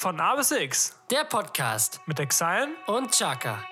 [0.00, 2.68] Von A bis X Der Podcast mit Exile.
[2.86, 3.64] und Chaka.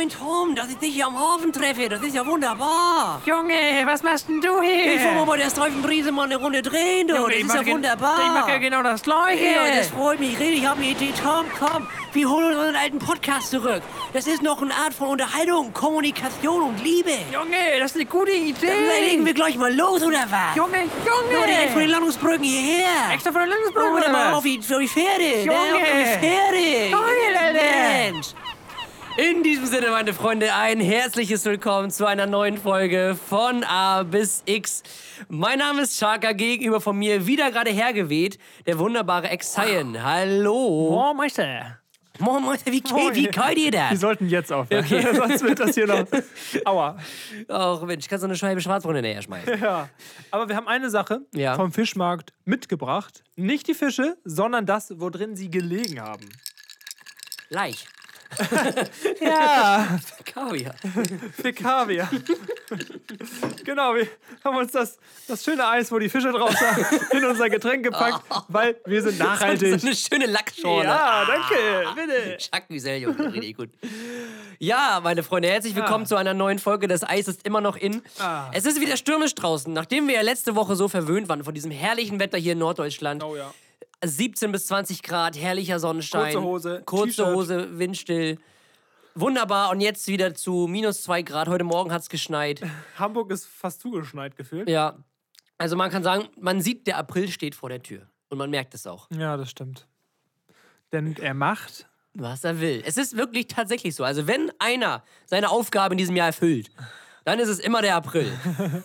[0.00, 3.20] Moin, Tom, dass ich dich hier am Hafen treffe, das ist ja wunderbar.
[3.26, 3.52] Junge,
[3.84, 4.98] was machst denn du Ich hier?
[4.98, 7.16] will mal bei der Streifenbrise mal eine Runde drehen, du.
[7.16, 8.18] Junge, das ich ist ja wunderbar.
[8.18, 9.44] Ich mache ja genau das Gleiche.
[9.44, 10.40] Ja, das freut mich.
[10.40, 11.12] Rede, ich habe eine Idee.
[11.22, 13.82] Tom, komm, wir holen unseren alten Podcast zurück.
[14.14, 17.10] Das ist noch eine Art von Unterhaltung, Kommunikation und Liebe.
[17.30, 19.26] Junge, das ist eine gute Dann legen Idee.
[19.26, 20.56] wir gleich mal los, oder was?
[20.56, 20.78] Junge,
[21.30, 21.86] Nur direkt von den Junge.
[21.92, 22.86] Landungsbrücken hierher.
[23.12, 25.40] Extra von der Landungsbrücke, Guck mal oder mal auf die, auf die Pferde.
[25.44, 25.58] Junge.
[25.58, 26.90] Ne, auf die Pferde.
[26.90, 28.12] Geil.
[28.14, 28.28] Mensch.
[29.16, 34.42] In diesem Sinne, meine Freunde, ein herzliches Willkommen zu einer neuen Folge von A bis
[34.46, 34.82] X.
[35.28, 40.02] Mein Name ist Chaka, gegenüber von mir wieder gerade hergeweht, der wunderbare Ex-Cyan.
[40.02, 41.10] Hallo.
[41.10, 41.78] Oh, Meister.
[42.18, 44.00] Moin, moin, wie, geht- wie kalt ihr Wir das?
[44.00, 44.84] sollten jetzt aufhören.
[45.14, 46.04] Sonst wird das hier noch.
[46.64, 46.96] Aua.
[47.48, 49.60] Ach Mensch, kannst du eine Scheibe Schwarzbrot hinterher schmeißen?
[49.60, 49.88] Ja.
[50.30, 51.56] Aber wir haben eine Sache Ja.
[51.56, 53.22] vom Fischmarkt mitgebracht.
[53.36, 56.28] Nicht die Fische, sondern das, wo drin sie gelegen haben.
[57.48, 57.86] Leich.
[59.20, 60.74] Ja, Kaviar.
[61.40, 62.08] für Kaviar.
[63.64, 64.06] genau, wir
[64.44, 68.22] haben uns das, das schöne Eis, wo die Fische drauf sind, in unser Getränk gepackt,
[68.48, 69.82] weil wir sind So nachhaltig.
[69.82, 70.84] eine schöne Lackschorle.
[70.88, 71.56] Ja, danke,
[71.94, 72.38] bitte.
[72.40, 73.70] Jacques Junge, richtig gut.
[74.58, 76.08] Ja, meine Freunde, herzlich willkommen Ah.
[76.08, 76.86] zu einer neuen Folge.
[76.88, 78.02] Das Eis ist immer noch in.
[78.18, 78.50] Ah.
[78.52, 79.72] Es ist wieder stürmisch draußen.
[79.72, 83.22] Nachdem wir ja letzte Woche so verwöhnt waren von diesem herrlichen Wetter hier in Norddeutschland.
[83.24, 83.52] Oh ja.
[84.04, 86.32] 17 bis 20 Grad, herrlicher Sonnenschein.
[86.32, 87.34] Kurze Hose, Kurze.
[87.34, 88.38] Hose, windstill.
[89.14, 89.70] Wunderbar.
[89.70, 91.48] Und jetzt wieder zu minus 2 Grad.
[91.48, 92.62] Heute Morgen hat es geschneit.
[92.96, 94.68] Hamburg ist fast zugeschneit gefühlt.
[94.68, 94.96] Ja.
[95.58, 98.06] Also man kann sagen, man sieht, der April steht vor der Tür.
[98.30, 99.08] Und man merkt es auch.
[99.10, 99.86] Ja, das stimmt.
[100.92, 101.86] Denn er macht.
[102.14, 102.82] was er will.
[102.86, 104.04] Es ist wirklich tatsächlich so.
[104.04, 106.70] Also wenn einer seine Aufgabe in diesem Jahr erfüllt,
[107.24, 108.32] dann ist es immer der April.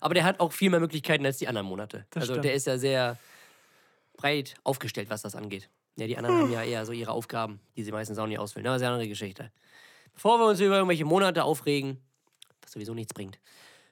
[0.00, 2.06] Aber der hat auch viel mehr Möglichkeiten als die anderen Monate.
[2.14, 2.44] also stimmt.
[2.44, 3.18] der ist ja sehr
[4.16, 5.68] breit aufgestellt, was das angeht.
[5.96, 8.66] Ja, die anderen haben ja eher so ihre Aufgaben, die sie meistens auch nicht ausfüllen.
[8.66, 9.50] Aber das ist eine andere Geschichte.
[10.12, 11.98] Bevor wir uns über irgendwelche Monate aufregen,
[12.62, 13.38] was sowieso nichts bringt,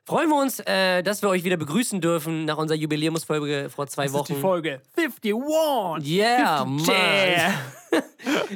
[0.05, 4.05] freuen wir uns, äh, dass wir euch wieder begrüßen dürfen nach unserer Jubiläumsfolge vor zwei
[4.05, 4.33] Das Wochen.
[4.33, 5.35] ist die Folge 51.
[6.07, 7.55] Yeah, 50 Mann.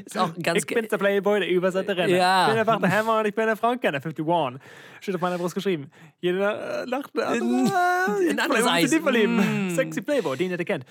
[0.05, 2.17] Ist auch ganz Ich bin der Playboy, der übersatte Renner.
[2.17, 2.47] Ja.
[2.47, 3.99] Ich bin einfach der Hammer und ich bin der Frauenkenner.
[3.99, 4.61] 51.
[5.01, 5.91] Steht auf meiner Brust geschrieben.
[6.21, 7.15] Jeder äh, lacht.
[7.17, 8.91] Äh, ein anderes Eis.
[8.91, 9.69] Die verlieben.
[9.69, 9.75] Mm.
[9.75, 10.85] Sexy Playboy, den ihr kennt.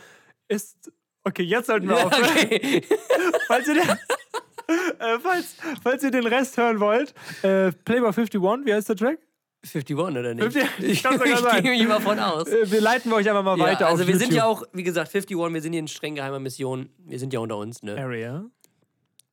[0.48, 0.92] Ist.
[1.24, 2.24] Okay, jetzt sollten wir aufhören.
[2.30, 2.82] Okay.
[3.48, 3.90] Falls ihr den,
[5.00, 7.14] äh, falls, falls ihr den Rest hören wollt,
[7.44, 9.20] äh, Playboy 51, wie heißt der Track?
[9.64, 10.54] 51 oder nicht?
[10.54, 11.64] 50 ich kann sogar sein.
[11.64, 12.48] gehe mich mal von aus.
[12.48, 14.22] Äh, wir leiten wir euch einfach mal Ja, weiter also wir YouTube.
[14.30, 16.90] sind ja auch, wie gesagt, 51, wir sind hier in streng geheimer Mission.
[17.00, 17.98] Wir sind ja unter uns, ne?
[17.98, 18.46] Area.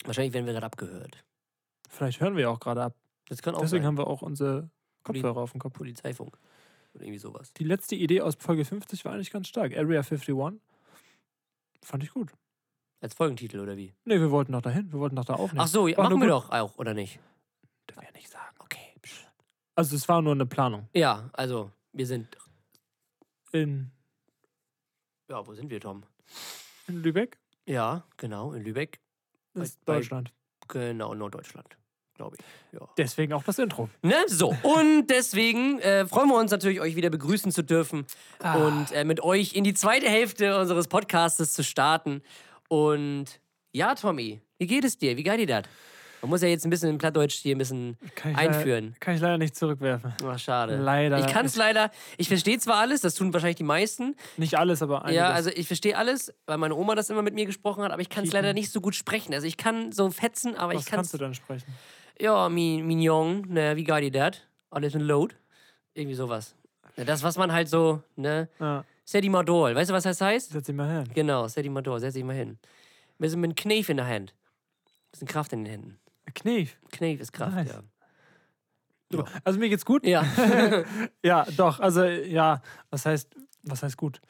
[0.04, 1.24] Wahrscheinlich werden wir gerade abgehört.
[1.88, 2.94] Vielleicht hören wir auch gerade ab.
[3.28, 3.88] Das kann auch Deswegen sein.
[3.88, 4.70] haben wir auch unsere
[5.04, 5.74] Kopfhörer auf dem Kopf.
[5.74, 6.36] Polizeifunk.
[6.94, 7.52] Oder irgendwie sowas.
[7.52, 9.72] Die letzte Idee aus Folge 50 war eigentlich ganz stark.
[9.76, 10.34] Area 51.
[11.84, 12.32] Fand ich gut.
[13.00, 13.94] Als Folgentitel oder wie?
[14.04, 14.90] Nee, wir wollten noch dahin.
[14.90, 15.60] Wir wollten noch da aufnehmen.
[15.60, 17.20] Ach so, ja, machen wir doch auch, oder nicht?
[17.88, 18.56] Dürfen wir nicht sagen.
[18.60, 18.94] Okay.
[19.02, 19.26] psch.
[19.74, 20.88] Also es war nur eine Planung.
[20.94, 22.36] Ja, also, wir sind.
[23.52, 23.90] In,
[25.28, 26.04] Ja, wo sind wir, Tom?
[26.88, 29.00] in Lübeck Ja, genau, in Lübeck.
[29.54, 30.32] ist bei- Deutschland.
[30.68, 31.76] Genau, Norddeutschland,
[32.14, 32.78] glaube ich.
[32.78, 32.88] Ja.
[32.96, 33.88] Deswegen auch das Intro.
[34.02, 34.14] Ne?
[34.26, 38.06] So, und deswegen äh, freuen wir uns natürlich, euch wieder begrüßen zu dürfen
[38.40, 42.22] und äh, mit euch in die zweite Hälfte unseres Podcastes zu starten.
[42.68, 43.40] Und
[43.72, 45.16] ja, Tommy, wie geht es dir?
[45.16, 45.64] Wie geht dir das?
[46.24, 48.84] Man muss ja jetzt ein bisschen in Plattdeutsch hier ein bisschen Kann ich einführen.
[48.84, 50.14] Leider, kann ich leider nicht zurückwerfen.
[50.24, 50.76] Ach, schade.
[50.76, 51.18] Leider.
[51.18, 54.16] Ich kann es leider, ich verstehe zwar alles, das tun wahrscheinlich die meisten.
[54.38, 55.16] Nicht alles, aber einiges.
[55.16, 58.00] Ja, also ich verstehe alles, weil meine Oma das immer mit mir gesprochen hat, aber
[58.00, 59.34] ich kann es leider nicht so gut sprechen.
[59.34, 61.66] Also ich kann so fetzen, aber Was ich kann kannst du dann sprechen?
[62.20, 64.40] Ja, mein, mein Jung, ne, wie geht dir das?
[64.70, 65.34] Alles in Load?
[65.94, 66.54] Irgendwie sowas.
[66.96, 68.48] Ja, das, was man halt so, ne?
[68.60, 69.74] Ja, Sedimador.
[69.74, 70.50] Weißt du, was das heißt?
[70.50, 71.10] setz dich mal hin.
[71.14, 72.58] Genau, Sedimador, setz dich mal hin.
[73.18, 74.34] Wir sind mit einem Knief in der Hand.
[75.12, 75.98] Bisschen Kraft in den Händen.
[76.34, 76.76] Knief.
[76.90, 77.68] Knief ist Kraft, Nice.
[77.72, 77.80] ja.
[79.10, 80.04] Du, Also mir geht's gut.
[80.06, 80.24] Ja,
[81.22, 81.78] Ja, doch.
[81.80, 84.20] Also ja, was heißt, was heißt gut?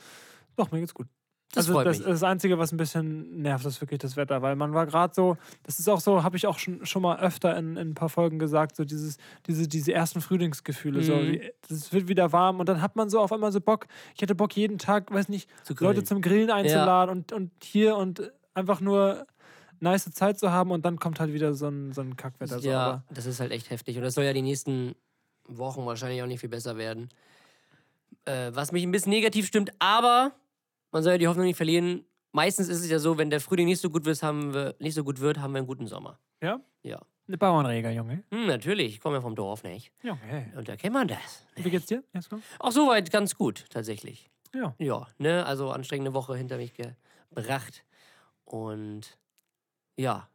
[0.56, 1.06] Doch, mir geht's gut.
[1.54, 4.74] Das also das, das Einzige, was ein bisschen nervt, ist wirklich das Wetter, weil man
[4.74, 7.76] war gerade so, das ist auch so, habe ich auch schon, schon mal öfter in,
[7.76, 9.16] in ein paar Folgen gesagt, so dieses,
[9.46, 11.32] diese, diese ersten Frühlingsgefühle, so, Mhm.
[11.32, 14.22] wie- es wird wieder warm und dann hat man so auf einmal so Bock, ich
[14.22, 15.74] hätte Bock jeden Tag, weiß nicht, Zu.
[15.80, 19.26] Leute zum Grillen einzuladen und, und hier und einfach nur
[19.80, 22.58] nice Zeit zu haben und dann kommt halt wieder so ein, so ein Kackwetter.
[22.60, 23.96] So, ja, aber das ist halt echt heftig.
[23.96, 24.94] Und das soll ja die nächsten
[25.46, 27.08] Wochen wahrscheinlich auch nicht viel besser werden.
[28.24, 30.32] Äh, was mich ein bisschen negativ stimmt, aber
[30.94, 32.06] man soll ja die Hoffnung nicht verlieren.
[32.32, 34.94] meistens ist es ja so, wenn der Frühling nicht so gut wird, haben wir, nicht
[34.94, 36.20] so gut wird, haben wir einen guten Sommer.
[36.40, 36.60] Ja?
[36.82, 37.02] Ja.
[37.26, 38.22] Eine Bauernreger, Junge.
[38.30, 39.92] Hm, natürlich, ich komme ja vom Dorf, nicht?
[40.02, 40.46] Junge, hey.
[40.56, 41.46] Und da kennt man das.
[41.56, 42.04] Wie geht's dir?
[42.60, 44.30] Auch soweit ganz gut, tatsächlich.
[44.54, 44.74] Ja.
[44.78, 47.84] Ja, ne, also anstrengende Woche hinter mich gebracht.
[48.44, 49.18] Und
[49.96, 50.28] ja,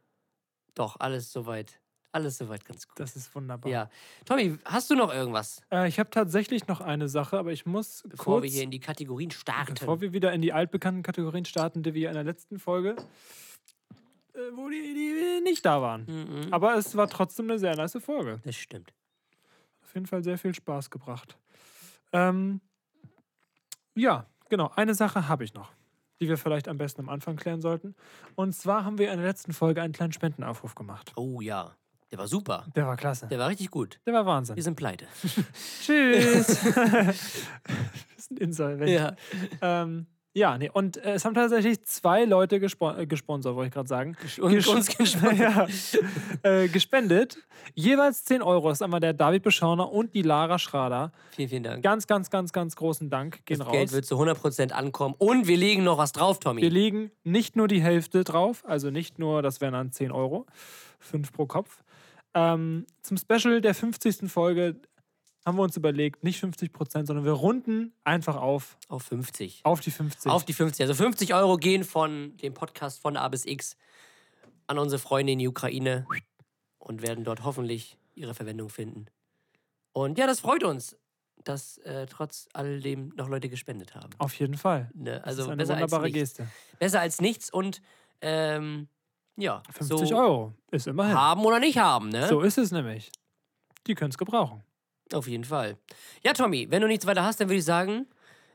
[0.74, 1.79] doch, alles soweit,
[2.12, 2.98] alles soweit ganz gut.
[2.98, 3.70] Das ist wunderbar.
[3.70, 3.90] Ja.
[4.24, 8.02] Tommy, hast du noch irgendwas, Äh, ich habe tatsächlich noch eine Sache, aber ich muss
[8.08, 9.74] bevor kurz, wir hier in die Kategorien starten?
[9.74, 12.96] bevor wir wieder in die altbekannten Kategorien starten, die wir in der letzten Folge,
[14.34, 16.04] äh, wo die, die nicht da waren.
[16.06, 18.40] Mhm, Aber es war trotzdem eine sehr nice Folge.
[18.44, 18.92] das stimmt.
[19.84, 21.36] Auf jeden Fall sehr viel Spaß gebracht.
[22.12, 22.60] Ähm,
[23.94, 24.70] ja, genau.
[24.76, 25.72] Eine Sache habe ich noch,
[26.20, 27.94] die wir vielleicht am besten am Anfang klären sollten.
[28.36, 31.12] Und zwar haben wir in der letzten Folge einen kleinen Spendenaufruf gemacht.
[31.16, 31.74] Oh ja,
[32.10, 32.66] der war super.
[32.74, 33.28] Der war klasse.
[33.28, 34.00] Der war richtig gut.
[34.06, 34.56] Der war Wahnsinn.
[34.56, 35.06] Wir sind pleite.
[35.82, 36.64] Tschüss.
[36.74, 37.14] wir
[38.16, 38.90] sind insolvent.
[38.90, 39.14] Ja.
[39.62, 43.74] Ähm, ja, nee, und äh, es haben tatsächlich zwei Leute gespon äh, gesponsert, wollte ich
[43.74, 44.16] gerade sagen.
[44.40, 45.38] Und Gesch- uns gespannt.
[45.40, 45.66] ja,
[46.44, 47.36] äh, gespendet.
[47.74, 48.68] Jeweils 10 Euro.
[48.68, 51.10] Das ist einmal der David Beschauner und die Lara Schrader.
[51.32, 51.82] Vielen, vielen Dank.
[51.82, 53.44] Ganz, ganz, ganz, ganz großen Dank.
[53.44, 53.72] Gehen Das raus.
[53.72, 55.16] Geld wird zu 100% ankommen.
[55.18, 56.62] Und wir legen noch was drauf, Tommy.
[56.62, 60.46] Wir legen nicht nur die Hälfte drauf, also nicht nur, das wären dann 10 Euro,
[61.00, 61.82] 5 pro Kopf.
[62.34, 64.30] Ähm, zum Special der 50.
[64.30, 64.80] Folge
[65.46, 69.60] haben wir uns überlegt, nicht 50 Prozent, sondern wir runden einfach auf, Auf 50.
[69.64, 70.30] auf die 50.
[70.30, 70.82] Auf die 50.
[70.82, 73.76] Also 50 Euro gehen von dem Podcast von A bis X
[74.66, 76.06] an unsere Freunde in die Ukraine
[76.78, 79.06] und werden dort hoffentlich ihre Verwendung finden.
[79.92, 80.96] Und ja, das freut uns,
[81.42, 84.10] dass äh, trotz alledem noch Leute gespendet haben.
[84.18, 84.90] Auf jeden Fall.
[84.94, 85.14] Ne?
[85.14, 86.36] Das Also ist eine besser als wunderbare nichts.
[86.36, 86.48] Geste.
[86.78, 87.80] Besser als nichts und
[88.20, 88.88] ähm,
[89.40, 91.14] ja, 50 so Euro ist immerhin.
[91.14, 92.28] haben oder nicht haben, ne?
[92.28, 93.10] So ist es nämlich.
[93.86, 94.62] Die können es gebrauchen.
[95.12, 95.76] Auf jeden Fall.
[96.22, 98.06] Ja, Tommy, wenn du nichts weiter hast, dann würde ich sagen,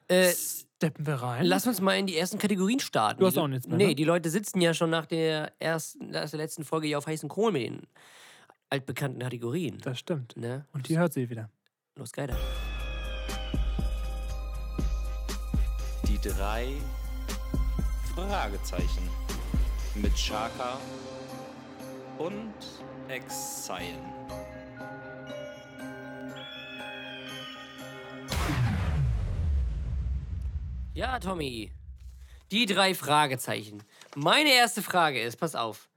[0.07, 0.31] äh,
[0.77, 1.45] Steppen wir rein.
[1.45, 3.19] Lass uns mal in die ersten Kategorien starten.
[3.19, 3.95] Du hast auch nichts mehr, Nee, ne?
[3.95, 7.29] die Leute sitzen ja schon nach der ersten, nach der letzten Folge hier auf heißen
[7.29, 7.87] Kohlen mit den
[8.69, 9.79] altbekannten Kategorien.
[9.81, 10.35] das stimmt.
[10.37, 10.65] Ne?
[10.73, 11.49] Und die hört sie wieder.
[11.95, 12.29] Los, geil.
[16.07, 16.67] Die drei
[18.13, 19.09] Fragezeichen
[19.95, 20.79] mit Shaka
[22.17, 22.53] und
[23.07, 23.97] Exile.
[30.93, 31.71] Ja, Tommy.
[32.51, 33.83] Die drei Fragezeichen.
[34.15, 35.89] Meine erste Frage ist, pass auf.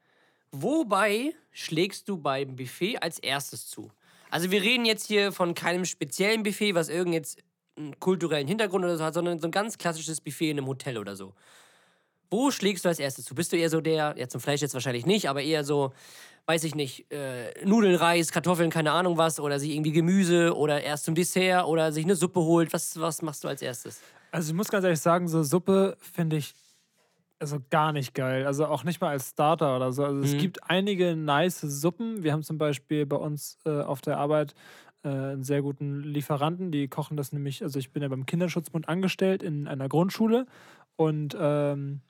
[0.51, 3.91] Wobei schlägst du beim Buffet als erstes zu?
[4.31, 7.39] Also wir reden jetzt hier von keinem speziellen Buffet, was irgend jetzt
[7.77, 10.99] einen kulturellen Hintergrund oder so hat, sondern so ein ganz klassisches Buffet in einem Hotel
[10.99, 11.35] oder so.
[12.31, 13.35] Wo schlägst du als erstes zu?
[13.35, 15.93] Bist du eher so der, ja zum Fleisch jetzt wahrscheinlich nicht, aber eher so,
[16.47, 20.83] weiß ich nicht, äh, Nudeln, Reis, Kartoffeln, keine Ahnung was, oder sich irgendwie Gemüse oder
[20.83, 22.73] erst zum Dessert oder sich eine Suppe holt.
[22.73, 24.01] Was, was machst du als erstes?
[24.31, 26.55] Also ich muss ganz ehrlich sagen, so Suppe finde ich
[27.41, 28.47] also gar nicht geil.
[28.47, 30.05] Also auch nicht mal als Starter oder so.
[30.05, 30.39] Also es Mhm.
[30.39, 32.23] gibt einige nice Suppen.
[32.25, 34.55] Wir haben zum Beispiel bei uns äh, auf der Arbeit
[35.05, 38.89] äh, einen sehr guten Lieferanten, die kochen das nämlich, also ich bin ja beim Kinderschutzbund
[38.89, 40.47] angestellt in einer Grundschule
[40.97, 42.01] und ähm,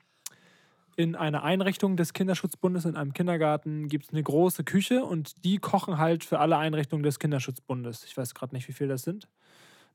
[0.98, 5.58] in einer Einrichtung des Kinderschutzbundes, in einem Kindergarten, gibt es eine große Küche und die
[5.58, 8.02] kochen halt für alle Einrichtungen des Kinderschutzbundes.
[8.02, 9.28] Ich weiß gerade nicht, wie viel das sind.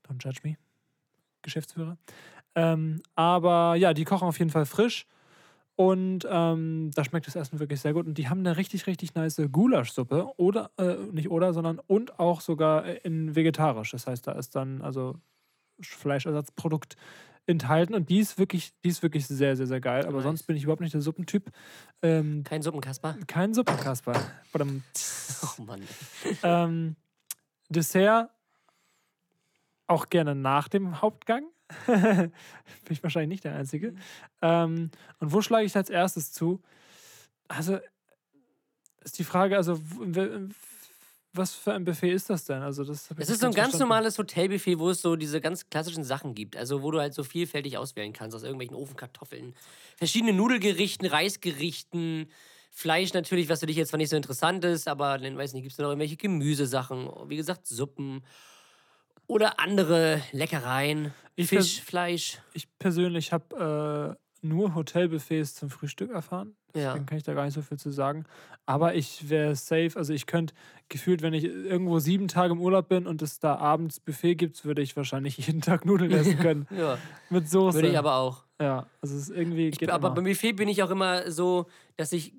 [0.07, 0.55] Don't judge me.
[1.41, 1.97] Geschäftsführer.
[2.55, 5.05] Ähm, aber ja, die kochen auf jeden Fall frisch.
[5.75, 8.07] Und ähm, da schmeckt das Essen wirklich sehr gut.
[8.07, 10.29] Und die haben eine richtig, richtig nice Gulaschsuppe.
[10.38, 13.91] Oder, äh, nicht oder, sondern und auch sogar in vegetarisch.
[13.91, 15.15] Das heißt, da ist dann also
[15.81, 16.95] Fleischersatzprodukt
[17.45, 17.93] enthalten.
[17.93, 20.05] Und die ist wirklich, die ist wirklich sehr, sehr, sehr geil.
[20.05, 20.23] Aber Nice.
[20.23, 21.51] sonst bin ich überhaupt nicht der Suppentyp.
[22.01, 23.17] Ähm, Kein Suppenkasper?
[23.27, 24.13] kein Suppenkasper.
[25.57, 25.81] Oh Mann.
[26.43, 26.95] Ähm,
[27.69, 28.29] Dessert
[29.88, 31.43] auch gerne nach dem Hauptgang.
[31.88, 32.31] Bin
[32.89, 33.95] ich wahrscheinlich nicht der Einzige.
[34.41, 36.62] Ähm, und wo schlage ich als erstes zu?
[37.47, 37.79] Also
[39.03, 39.79] ist die Frage, also
[41.34, 42.62] was für ein Buffet ist das denn?
[42.62, 43.80] Also das Es ist so ein ganz verstanden.
[43.80, 46.56] normales Hotelbuffet, wo es so diese ganz klassischen Sachen gibt.
[46.56, 49.56] Also wo du halt so vielfältig auswählen kannst aus irgendwelchen Ofenkartoffeln,
[49.98, 52.28] verschiedene Nudelgerichten, Reisgerichten,
[52.75, 55.62] Fleisch natürlich, was für dich jetzt zwar nicht so interessant ist, aber dann weiß nicht,
[55.62, 58.24] gibt es noch irgendwelche Gemüsesachen, wie gesagt, Suppen
[59.28, 62.40] oder andere Leckereien, Ich Fisch, Fleisch.
[62.54, 66.56] Ich persönlich habe äh, nur Hotelbuffets zum Frühstück erfahren.
[66.75, 66.94] Ja.
[66.94, 68.25] Deswegen kann ich da gar nicht so viel zu sagen.
[68.65, 70.53] Aber ich wäre safe, also ich könnte
[70.89, 74.63] gefühlt, wenn ich irgendwo sieben Tage im Urlaub bin und es da abends Buffet gibt,
[74.65, 76.68] würde ich wahrscheinlich jeden Tag Nudeln essen können.
[76.75, 76.98] Ja,
[77.30, 77.75] mit Soße.
[77.75, 78.44] würde ich aber auch.
[78.60, 80.15] Ja, also es ist irgendwie Ich, geht aber immer.
[80.15, 82.34] beim Buffet bin ich auch immer so, dass ich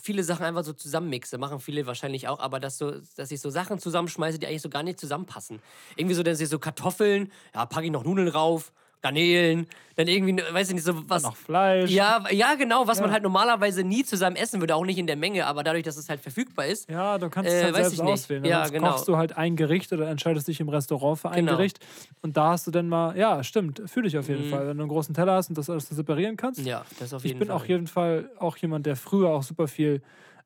[0.00, 1.36] viele Sachen einfach so zusammenmixe.
[1.38, 4.70] Machen viele wahrscheinlich auch, aber dass, so, dass ich so Sachen zusammenschmeiße, die eigentlich so
[4.70, 5.60] gar nicht zusammenpassen.
[5.96, 9.66] Irgendwie so, dass ich so Kartoffeln, ja, packe ich noch Nudeln rauf, Garnelen,
[9.96, 11.22] dann irgendwie, weiß ich nicht, so was.
[11.22, 11.90] Noch Fleisch.
[11.90, 13.14] Ja, ja, genau, was man Ja.
[13.14, 16.08] halt normalerweise nie zusammen essen würde, auch nicht in der Menge, aber dadurch, dass es
[16.08, 16.90] halt verfügbar ist.
[16.90, 18.44] Ja, du kannst Äh, es halt selbst ich auswählen.
[18.44, 18.90] Ja, Sonst genau.
[18.92, 21.56] kochst du halt ein Gericht oder entscheidest dich im Restaurant für ein Genau.
[21.56, 21.78] Gericht.
[22.22, 24.50] Und da hast du dann mal, ja, stimmt, fühle ich auf jeden Mhm.
[24.50, 24.66] Fall.
[24.68, 26.66] Wenn du einen großen Teller hast und das alles separieren kannst.
[26.66, 27.56] Ja, das auf ich jeden bin Fall.
[27.56, 30.02] auf jeden Fall auch jemand, der früher auch super viel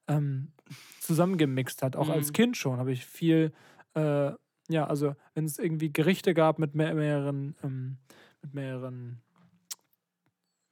[0.09, 0.53] ähm,
[1.01, 1.97] zusammengemixt hat.
[1.97, 2.13] Auch Mhm.
[2.15, 3.53] als Kind schon habe ich viel,
[3.95, 4.31] äh,
[4.69, 7.99] ja, also wenn es irgendwie Gerichte gab mit mehr, mehreren, ähm,
[8.45, 9.21] mit mehreren,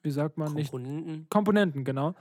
[0.02, 1.26] wie sagt man, nicht Komponenten.
[1.30, 2.14] Komponenten, genau.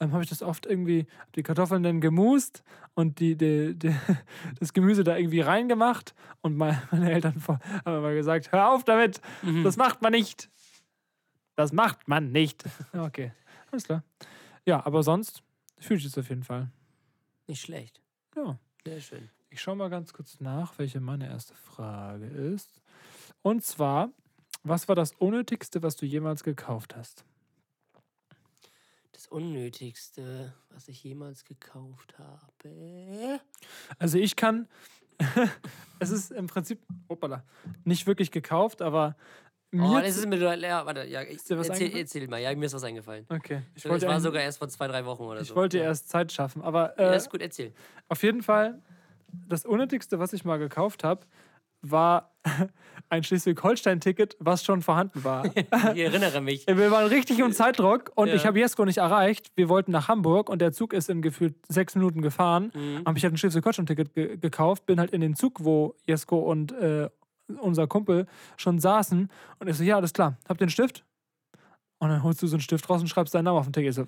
[0.00, 1.06] Ähm, habe ich das oft irgendwie,
[1.36, 3.94] die Kartoffeln dann gemust und die, die, die,
[4.58, 9.20] das Gemüse da irgendwie reingemacht und mein, meine Eltern haben immer gesagt, hör auf damit,
[9.42, 9.62] Mhm.
[9.62, 10.50] das macht man nicht.
[11.56, 12.64] Das macht man nicht.
[12.92, 13.32] Okay,
[13.70, 14.02] alles klar.
[14.66, 15.42] Ja, aber sonst
[15.78, 16.70] fühle ich es auf jeden Fall.
[17.46, 18.00] Nicht schlecht.
[18.34, 19.30] Ja, Sehr schön.
[19.50, 22.80] ich schaue mal ganz kurz nach, welche meine erste Frage ist.
[23.42, 24.10] Und zwar,
[24.64, 27.24] was war das Unnötigste, was du jemals gekauft hast?
[29.12, 33.40] Das Unnötigste, was ich jemals gekauft habe.
[33.98, 34.66] Also ich kann,
[36.00, 37.44] es ist im Prinzip, hoppala,
[37.84, 39.16] nicht wirklich gekauft, aber
[39.70, 39.84] mir...
[39.84, 40.38] Oh, das ist mir.
[40.58, 42.40] Ja, warte, ja, ich, erzähl, erzähl mal.
[42.40, 43.26] Ja, mir ist was eingefallen.
[43.28, 45.56] okay, ich wollte, war eigentlich- sogar erst vor zwei, drei Wochen oder ich so.
[45.56, 45.84] wollte ja.
[45.84, 47.72] erst Zeit schaffen, aber Ja, äh, ist gut, erzähl.
[48.08, 48.80] auf jeden Fall,
[49.48, 51.26] das Unnötigste, was ich mal gekauft habe,
[51.90, 52.32] war
[53.08, 55.44] ein Schleswig-Holstein-Ticket, was schon vorhanden war.
[55.94, 56.66] Ich erinnere mich.
[56.68, 58.34] Wir waren richtig im Zeitdruck und Ja.
[58.34, 59.52] ich habe Jesko nicht erreicht.
[59.56, 62.72] Wir wollten nach Hamburg und der Zug ist in gefühlt sechs Minuten gefahren.
[62.74, 63.02] Mhm.
[63.04, 66.72] Aber ich hatte ein Schleswig-Holstein-Ticket ge gekauft, bin halt in den Zug, wo Jesko und
[66.72, 67.08] äh,
[67.60, 68.26] unser Kumpel
[68.56, 69.30] schon saßen.
[69.58, 71.04] Und ich so, ja, alles klar, habt ihr einen Stift?
[71.98, 73.90] Und dann holst du so einen Stift raus und schreibst deinen Namen auf den Ticket.
[73.90, 74.06] Ich so,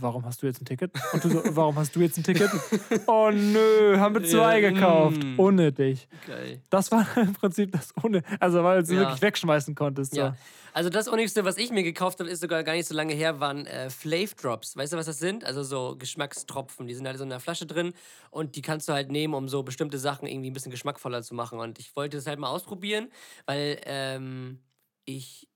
[0.00, 0.92] warum hast du jetzt ein Ticket?
[1.12, 2.50] Und du so, warum hast du jetzt ein Ticket?
[3.06, 5.22] oh nö, haben wir zwei Ja, gekauft.
[5.22, 5.38] mm.
[5.38, 6.08] Unnötig.
[6.26, 6.60] Geil.
[6.70, 8.40] Das war im Prinzip das Unnötige.
[8.40, 9.00] Also, weil du Ja.
[9.00, 10.14] wirklich wegschmeißen konntest.
[10.14, 10.20] So.
[10.20, 10.36] Ja.
[10.72, 13.38] Also das Unnigste, was ich mir gekauft habe, ist sogar gar nicht so lange her,
[13.38, 14.76] waren äh, Flav Drops.
[14.76, 15.44] Weißt du, was das sind?
[15.44, 16.88] Also so Geschmackstropfen.
[16.88, 17.92] Die sind halt so in einer Flasche drin
[18.30, 21.34] und die kannst du halt nehmen, um so bestimmte Sachen irgendwie ein bisschen geschmackvoller zu
[21.34, 21.60] machen.
[21.60, 23.08] Und ich wollte das halt mal ausprobieren,
[23.46, 24.58] weil ähm,
[25.04, 25.48] ich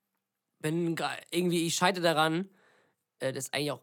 [0.60, 0.94] bin
[1.32, 2.48] irgendwie, ich scheite daran,
[3.18, 3.80] äh, das ist eigentlich auch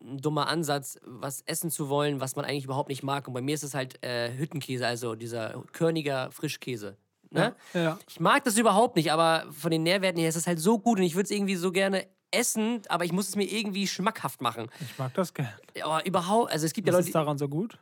[0.00, 3.28] ein dummer Ansatz, was essen zu wollen, was man eigentlich überhaupt nicht mag.
[3.28, 6.96] Und bei mir ist es halt äh, Hüttenkäse, also dieser körniger Frischkäse.
[7.30, 7.54] Ne?
[7.74, 7.98] Ja.
[8.08, 10.98] Ich mag das überhaupt nicht, aber von den Nährwerten her ist es halt so gut
[10.98, 14.40] und ich würde es irgendwie so gerne essen, aber ich muss es mir irgendwie schmackhaft
[14.40, 14.68] machen.
[14.80, 15.52] Ich mag das gerne.
[15.82, 17.78] Aber überhaupt, also es gibt ja Was Leute, ist daran so gut?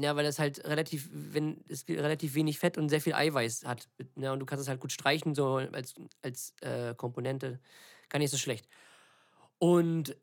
[0.00, 3.88] ja, weil das halt relativ, wenn es relativ wenig Fett und sehr viel Eiweiß hat.
[4.14, 7.60] Ne, und du kannst es halt gut streichen, so als, als äh, Komponente.
[8.08, 8.68] Gar nicht so schlecht.
[9.58, 10.16] Und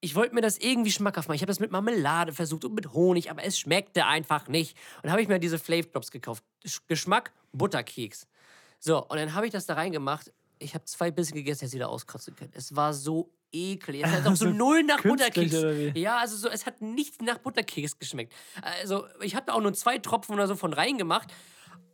[0.00, 1.36] ich wollte mir das irgendwie schmackhaft machen.
[1.36, 4.76] Ich habe das mit Marmelade versucht und mit Honig, aber es schmeckte einfach nicht.
[4.96, 6.42] Und dann habe ich mir diese Flav Drops gekauft.
[6.64, 8.26] Sch- Geschmack Butterkeks.
[8.78, 10.32] So, und dann habe ich das da reingemacht.
[10.58, 12.52] Ich habe zwei Bissen gegessen, hätte sie da auskotzen können.
[12.54, 14.02] Es war so eklig.
[14.04, 15.98] Es hat auch so null nach künstlich, Butterkeks.
[15.98, 18.32] Ja, also so, es hat nichts nach Butterkeks geschmeckt.
[18.62, 21.32] Also, ich habe da auch nur zwei Tropfen oder so von reingemacht.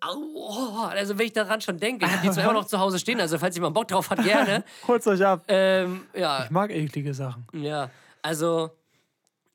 [0.00, 2.78] Au, oh, also, wenn ich daran schon denke, ich habe die zwar immer noch zu
[2.78, 4.64] Hause stehen, also falls jemand Bock drauf hat, gerne.
[4.88, 5.44] Holt's euch ab.
[5.48, 7.46] ähm, ja, Ich mag eklige Sachen.
[7.52, 7.90] ja,
[8.22, 8.70] also,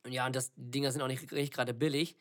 [0.08, 2.16] ja, und das, Dinger sind auch nicht, nicht gerade billig.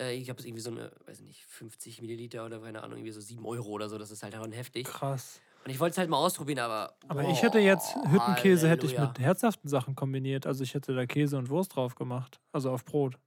[0.00, 3.12] Äh, ich habe es irgendwie so eine, weiß nicht, 50 Milliliter oder keine Ahnung, irgendwie
[3.12, 3.98] so 7 Euro oder so.
[3.98, 4.86] Das ist halt schon heftig.
[4.86, 5.40] Krass.
[5.64, 6.94] Und ich wollte es halt mal ausprobieren, aber.
[7.08, 9.12] Aber boah, ich hätte jetzt Hüttenkäse hätte ich Halleluja.
[9.16, 10.46] mit herzhaften Sachen kombiniert.
[10.46, 12.38] Also ich hätte da Käse und Wurst drauf gemacht.
[12.52, 13.18] Also auf Brot.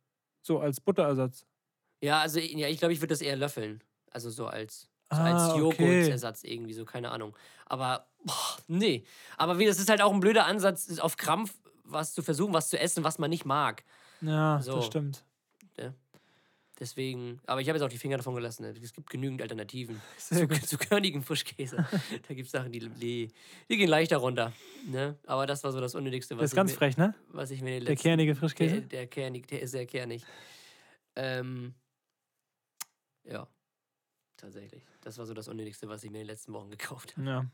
[0.44, 1.48] So als Butterersatz.
[2.00, 3.82] Ja, also, ja, ich glaube, ich würde das eher löffeln.
[4.18, 5.60] Also so als, so Ah, als okay.
[5.60, 7.38] Joghurtersatz irgendwie, so, keine Ahnung.
[7.68, 9.04] Aber, boah, nee.
[9.38, 12.70] Aber wie, das ist halt auch ein blöder Ansatz, auf Krampf was zu versuchen, was
[12.70, 13.84] zu essen, was man nicht mag.
[14.22, 14.78] Ja, So.
[14.78, 15.24] das stimmt.
[16.80, 18.62] Deswegen, aber ich habe jetzt auch die Finger davon gelassen.
[18.64, 18.70] ne?
[18.84, 20.64] Es gibt genügend Alternativen Sehr zu, gut.
[20.64, 21.78] zu körnigen Frischkäse.
[22.28, 23.32] da gibt es Sachen, die, die,
[23.70, 24.54] die gehen leichter runter.
[24.88, 25.18] Ne?
[25.26, 27.16] Aber das war so das Unnötigste, was, Das ist ganz mir, frech, ne?
[27.30, 28.04] was ich mir den Der letzten...
[28.04, 28.82] kernige der, Frischkäse.
[28.82, 30.24] der kernig, der ist sehr kernig.
[31.16, 31.74] Ähm,
[33.24, 33.48] ja,
[34.38, 34.84] tatsächlich.
[35.02, 37.28] Das war so das Unnötigste, was ich mir in den letzten Wochen gekauft habe.
[37.28, 37.46] Ja.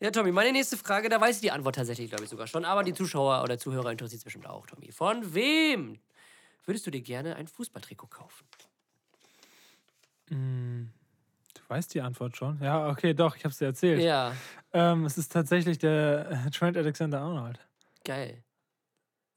[0.00, 2.64] Ja, Tommy, meine nächste Frage, da weiß ich die Antwort tatsächlich, glaube ich, sogar schon.
[2.64, 4.90] Aber die Zuschauer oder Zuhörer interessiert es bestimmt auch, Tommy.
[4.90, 6.00] Von wem
[6.64, 8.44] würdest du dir gerne ein Fußballtrikot kaufen?
[10.30, 10.86] Mm,
[11.54, 12.60] Du weißt die Antwort schon.
[12.60, 14.02] Ja, okay, doch, ich habe es dir erzählt.
[14.02, 14.34] Ja,
[14.72, 17.58] Ähm, es ist tatsächlich der äh, Trent Alexander Arnold.
[18.04, 18.42] geil.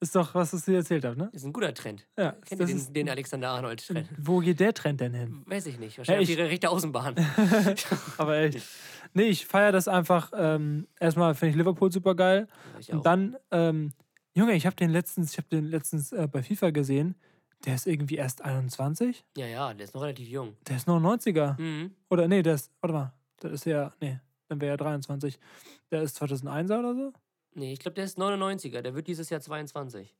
[0.03, 1.29] Ist doch, was ich dir erzählt habe, ne?
[1.31, 2.05] Ist ein guter Trend.
[2.17, 4.09] Ja, Kennt ihr den, den Alexander Arnold-Trend?
[4.17, 5.43] wo geht der Trend denn hin?
[5.45, 5.97] Weiß ich nicht.
[5.97, 7.15] Wahrscheinlich ich- auf die rechte Außenbahn.
[8.17, 8.61] Aber echt.
[9.13, 10.31] Nee, ich feiere das einfach.
[10.35, 12.47] Ähm, erstmal finde ich Liverpool super geil.
[12.79, 12.97] Ich auch.
[12.97, 13.93] Und dann, ähm,
[14.33, 17.15] Junge, ich habe den letztens, ich habe den letztens äh, bei FIFA gesehen.
[17.65, 19.23] Der ist irgendwie erst 21.
[19.37, 20.57] ja, ja, der ist noch relativ jung.
[20.67, 21.57] Der ist noch ein 90er.
[21.61, 21.91] Mhm.
[22.09, 24.19] Oder nee, der ist, warte mal, das ist ja, nee,
[24.49, 25.39] dann wäre er 23.
[25.91, 27.13] Der ist 2001er oder so,
[27.55, 28.81] Nee, ich glaube, der ist 99er.
[28.81, 30.13] Der wird dieses Jahr 22.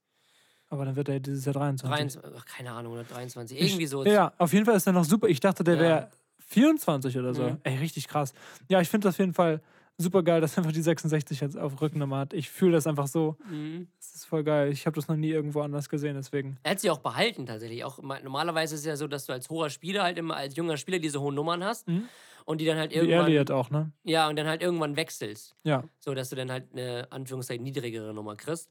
[0.69, 1.89] aber dann wird er dieses Jahr 23.
[2.19, 3.59] 23 ach, keine Ahnung, oder 23.
[3.59, 4.03] Ich- Irgendwie so.
[4.05, 5.27] Ja, auf jeden Fall ist er noch super.
[5.27, 5.81] Ich dachte, der Ja.
[5.81, 6.09] wäre
[6.47, 7.43] 24 oder so.
[7.43, 7.57] Mhm.
[7.63, 8.33] Ey, richtig krass.
[8.69, 9.61] Ja, ich finde das auf jeden Fall
[9.97, 12.33] super geil, dass einfach die 66 jetzt auf Rückennummer hat.
[12.33, 13.37] Ich fühle das einfach so.
[13.49, 13.87] Mhm.
[13.99, 14.71] Das ist voll geil.
[14.71, 16.57] Ich habe das noch nie irgendwo anders gesehen, deswegen.
[16.63, 17.83] Er hat sie auch behalten tatsächlich.
[17.83, 20.55] Auch ma- normalerweise ist es ja so, dass du als hoher Spieler halt immer als
[20.55, 22.05] junger Spieler diese hohen Nummern hast Mhm.
[22.45, 23.91] Und die dann halt irgendwann Elliot auch, ne?
[24.03, 25.83] ja und dann halt irgendwann wechselst, Ja.
[25.99, 28.69] so dass du dann halt eine Anführungszeichen niedrigere Nummer kriegst.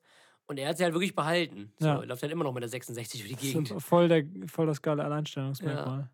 [0.49, 1.73] Und er hat sie halt wirklich behalten.
[1.79, 2.03] So, Ja.
[2.03, 3.83] läuft halt immer noch mit der 66 durch die Das ist Gegend.
[3.83, 6.11] voll, der, voll das geile Alleinstellungsmerkmal.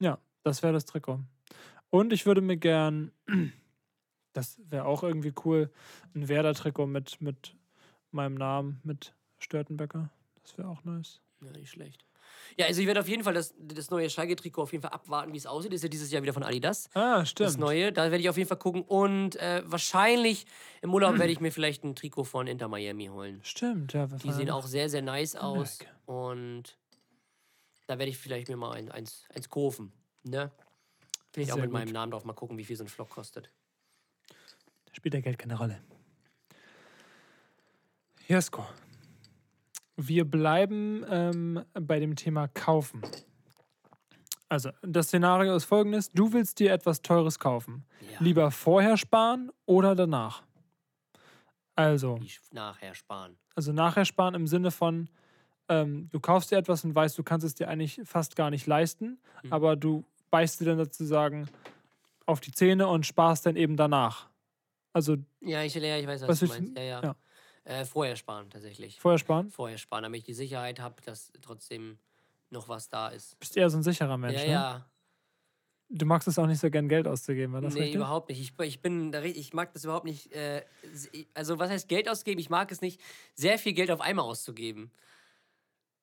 [0.00, 1.20] Ja, das wäre das Trikot.
[1.90, 3.12] Und ich würde mir gern,
[4.32, 5.70] das wäre auch irgendwie cool,
[6.14, 7.54] ein Werder-Trikot mit, mit
[8.10, 10.10] meinem Namen, mit Störtenbecker.
[10.42, 11.20] Das wäre auch nice.
[11.44, 12.05] Ja, nicht schlecht.
[12.56, 15.32] Ja, also ich werde auf jeden Fall das, das neue Schalke-Trikot auf jeden Fall abwarten,
[15.32, 15.72] wie es aussieht.
[15.72, 16.88] Ist ja dieses Jahr wieder von Adidas.
[16.94, 17.58] Ah, Das stimmt.
[17.58, 17.92] neue.
[17.92, 18.82] Da werde ich auf jeden Fall gucken.
[18.82, 20.46] Und äh, wahrscheinlich
[20.82, 23.40] im Urlaub werde ich mir vielleicht ein Trikot von Inter Miami holen.
[23.42, 24.06] Stimmt, ja.
[24.06, 25.80] Die sehen auch sehr, sehr nice aus.
[25.80, 25.90] Ecke.
[26.06, 26.78] Und
[27.86, 29.92] da werde ich vielleicht mir mal ein, eins, eins kaufen.
[30.24, 30.50] Ne?
[31.32, 31.94] Vielleicht auch mit meinem gut.
[31.94, 32.24] Namen drauf.
[32.24, 33.50] Mal gucken, wie viel so ein Flock kostet.
[34.28, 35.80] Da spielt der Geld keine Rolle.
[38.28, 38.66] Jesko.
[39.96, 43.02] Wir bleiben ähm, bei dem Thema Kaufen.
[44.48, 47.84] Also, das Szenario ist folgendes: Du willst dir etwas Teures kaufen.
[48.12, 48.18] Ja.
[48.20, 50.42] Lieber vorher sparen oder danach?
[51.74, 52.18] Also,
[52.52, 53.36] nachher sparen.
[53.54, 55.10] also nachher sparen im Sinne von,
[55.68, 58.66] ähm, du kaufst dir etwas und weißt, du kannst es dir eigentlich fast gar nicht
[58.66, 59.52] leisten, Hm.
[59.52, 61.48] aber du beißt dir dann sozusagen
[62.24, 64.28] auf die Zähne und sparst dann eben danach.
[64.94, 66.76] Also Ja, ich, ja, ich weiß, was Was du meinst.
[66.76, 67.02] Ja, ja.
[67.02, 67.16] ja.
[67.66, 69.00] Äh, vorher sparen, tatsächlich.
[69.00, 69.50] vorher sparen.
[69.50, 71.98] Vorher sparen, damit ich die Sicherheit habe, dass trotzdem
[72.48, 73.36] noch was da ist.
[73.40, 74.52] Bist eher so ein sicherer Mensch, ja, ne?
[74.52, 74.90] ja.
[75.88, 77.96] Du magst es auch nicht so gern Geld auszugeben, war das nee, richtig?
[77.96, 78.40] überhaupt nicht.
[78.40, 80.32] Ich, ich bin ich mag das überhaupt nicht.
[80.32, 80.64] Äh,
[81.34, 82.40] also, was heißt Geld ausgeben?
[82.40, 83.00] Ich mag es nicht,
[83.34, 84.92] sehr viel Geld auf einmal auszugeben.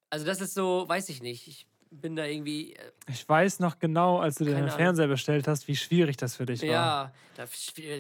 [0.10, 1.48] Also, das ist so, weiß ich nicht.
[1.48, 2.74] Ich bin da irgendwie.
[2.74, 4.70] Äh, Ich weiß noch genau, als du den.
[4.70, 7.14] Fernseher bestellt hast, wie schwierig das für dich war.
[7.38, 7.46] ja,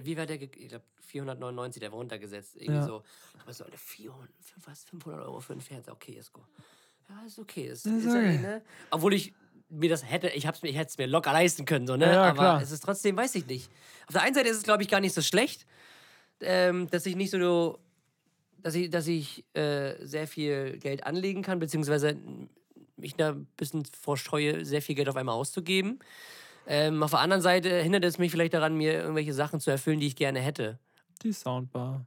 [0.04, 0.42] wie war der?
[0.42, 2.56] Ich glaube, 499, der war runtergesetzt.
[2.56, 2.86] Irgendwie Ja.
[2.86, 3.04] so.
[3.42, 4.30] Aber so, Alter, 400,
[4.66, 5.94] was, 500 Euro für einen Fernseher.
[5.94, 6.44] Okay, ist gut.
[7.10, 7.68] Ja, ist okay.
[7.68, 8.38] Ist, Ist okay.
[8.40, 8.62] ne?
[8.90, 9.34] Obwohl ich
[9.70, 12.06] mir das hätte, ich, hab's mir, ich hätte es mir locker leisten können, so, ne?
[12.06, 12.62] Ja, ja, Aber klar.
[12.62, 13.70] es ist trotzdem, weiß ich nicht.
[14.08, 15.66] Auf der einen Seite ist es, glaube ich, gar nicht so schlecht,
[16.42, 17.78] ähm, dass ich nicht so,
[18.58, 22.18] dass ich, dass ich äh, sehr viel Geld anlegen kann, beziehungsweise
[22.98, 26.00] mich da ein bisschen vorstreue, sehr viel Geld auf einmal auszugeben.
[26.66, 30.00] Ähm, auf der anderen Seite hindert es mich vielleicht daran, mir irgendwelche Sachen zu erfüllen,
[30.00, 30.80] die ich gerne hätte.
[31.22, 32.06] Die Soundbar.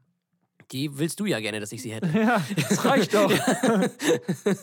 [0.73, 2.09] Die willst du ja gerne, dass ich sie hätte.
[2.19, 3.31] Ja, das reicht doch.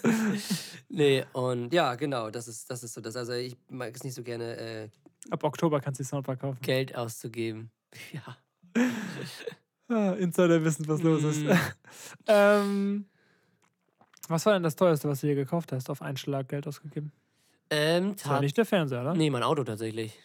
[0.89, 3.15] nee, und ja, genau, das ist, das ist so das.
[3.15, 4.89] Also ich mag es nicht so gerne, äh,
[5.29, 6.59] Ab Oktober kannst du die Soundbar kaufen.
[6.61, 7.71] Geld auszugeben.
[8.11, 8.37] Ja.
[9.87, 11.43] Ah, Insider wissen, was los ist.
[11.43, 11.51] Mm.
[12.27, 13.05] ähm,
[14.27, 15.89] was war denn das teuerste, was du dir gekauft hast?
[15.91, 17.11] Auf einen Schlag Geld ausgegeben?
[17.69, 19.13] Ähm, Das war nicht der Fernseher, oder?
[19.13, 20.17] Nee, mein Auto tatsächlich.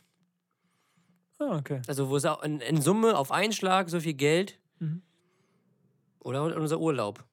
[1.39, 1.81] Ah, okay.
[1.87, 4.59] Also, wo es auch in, in Summe auf einen Schlag so viel Geld.
[4.79, 5.03] Mhm.
[6.21, 7.25] Oder unser Urlaub.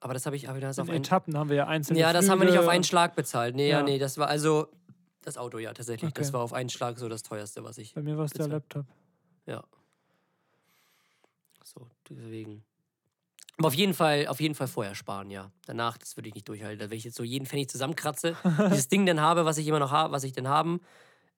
[0.00, 2.12] Aber das habe ich aber das In auf einen Etappen haben wir ja einzelne Ja,
[2.12, 3.54] das haben wir nicht auf Flüge einen Schlag bezahlt.
[3.56, 3.82] Nee, ja, Ja.
[3.84, 4.68] nee, das war also
[5.22, 6.12] das Auto, ja, tatsächlich.
[6.12, 6.34] Das Okay.
[6.34, 7.94] war auf einen Schlag so das teuerste, was ich.
[7.94, 8.46] Bei mir war es der.
[8.48, 8.84] Laptop.
[9.46, 9.64] Ja.
[11.64, 12.62] So, deswegen.
[13.56, 15.50] Aber auf jeden Fall, auf jeden Fall vorher sparen, ja.
[15.66, 16.78] Danach, das würde ich nicht durchhalten.
[16.80, 18.36] Da, wenn ich jetzt so jeden Pfennig zusammenkratze,
[18.70, 20.80] dieses Ding dann habe, was ich immer noch habe, was ich denn haben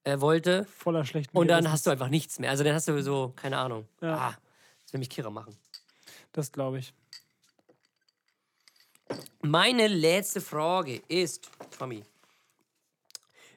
[0.07, 2.51] äh, wollte, Voller schlechten und dann hast du einfach nichts mehr.
[2.51, 3.88] Also dann hast du so, keine Ahnung.
[4.01, 4.16] Ja.
[4.16, 4.37] Ah,
[4.85, 5.57] das will mich kirre machen.
[6.33, 6.95] Das glaube ich.
[9.42, 12.05] Meine letzte Frage ist, Tommy,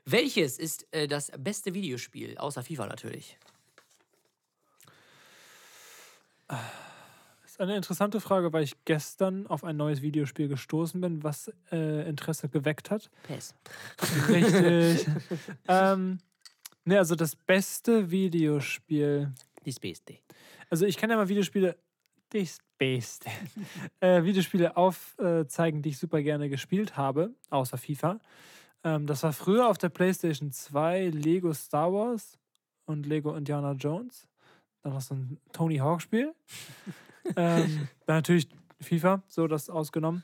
[0.05, 3.37] welches ist äh, das beste Videospiel, außer FIFA natürlich?
[6.47, 11.51] Das ist eine interessante Frage, weil ich gestern auf ein neues Videospiel gestoßen bin, was
[11.71, 13.11] äh, Interesse geweckt hat.
[13.23, 13.53] PES.
[14.29, 15.07] Richtig.
[15.67, 16.19] ähm,
[16.89, 19.31] ne, also das beste Videospiel.
[19.63, 20.17] Das Beste.
[20.69, 21.77] Also ich kann ja mal Videospiele.
[22.29, 23.29] Das Beste.
[23.99, 28.19] äh, Videospiele aufzeigen, die ich super gerne gespielt habe, außer FIFA.
[28.83, 32.37] Ähm, das war früher auf der PlayStation 2 Lego Star Wars
[32.85, 34.27] und Lego Indiana Jones.
[34.81, 36.33] Dann noch so ein Tony Hawk-Spiel.
[37.35, 38.47] ähm, dann natürlich
[38.79, 40.23] FIFA, so das ausgenommen.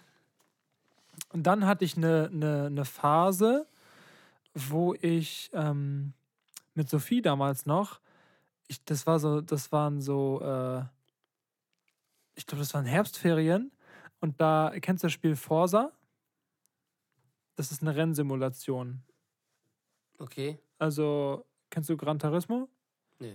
[1.34, 3.68] Und dann hatte ich eine, eine, eine Phase,
[4.54, 6.14] wo ich ähm,
[6.76, 8.00] mit Sophie damals noch,
[8.68, 10.84] ich, das war so, das waren so, äh,
[12.36, 13.72] ich glaube, das waren Herbstferien.
[14.20, 15.92] Und da kennst du das Spiel Forsa?
[17.56, 19.04] Das ist eine Rennsimulation.
[20.18, 20.58] Okay.
[20.78, 22.70] Also, kennst du Gran Turismo?
[23.20, 23.34] Nö.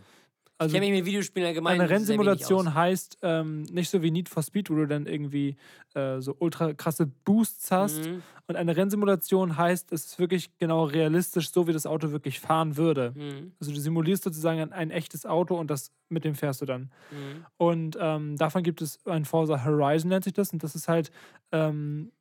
[0.61, 4.29] Also ich kenne mich mit Videospielen allgemein eine Rennsimulation heißt ähm, nicht so wie Need
[4.29, 5.57] for Speed, wo du dann irgendwie
[5.95, 8.05] äh, so ultra krasse Boosts hast.
[8.05, 8.23] Mhm.
[8.47, 12.77] Und eine Rennsimulation heißt, es ist wirklich genau realistisch, so wie das Auto wirklich fahren
[12.77, 13.15] würde.
[13.17, 13.53] Mhm.
[13.59, 16.91] Also du simulierst sozusagen ein, ein echtes Auto und das mit dem fährst du dann.
[17.11, 17.47] Mhm.
[17.57, 20.53] Und ähm, davon gibt es ein Forza Horizon, nennt sich das.
[20.53, 21.11] Und das ist halt
[21.53, 22.13] ähm,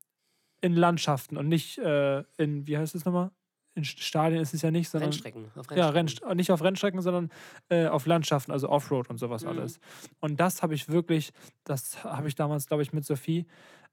[0.61, 3.31] in Landschaften und nicht äh, in, wie heißt es nochmal?
[3.75, 5.09] In St- Stadien ist es ja nicht, sondern.
[5.11, 5.45] Rennstrecken.
[5.55, 6.27] Auf Ja, Rennstrecken.
[6.27, 7.29] Rennst nicht auf Rennstrecken, sondern
[7.69, 9.49] äh, auf Landschaften, also Offroad und sowas Mhm.
[9.49, 9.79] alles.
[10.19, 11.31] Und das habe ich wirklich,
[11.63, 13.45] das habe ich damals, glaube ich, mit Sophie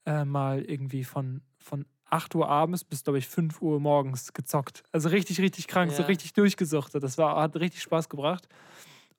[0.06, 4.82] äh, mal irgendwie von, von 8 Uhr abends bis, glaube ich, 5 Uhr morgens gezockt.
[4.92, 6.08] Also richtig, richtig krank, so Ja.
[6.08, 7.02] richtig durchgesuchtet.
[7.02, 8.48] Das war, hat richtig Spaß gebracht.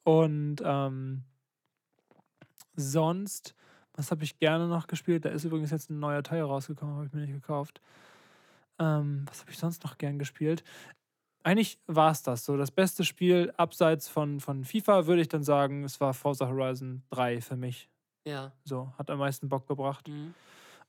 [0.04, 1.24] Und ähm,
[2.76, 3.56] sonst,
[3.94, 5.26] was habe ich gerne noch gespielt?
[5.26, 7.82] Da ist übrigens jetzt ein neuer Teil rausgekommen, habe ich mir nicht gekauft.
[8.80, 10.64] Ähm, was habe ich sonst noch gern gespielt?
[11.44, 12.44] Eigentlich war es das.
[12.44, 16.48] So, das beste Spiel abseits von, von FIFA würde ich dann sagen, es war Forza
[16.48, 17.90] Horizon 3 für mich.
[18.26, 18.52] Ja.
[18.66, 20.08] So, hat am meisten Bock gebracht.
[20.08, 20.34] Mhm.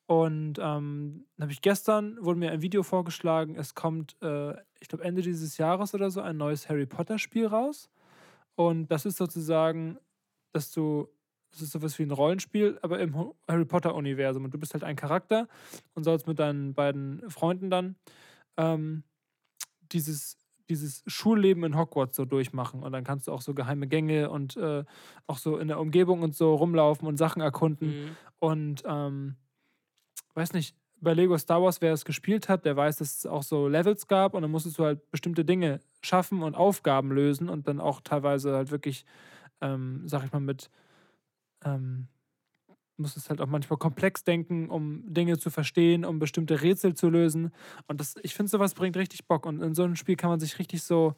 [0.06, 4.88] Und ähm, dann habe ich gestern, wurde mir ein Video vorgeschlagen, es kommt, äh, ich
[4.88, 7.90] glaube, Ende dieses Jahres oder so, ein neues Harry Potter-Spiel raus.
[8.54, 9.98] Und das ist sozusagen,
[10.52, 11.08] dass du,
[11.50, 14.44] das ist sowas wie ein Rollenspiel, aber im Harry Potter-Universum.
[14.44, 15.48] Und du bist halt ein Charakter
[15.94, 17.96] und sollst mit deinen beiden Freunden dann
[18.56, 19.02] ähm,
[19.92, 22.82] dieses, dieses Schulleben in Hogwarts so durchmachen.
[22.82, 24.84] Und dann kannst du auch so geheime Gänge und äh,
[25.26, 27.88] auch so in der Umgebung und so rumlaufen und Sachen erkunden.
[27.88, 28.16] Mhm.
[28.38, 29.36] Und ähm,
[30.34, 33.42] weiß nicht, bei Lego Star Wars, wer es gespielt hat, der weiß, dass es auch
[33.42, 37.68] so Levels gab und dann musstest du halt bestimmte Dinge schaffen und Aufgaben lösen und
[37.68, 39.04] dann auch teilweise halt wirklich,
[39.60, 40.70] ähm, sag ich mal, mit,
[41.64, 42.08] ähm,
[42.98, 47.52] musstest halt auch manchmal komplex denken, um Dinge zu verstehen, um bestimmte Rätsel zu lösen.
[47.88, 49.46] Und das, ich finde, sowas bringt richtig Bock.
[49.46, 51.14] Und in so einem Spiel kann man sich richtig so,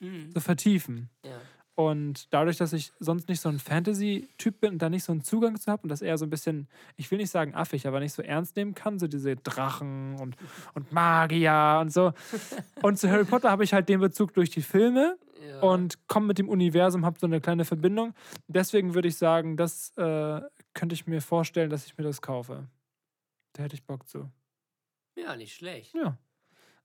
[0.00, 0.34] Mhm.
[0.34, 1.10] so vertiefen.
[1.24, 1.48] Ja.
[1.76, 5.24] Und dadurch, dass ich sonst nicht so ein Fantasy-Typ bin und da nicht so einen
[5.24, 7.98] Zugang zu habe und das eher so ein bisschen, ich will nicht sagen affig, aber
[7.98, 10.36] nicht so ernst nehmen kann, so diese Drachen und,
[10.74, 12.12] und Magier und so.
[12.82, 15.60] Und zu Harry Potter habe ich halt den Bezug durch die Filme ja.
[15.60, 18.14] und komme mit dem Universum, habe so eine kleine Verbindung.
[18.46, 20.40] Deswegen würde ich sagen, das äh,
[20.74, 22.68] könnte ich mir vorstellen, dass ich mir das kaufe.
[23.54, 24.30] Da hätte ich Bock zu.
[25.16, 25.92] ja, nicht schlecht.
[25.94, 26.18] Ja.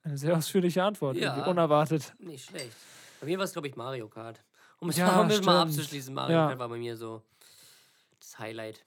[0.02, 1.17] Eine sehr ausführliche Antwort.
[1.17, 1.45] Ja.
[1.45, 2.15] Unerwartet.
[2.19, 2.75] Nicht schlecht.
[3.19, 4.41] Bei mir war es, glaube ich, Mario Kart.
[4.79, 6.47] Um es Ja, mal, mal abzuschließen, Mario Ja.
[6.47, 7.21] Kart war bei mir so
[8.19, 8.85] das Highlight.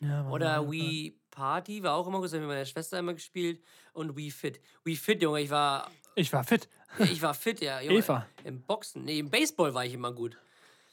[0.00, 0.70] Ja, Oder.
[0.70, 3.60] Wii Party war auch immer gut, das haben wir mit meiner Schwester immer gespielt.
[3.92, 4.60] Und Wii Fit.
[4.84, 6.68] Wii Fit, Junge, ich war, Ich war fit.
[6.98, 7.80] ich war fit, ja.
[7.80, 8.26] Junge, Eva.
[8.44, 10.38] Im Boxen, nee, im Baseball war ich immer gut.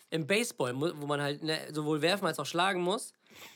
[0.10, 3.14] Im Baseball, wo man halt ne, sowohl werfen als auch schlagen muss.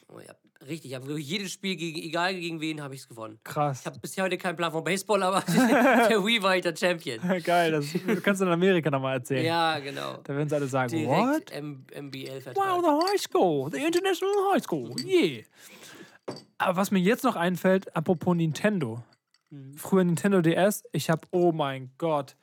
[0.07, 0.19] Oh,
[0.65, 3.39] richtig, ich habe wirklich jedes Spiel, gegen, egal gegen wen, habe ich es gewonnen.
[3.43, 3.81] Krass.
[3.81, 7.19] Ich habe bisher heute keinen Plan von Baseball, aber der Wii war ich der Champion.
[7.43, 7.87] Geil, das
[8.23, 9.45] kannst du in Amerika nochmal erzählen.
[9.45, 10.17] Ja, genau.
[10.23, 11.49] Da werden sie alle sagen, what?
[11.49, 12.55] Direkt M MBL-Vertrag.
[12.55, 15.43] Wow, the high school, the international high school, yeah.
[16.57, 19.03] Aber was mir jetzt noch einfällt, apropos Nintendo.
[19.77, 22.35] Früher Nintendo DS, ich habe, oh mein Gott,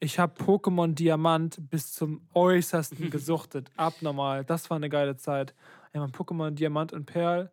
[0.00, 3.70] ich habe Pokémon Diamant bis zum Äußersten gesuchtet.
[3.76, 5.54] Abnormal, das war eine geile Zeit.
[5.92, 7.50] Ja, man, Pokémon Diamant und Perl,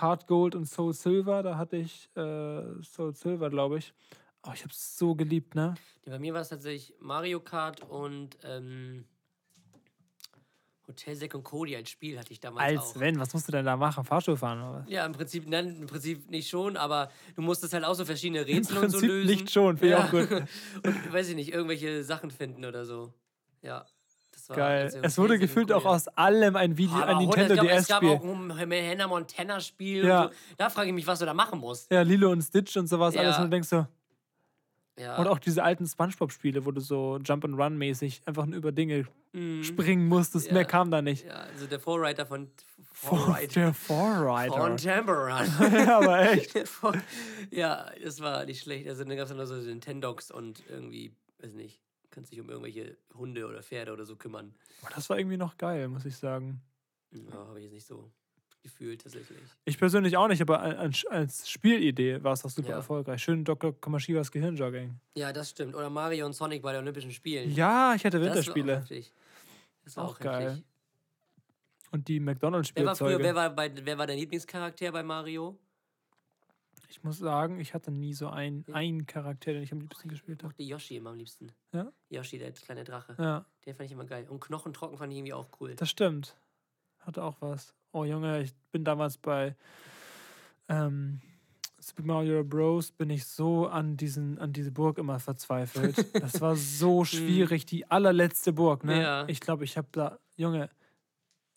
[0.00, 3.94] Heart Gold und Soul Silver, da hatte ich äh, Soul Silver, glaube ich.
[4.46, 5.74] Oh, ich habe es so geliebt, ne?
[6.04, 9.04] Ja, bei mir war es tatsächlich Mario Kart und ähm,
[10.88, 13.00] Hotel Zack und Cody als Spiel hatte ich damals Als auch.
[13.00, 14.04] wenn, was musst du denn da machen?
[14.04, 14.90] Fahrstuhl fahren oder was?
[14.90, 18.40] Ja, im Prinzip, nein, im Prinzip nicht schon, aber du musstest halt auch so verschiedene
[18.40, 19.30] Im Rätsel und so lösen.
[19.30, 20.30] nicht schon, finde ich auch gut.
[20.82, 23.12] und weiß ich nicht, irgendwelche Sachen finden oder so.
[23.60, 23.86] Ja.
[24.48, 24.90] Geil.
[25.02, 25.90] Es wurde gefühlt auch ja.
[25.90, 30.06] aus allem ein Video, Aber ein Nintendo es gab, es gab auch ein Hannah Montana-Spiel.
[30.06, 30.24] Ja.
[30.24, 30.38] und So.
[30.56, 31.90] Da frage ich mich, was du da machen musst.
[31.90, 33.36] Ja, Lilo und Stitch und sowas, alles.
[33.36, 33.42] Ja.
[33.42, 33.86] Und du denkst so,
[34.98, 35.16] Ja.
[35.18, 39.06] und auch diese alten Spongebob-Spiele, wo du so Jump and Run-mäßig einfach nur über Dinge
[39.62, 40.46] springen musstest.
[40.46, 40.48] Mhm.
[40.48, 40.54] Ja.
[40.54, 41.26] Mehr kam da nicht.
[41.26, 42.50] ja, also der Vorreiter von
[42.90, 43.60] Vor, Vorreiter.
[43.60, 44.54] der Vorreiter.
[44.54, 45.46] Von Temperan.
[45.86, 46.54] ja, aber echt.
[47.50, 48.88] ja, das war nicht schlecht.
[48.88, 52.96] Also dann gab es dann so Nintendogs und irgendwie, weiß nicht, kannst dich um irgendwelche
[53.14, 54.54] Hunde oder Pferde oder so kümmern.
[54.82, 56.60] Aber das war irgendwie noch geil, muss ich sagen.
[57.12, 58.10] Ja, habe ich jetzt nicht so
[58.62, 59.38] gefühlt tatsächlich.
[59.64, 62.76] Ich persönlich auch nicht, aber als, Spielidee war es doch super Ja.
[62.76, 63.22] erfolgreich.
[63.22, 63.72] Schön Dr.
[63.80, 64.98] Komashiwas Gehirnjogging.
[65.16, 65.74] Ja, das stimmt.
[65.74, 67.50] Oder Mario und Sonic bei den Olympischen Spielen.
[67.52, 68.84] Ja, ich hatte Das war auch Winterspiele.
[69.84, 70.48] Das war Auch auch, geil.
[70.50, 70.64] heftig.
[71.90, 73.22] Und die Wer war früher, McDonalds-Spielzeuge.
[73.24, 75.58] wer war, bei, wer war dein Lieblingscharakter bei Mario?
[76.90, 78.74] Ich muss sagen, ich hatte nie so einen, Ja.
[78.74, 80.52] einen Charakter, den ich am liebsten gespielt Ich habe.
[80.52, 81.52] mochte Yoshi immer am liebsten.
[81.72, 81.92] Ja?
[82.08, 83.14] Yoshi, der kleine Drache.
[83.18, 84.26] Ja, Den fand ich immer geil.
[84.28, 85.74] Und Knochentrocken fand ich irgendwie auch cool.
[85.74, 86.36] das stimmt.
[87.00, 87.74] Hatte auch was.
[87.92, 89.54] Oh Junge, ich bin damals bei
[90.68, 91.20] ähm,
[91.78, 92.90] Super Mario Bros.
[92.90, 95.96] bin ich so an, diesen, an diese Burg immer verzweifelt.
[96.20, 99.00] Das war so schwierig, die allerletzte Burg, ne?
[99.00, 99.28] Ja.
[99.28, 100.70] Ich glaube, ich habe da, Junge,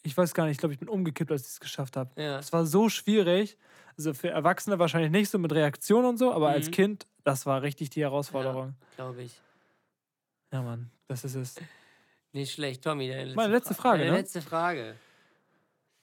[0.03, 2.09] ich weiß gar nicht, ich glaube, ich bin umgekippt, als ich es geschafft habe.
[2.21, 2.39] Ja.
[2.39, 3.57] Es war so schwierig.
[3.97, 6.71] Also für Erwachsene wahrscheinlich nicht so mit Reaktion und so, aber als Mhm.
[6.71, 8.75] Kind, das war richtig die Herausforderung.
[8.95, 9.39] Glaube ich.
[10.51, 11.55] Ja, Mann, das ist es.
[12.33, 12.83] Nicht schlecht.
[12.83, 14.17] Tommy, letzte, Meine letzte Fra- Frage, deine ne?
[14.19, 14.95] letzte Frage.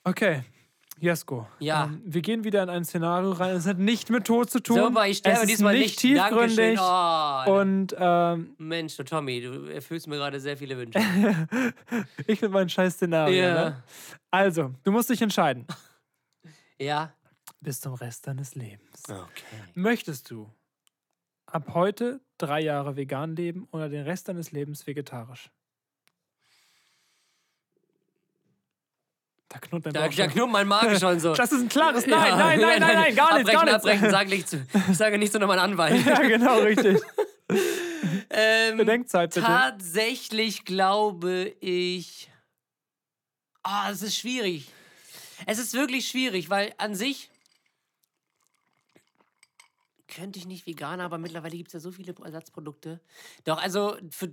[0.05, 0.45] Okay,
[1.01, 1.47] Jesko.
[1.59, 1.85] Ja.
[1.85, 3.57] Ähm, wir gehen wieder in ein Szenario rein.
[3.57, 4.77] Es hat nicht mit Tod zu tun.
[4.77, 6.79] Super, ich sterbe diesmal nicht tiefgründig.
[6.81, 10.99] Oh, Und ähm, Mensch, du Tommy, du erfüllst mir gerade sehr viele Wünsche.
[12.27, 13.43] ich bin mein scheiß Szenario.
[13.43, 13.55] Ja.
[13.71, 13.83] Ne?
[14.31, 15.67] Also, du musst dich entscheiden.
[16.79, 17.13] ja.
[17.61, 19.03] Bis zum Rest deines Lebens.
[19.09, 19.63] Okay.
[19.75, 20.49] Möchtest du
[21.47, 25.51] ab heute drei Jahre vegan leben oder den Rest deines Lebens vegetarisch?
[29.49, 30.33] Da knurrt dein Da, Bauch da schon.
[30.33, 31.33] knurrt mein Magen schon so.
[31.35, 32.19] Das ist ein klares Ja.
[32.19, 33.75] Nein, nein, nein, nein, nein, gar nicht, gar nicht.
[33.75, 34.67] Abbrechen, sag nicht zu.
[34.91, 36.05] Ich sage nicht zu meinem Anwalt.
[36.07, 37.01] Ja, genau, richtig.
[38.31, 39.47] Ähm, Bedenkzeit bitte.
[39.47, 42.31] Tatsächlich glaube ich.
[43.63, 44.71] Ah, es ist schwierig.
[45.47, 47.31] Es ist wirklich schwierig, weil an sich
[50.09, 53.01] könnte ich nicht vegan, aber mittlerweile gibt es ja so viele Ersatzprodukte.
[53.45, 54.29] Doch, also für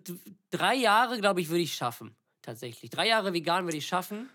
[0.52, 2.16] drei Jahre, glaube ich, würde ich schaffen.
[2.42, 2.92] Tatsächlich.
[2.92, 4.30] Drei Jahre vegan würde ich schaffen.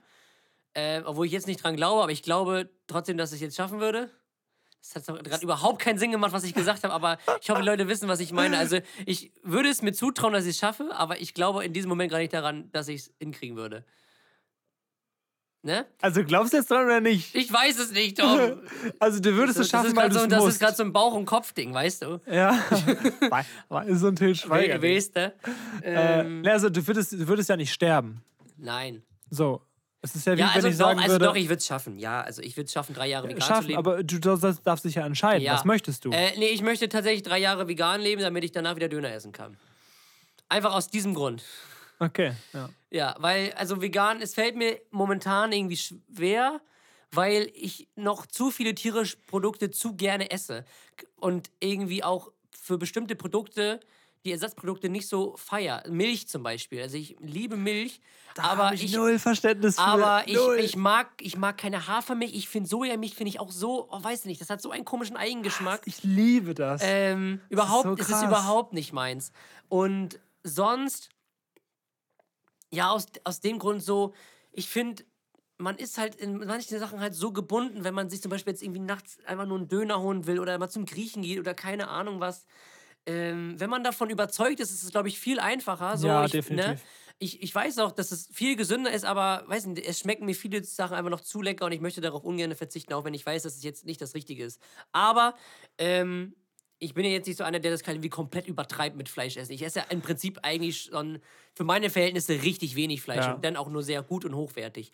[0.75, 3.57] Äh, obwohl ich jetzt nicht dran glaube, aber ich glaube trotzdem, dass ich es jetzt
[3.57, 4.11] schaffen würde.
[4.83, 7.67] Das hat gerade überhaupt keinen Sinn gemacht, was ich gesagt habe, aber ich hoffe, die
[7.67, 8.57] Leute wissen, was ich meine.
[8.57, 11.91] Also, ich würde es mir zutrauen, dass ich es schaffe, aber ich glaube in diesem
[11.91, 13.85] Moment gar nicht daran, dass ich es hinkriegen würde.
[15.63, 15.85] Ne?
[16.01, 17.35] Also glaubst du jetzt dran oder nicht?
[17.35, 18.63] Ich weiß es nicht, Tom.
[18.99, 20.55] Also du würdest das es schaffen, weil du so, das musst.
[20.55, 22.19] ist gerade so ein Bauch- und Kopfding, weißt du?
[22.27, 22.53] ja.
[23.69, 24.81] War- ist so ein Til Schweiger.
[24.81, 25.21] We weißt du?
[25.83, 28.23] Äh, Ähm, also du würdest, du würdest ja nicht sterben.
[28.57, 29.03] nein.
[29.29, 29.61] So.
[30.03, 31.59] Es ist ja wie Ja, wenn also ich doch, sagen also würde, doch, ich würde
[31.59, 31.99] es schaffen.
[31.99, 33.79] Ja, also ich würde es schaffen, drei Jahre vegan zu schaffen, leben.
[33.79, 35.43] aber du darfst, darfst dich ja entscheiden.
[35.43, 35.55] Ja.
[35.55, 36.11] Was möchtest du?
[36.11, 39.33] Äh, nee, ich möchte tatsächlich drei Jahre vegan leben, damit ich danach wieder Döner essen
[39.33, 39.57] kann.
[40.49, 41.45] Einfach aus diesem Grund.
[41.99, 42.71] Okay, ja.
[42.91, 46.61] Ja, weil, also vegan, es fällt mir momentan irgendwie schwer,
[47.13, 50.65] weil ich noch zu viele tierische Produkte zu gerne esse.
[51.17, 53.81] Und irgendwie auch für bestimmte Produkte,
[54.25, 55.83] die Ersatzprodukte nicht so feier.
[55.89, 56.83] Milch zum Beispiel.
[56.83, 58.01] Also ich liebe Milch,
[58.37, 58.93] aber Hab ich.
[58.93, 59.83] null Verständnis für.
[59.83, 60.59] Aber ich, null.
[60.59, 62.35] ich, mag, ich mag keine Hafermilch.
[62.35, 65.17] Ich finde Sojamilch finde ich auch so, oh, weiß nicht, das hat so einen komischen
[65.17, 65.83] Eigengeschmack.
[65.87, 66.83] ich liebe das.
[66.85, 68.25] Ähm, überhaupt, so es ist krass.
[68.25, 69.33] überhaupt nicht meins.
[69.69, 71.09] Und sonst,
[72.71, 74.15] ja, aus, aus dem Grund so,
[74.53, 75.05] ich finde,
[75.57, 78.63] man ist halt in manchen Sachen halt so gebunden, wenn man sich zum Beispiel jetzt
[78.63, 81.89] irgendwie nachts einfach nur einen Döner holen will oder mal zum Griechen geht oder keine
[81.89, 82.47] Ahnung was.
[83.11, 85.97] Ähm, wenn man davon überzeugt ist, ist es, glaube ich, viel einfacher.
[85.97, 86.39] So, Ja, ich, Ne?
[86.43, 86.85] definitiv.
[87.19, 90.35] Ich, ich weiß auch, dass es viel gesünder ist, aber weiß nicht, es schmecken mir
[90.35, 93.27] viele Sachen einfach noch zu lecker und ich möchte darauf ungern verzichten, auch wenn ich
[93.27, 94.61] weiß, dass es jetzt nicht das Richtige ist.
[94.93, 95.35] Aber
[95.77, 96.35] ähm,
[96.79, 99.53] ich bin ja jetzt nicht so einer, der das wie komplett übertreibt mit Fleisch essen.
[99.53, 101.19] Ich esse ja im Prinzip eigentlich schon
[101.55, 103.35] für meine Verhältnisse richtig wenig Fleisch Ja.
[103.35, 104.91] und dann auch nur sehr gut und hochwertig.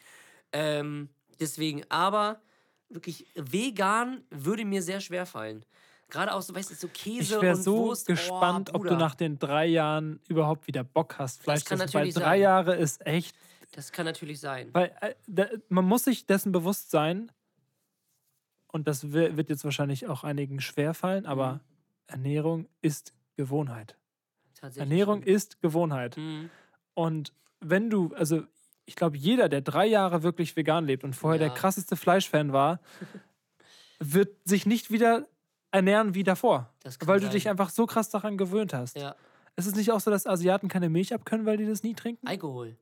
[0.52, 2.40] Ähm, deswegen, aber
[2.88, 5.64] wirklich vegan würde mir sehr schwer fallen.
[6.08, 8.06] Gerade auch so, weißt du, so Käse ich wäre und so Wurst.
[8.06, 11.80] gespannt, oh, ob du nach den drei Jahren überhaupt wieder Bock hast, Fleisch zu kann
[11.80, 11.94] essen.
[11.94, 12.40] Weil natürlich drei sein.
[12.40, 13.36] Jahre ist echt.
[13.72, 14.68] Das kann natürlich sein.
[14.72, 17.30] Weil äh, da, man muss sich dessen bewusst sein,
[18.68, 21.60] und das wi- wird jetzt wahrscheinlich auch einigen schwerfallen, aber Mhm.
[22.08, 23.96] Ernährung ist Gewohnheit.
[24.54, 25.32] Tatsächlich Ernährung schon.
[25.34, 26.16] ist Gewohnheit.
[26.16, 26.50] Mhm.
[26.94, 28.42] Und wenn du, also
[28.84, 31.48] ich glaube, jeder, der drei Jahre wirklich vegan lebt und vorher Ja.
[31.48, 32.80] der krasseste Fleischfan war,
[33.98, 35.26] wird sich nicht wieder
[35.76, 36.72] ernähren wie davor.
[37.00, 37.32] Weil du sein.
[37.32, 38.96] dich einfach so krass daran gewöhnt hast.
[38.96, 39.14] Ja.
[39.56, 42.26] Ist es nicht auch so, dass Asiaten keine Milch abkönnen, weil die das nie trinken?
[42.26, 42.76] Alkohol.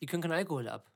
[0.00, 0.92] Die können keinen Alkohol ab.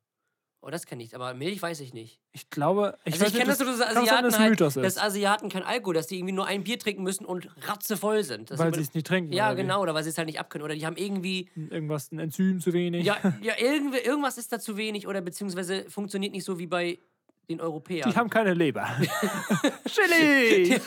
[0.66, 1.14] Oh, das kenne ich.
[1.14, 2.20] Aber Milch weiß ich nicht.
[2.32, 4.60] Ich glaube, ich, also weiß ich kenne das nicht, so, dass sein, Asiaten dass halt,
[4.84, 8.50] dass Asiaten kein Alkohol, dass die irgendwie nur ein Bier trinken müssen und ratzevoll sind.
[8.50, 9.32] Das weil sie es nicht trinken.
[9.32, 10.64] Ja, oder genau, oder weil sie es halt nicht abkönnen.
[10.64, 13.04] Oder die haben irgendwie, Irgendwas, ein Enzym zu wenig.
[13.04, 16.98] ja, ja irgendwie, irgendwas ist da zu wenig oder beziehungsweise funktioniert nicht so wie bei
[17.48, 18.10] den Europäern.
[18.10, 18.88] Die haben keine Leber.
[19.86, 20.80] Chili!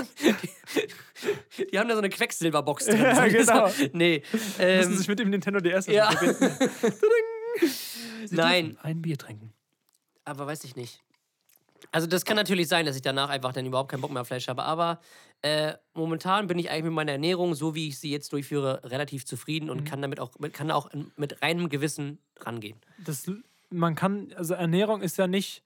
[1.71, 2.99] Die haben da so eine Quecksilberbox drin.
[3.01, 3.69] Ja, genau.
[3.93, 4.23] nee.
[4.31, 6.09] Müssen Ähm, sich mit dem Nintendo DS ja.
[8.31, 8.77] Nein.
[8.81, 9.53] Ein Bier trinken.
[10.25, 11.01] Aber weiß ich nicht.
[11.91, 14.27] Also das kann natürlich sein, dass ich danach einfach dann überhaupt keinen Bock mehr auf
[14.27, 14.63] Fleisch habe.
[14.63, 14.99] Aber
[15.41, 19.25] äh, momentan bin ich eigentlich mit meiner Ernährung, so wie ich sie jetzt durchführe, relativ
[19.25, 19.71] zufrieden Mhm.
[19.71, 22.77] und kann damit auch, mit- kann auch mit reinem Gewissen rangehen.
[23.03, 23.29] das,
[23.71, 25.63] man kann, also Ernährung ist ja nicht,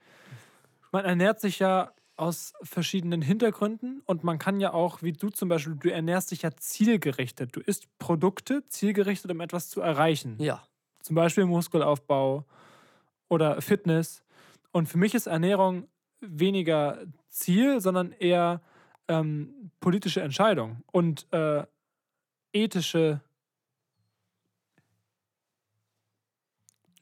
[0.94, 5.50] man ernährt sich ja aus verschiedenen Hintergründen und man kann ja auch, wie du zum
[5.50, 7.56] Beispiel, du ernährst dich ja zielgerichtet.
[7.56, 10.38] Du isst Produkte zielgerichtet, um etwas zu erreichen.
[10.40, 10.64] Ja.
[11.02, 12.46] Zum Beispiel Muskelaufbau
[13.28, 14.24] oder Fitness.
[14.72, 15.88] Und für mich ist Ernährung
[16.22, 18.62] weniger Ziel, sondern eher
[19.08, 21.66] ähm, politische Entscheidung und äh,
[22.54, 23.20] ethische.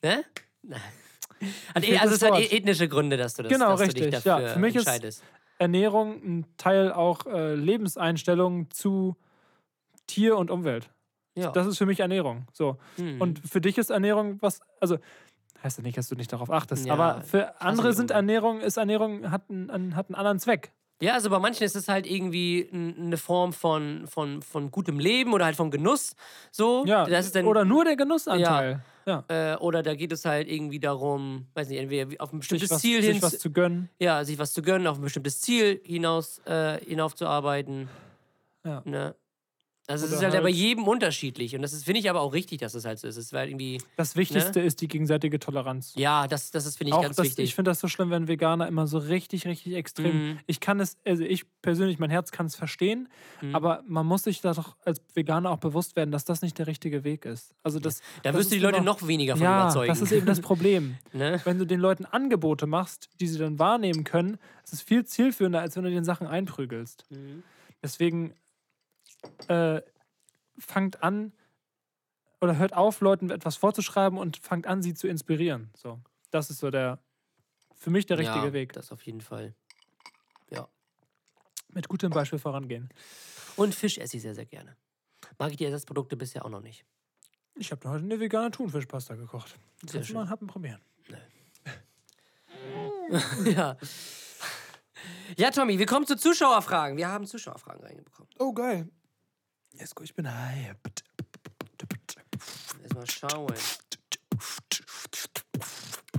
[0.02, 0.24] Ne?
[1.74, 2.42] Also, fehlt also das es hat Wort.
[2.52, 4.36] e- ethnische Gründe, dass du das Genau, dass du richtig, dich ja.
[4.40, 5.24] dafür Für mich ist- entscheidest.
[5.60, 9.16] Ernährung ein Teil auch äh, Lebenseinstellung zu
[10.08, 10.90] Tier und Umwelt.
[11.36, 11.52] ja.
[11.52, 12.48] Das ist für mich Ernährung.
[12.54, 12.78] So.
[12.98, 13.22] Hm.
[13.22, 14.98] Und für dich ist Ernährung was, also
[15.64, 18.10] heißt ja nicht, dass du nicht darauf achtest, Ja, aber für andere sind.
[18.12, 20.72] Ernährung, ist Ernährung, hat einen, einen- hat einen anderen Zweck.
[21.02, 25.34] Ja, also bei manchen ist es halt irgendwie eine Form von, von, von gutem Leben
[25.34, 26.16] oder halt von Genuss.
[26.52, 26.86] So.
[26.86, 28.84] Ja, das ist dann, oder nur der Genussanteil.
[29.06, 29.24] Ja.
[29.28, 32.82] Äh, oder da geht es halt irgendwie darum, weiß nicht, entweder auf ein bestimmtes was,
[32.82, 33.90] Ziel hin, sich was zu gönnen.
[34.00, 37.90] ja, sich was zu gönnen, auf ein bestimmtes Ziel hinaus, äh, hinaufzuarbeiten.
[38.64, 38.84] Ja.
[38.86, 39.16] Ne?
[39.92, 41.56] Also es ist halt, ja bei halt- jedem unterschiedlich.
[41.56, 43.18] Und das finde ich aber auch richtig, dass es halt so ist.
[43.18, 45.94] Es ist halt irgendwie, Das Wichtigste ist die gegenseitige Toleranz.
[45.96, 47.46] ja, das, das ist, finde ich, Auch ganz das, wichtig.
[47.46, 50.30] ich finde das so schlimm, wenn Veganer immer so richtig, richtig extrem.
[50.32, 50.40] Mhm.
[50.48, 53.10] Ich kann es, also ich persönlich, mein Herz kann es verstehen,
[53.42, 53.56] Mhm.
[53.56, 56.68] aber man muss sich da doch als Veganer auch bewusst werden, dass das nicht der
[56.68, 57.54] richtige Weg ist.
[57.64, 59.88] Also das, da das wirst du die Leute immer- noch weniger von ja, überzeugen.
[59.90, 60.98] das ist eben das Problem.
[61.14, 61.40] ne?
[61.44, 65.60] Wenn du den Leuten Angebote machst, die sie dann wahrnehmen können, ist es viel zielführender,
[65.62, 67.06] als wenn du den Sachen einprügelst.
[67.10, 67.44] Mhm.
[67.84, 68.34] Deswegen
[69.48, 69.82] äh,
[70.58, 71.34] fangt an
[72.40, 75.70] oder hört auf, Leuten etwas vorzuschreiben und fangt an, sie zu inspirieren.
[75.76, 76.00] So,
[76.32, 77.00] das ist so der
[77.82, 78.74] für mich der richtige ja, Weg.
[78.74, 79.56] Das auf jeden Fall.
[80.52, 80.68] Ja.
[81.70, 82.90] Mit gutem Beispiel vorangehen.
[83.56, 84.78] Und Fisch esse ich sehr, sehr gerne.
[85.40, 86.86] Mag ich die Ersatzprodukte bisher auch noch nicht.
[87.56, 89.50] Ich habe heute eine vegane Thunfischpasta gekocht.
[89.50, 90.14] Sehr Kannst du schön.
[90.14, 90.82] mal einen Happen probieren.
[93.46, 93.76] ja.
[95.36, 96.98] Ja, Tommy, wir kommen zu Zuschauerfragen.
[96.98, 98.30] Wir haben Zuschauerfragen reingebekommen.
[98.38, 98.90] Oh, geil.
[99.74, 100.76] Yes, ich bin high.
[102.82, 103.54] Erstmal schauen.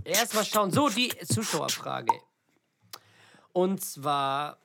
[0.05, 0.71] Erstmal schauen.
[0.71, 2.13] So, die Zuschauerfrage.
[3.53, 4.59] Und zwar,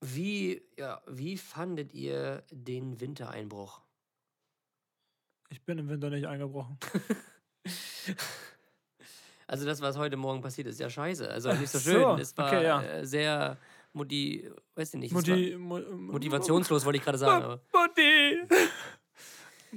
[0.00, 3.80] wie, ja, wie fandet ihr den Wintereinbruch?
[5.50, 6.78] Ich bin im Winter nicht eingebrochen.
[9.46, 11.28] Also das, was heute Morgen passiert ist, ja scheiße.
[11.30, 12.18] Also nicht so so, schön.
[12.18, 12.82] Es war okay, ja.
[12.82, 13.58] äh, sehr
[13.94, 15.14] moti weiß ich nicht.
[15.14, 17.60] war Mu- motivationslos, wollte ich gerade sagen.
[17.72, 18.40] Mutti.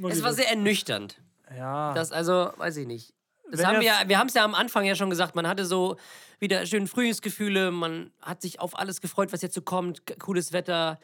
[0.09, 1.21] es war sehr ernüchternd.
[1.55, 1.93] Ja.
[1.93, 3.13] Das also, weiß ich nicht.
[3.49, 5.65] Das Wenn haben wir, wir haben es ja am Anfang ja schon gesagt, man hatte
[5.65, 5.95] so
[6.39, 10.99] wieder schön Frühlingsgefühle, man hat sich auf alles gefreut, was jetzt so kommt, cooles Wetter,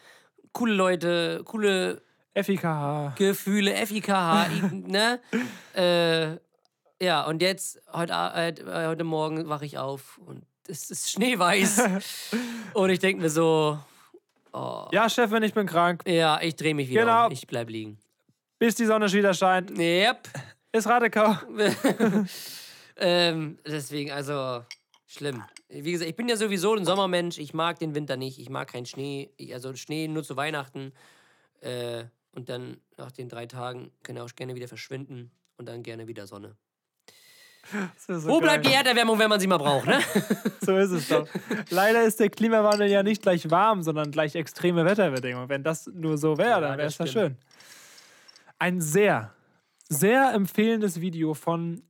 [0.51, 2.01] coole Leute, coole
[2.35, 3.13] FIKH.
[3.17, 5.21] Gefühle, FIKH, ne?
[5.75, 6.37] Äh,
[7.03, 11.81] ja, und jetzt, heute, äh, heute Morgen wache ich auf und es ist schneeweiß.
[12.73, 13.77] und ich denke mir so,
[14.53, 16.03] oh, Ja, Chefin, ich bin krank.
[16.07, 17.25] ja, ich drehe mich wieder Genau.
[17.27, 17.97] um, ich bleib liegen.
[18.59, 19.77] Bis die Sonne wieder scheint.
[19.77, 20.29] Yep.
[20.71, 21.35] Ist Radekau.
[22.97, 24.63] ähm, deswegen, also,
[25.05, 25.43] schlimm.
[25.69, 27.37] Wie gesagt, ich bin ja sowieso ein Sommermensch.
[27.39, 28.39] Ich mag den Winter nicht.
[28.39, 29.29] Ich mag keinen Schnee.
[29.37, 30.93] Ich, also Schnee nur zu Weihnachten.
[31.61, 35.31] Äh, und dann nach den drei Tagen kann er auch gerne wieder verschwinden.
[35.57, 36.55] Und dann gerne wieder Sonne.
[37.97, 38.79] So Wo bleibt die geil.
[38.79, 39.99] Erderwärmung, wenn man sie mal braucht, ne?
[40.61, 41.27] So ist es doch.
[41.69, 45.49] Leider ist der Klimawandel ja nicht gleich warm, sondern gleich extreme Wetterbedingungen.
[45.49, 47.37] Wenn das nur so wäre, dann wäre es ja schön.
[48.59, 49.33] Ein sehr,
[49.89, 51.83] sehr empfehlendes Video von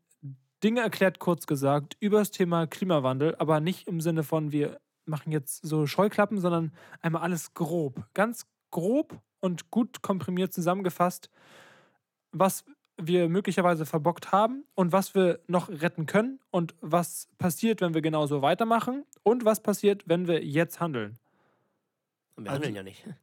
[0.63, 5.31] Dinge erklärt, kurz gesagt, über das Thema Klimawandel, aber nicht im Sinne von, wir machen
[5.31, 8.05] jetzt so Scheuklappen, sondern einmal alles grob.
[8.13, 11.29] Ganz grob und gut komprimiert zusammengefasst,
[12.31, 12.63] was
[13.01, 18.01] wir möglicherweise verbockt haben und was wir noch retten können und was passiert, wenn wir
[18.01, 21.17] genauso weitermachen und was passiert, wenn wir jetzt handeln.
[22.36, 23.03] Und wir Also handeln ja nicht.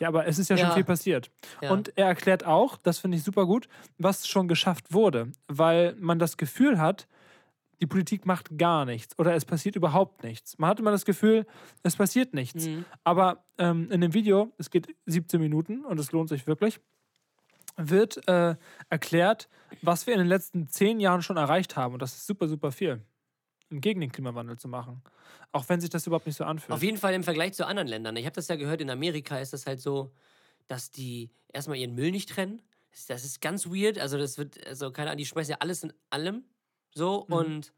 [0.00, 0.74] Ja, aber es ist ja, schon Ja.
[0.74, 1.28] viel passiert.
[1.60, 1.72] Ja.
[1.72, 6.20] Und er erklärt auch, das finde ich super gut, was schon geschafft wurde, weil man
[6.20, 7.08] das Gefühl hat,
[7.80, 10.56] die Politik macht gar nichts oder es passiert überhaupt nichts.
[10.56, 11.46] Man hat immer das Gefühl,
[11.82, 12.66] es passiert nichts.
[12.66, 12.84] Mhm.
[13.02, 16.78] Aber ähm, in dem Video, es geht 17 Minuten und es lohnt sich wirklich,
[17.78, 18.56] wird äh,
[18.90, 19.48] erklärt,
[19.82, 21.94] was wir in den letzten zehn Jahren schon erreicht haben.
[21.94, 23.02] Und das ist super, super viel,
[23.70, 25.02] um gegen den Klimawandel zu machen.
[25.52, 26.72] Auch wenn sich das überhaupt nicht so anfühlt.
[26.72, 28.16] Auf jeden Fall im Vergleich zu anderen Ländern.
[28.16, 30.12] Ich habe das ja gehört, in Amerika ist das halt so,
[30.66, 32.60] dass die erstmal ihren Müll nicht trennen.
[33.06, 33.98] Das- ist ganz weird.
[33.98, 36.44] Also, das wird, also, keine Ahnung, die schmeißen ja alles in allem.
[36.94, 37.34] So Mhm.
[37.34, 37.72] und.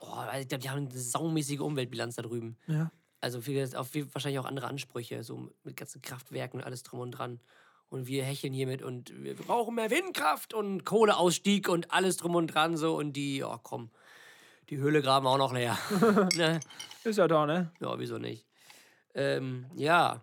[0.00, 2.56] Oh, ich glaube, die haben eine saumäßige Umweltbilanz da drüben.
[2.66, 2.90] ja.
[3.20, 7.00] Also, viel, auch viel, wahrscheinlich auch andere Ansprüche, so mit ganzen Kraftwerken und alles drum
[7.00, 7.40] und dran.
[7.90, 12.48] Und wir hecheln hiermit und wir brauchen mehr Windkraft und Kohleausstieg und alles drum und
[12.48, 12.96] dran so.
[12.96, 13.90] Und die, oh komm,
[14.68, 15.78] die Höhle graben auch noch leer.
[16.36, 16.60] ne?
[17.04, 17.72] Ist ja da, ne?
[17.80, 18.44] Ja, wieso nicht?
[19.14, 20.20] Ähm, ja.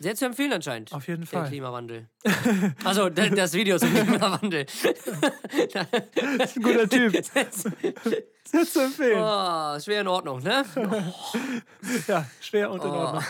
[0.00, 0.92] Sehr zu empfehlen anscheinend.
[0.92, 1.48] Auf jeden Der Fall.
[1.48, 2.08] Klimawandel.
[2.84, 4.66] Also das Video zum Klimawandel.
[4.66, 7.24] Das ist ein guter Typ.
[7.24, 9.18] Sehr zu empfehlen.
[9.22, 10.64] oh, schwer in Ordnung, ne?
[12.08, 13.24] Ja, schwer und in Oh, Ordnung.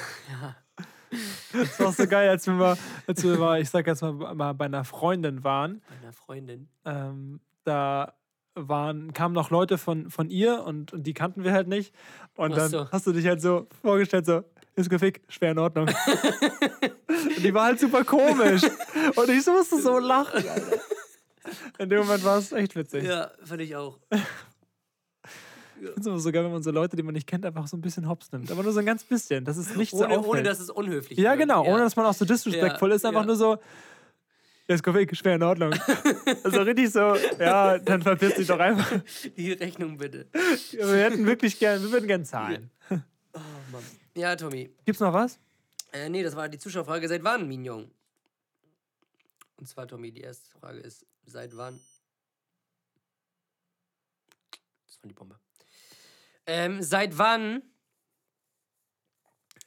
[1.52, 4.52] Das war so geil, als wir mal, als wir mal, ich sag jetzt mal, mal
[4.52, 5.82] bei einer Freundin waren.
[6.00, 6.68] meiner Freundin.
[6.84, 8.14] Ähm, da
[8.54, 11.94] waren, kamen noch Leute von, von ihr und, und die kannten wir halt nicht.
[12.36, 12.90] Und dann so.
[12.90, 14.44] hast du dich halt so vorgestellt, so,
[14.76, 15.86] ist gefickt, schwer in Ordnung.
[15.88, 18.62] und die war halt super komisch.
[19.16, 20.80] Und ich musste so lachen, Alter.
[21.78, 23.04] In dem Moment war es echt witzig.
[23.04, 23.98] Ja, fand ich auch.
[25.80, 27.66] Ich finde es immer so geil, wenn man so Leute, die man nicht kennt, einfach
[27.66, 28.50] so ein bisschen hops nimmt.
[28.50, 29.44] Aber nur so ein ganz bisschen.
[29.44, 30.26] Das ist nicht so Ohne, auffällt.
[30.26, 31.40] ohne dass es unhöflich Ja, wird.
[31.40, 33.26] genau, ohne dass man auch so disrespektvoll Ja, ist, einfach ja.
[33.26, 33.58] nur so,
[34.66, 35.72] ja, ist Koffein, schwer in Ordnung.
[36.44, 39.00] also richtig so, ja, dann verpiss dich doch einfach.
[39.36, 40.26] Die Rechnung bitte.
[40.72, 42.70] Wir hätten wirklich gern, wir würden gern zahlen.
[44.14, 44.70] Ja, Tommy.
[44.86, 45.38] Gibt's noch was?
[45.92, 47.08] Äh, nee, das war die Zuschauerfrage.
[47.08, 47.90] Seit wann, Mignon?
[49.56, 51.78] Und zwar, Tommy, die erste Frage ist, seit wann?
[54.86, 55.36] Das war die Bombe.
[56.46, 57.62] Ähm, seit wann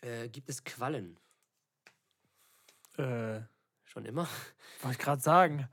[0.02, 1.20] äh, gibt es Quallen?
[2.98, 3.40] Äh,
[3.86, 4.28] Schon immer?
[4.82, 5.68] wollte ich gerade sagen.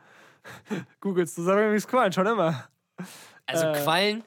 [1.01, 2.69] Googles Zusammenhängungsqualen, schon immer.
[3.47, 4.25] Also Äh, Quallen?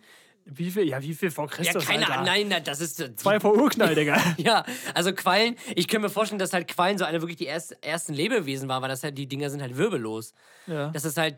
[0.49, 2.19] Wie viel, ja, wie viel vor Ja, Christus, keine Alter?
[2.21, 2.47] Ahnung.
[2.49, 2.99] Nein, das ist...
[3.01, 4.17] äh, Zwei vor Urknall, Digga.
[4.37, 7.71] Ja, also Quallen, ich könnte mir vorstellen, dass halt Quallen so eine wirklich die erst,
[7.83, 10.33] ersten Lebewesen waren, weil das halt, die Dinger sind halt wirbellos.
[10.67, 10.89] Ja.
[10.91, 11.37] Das ist halt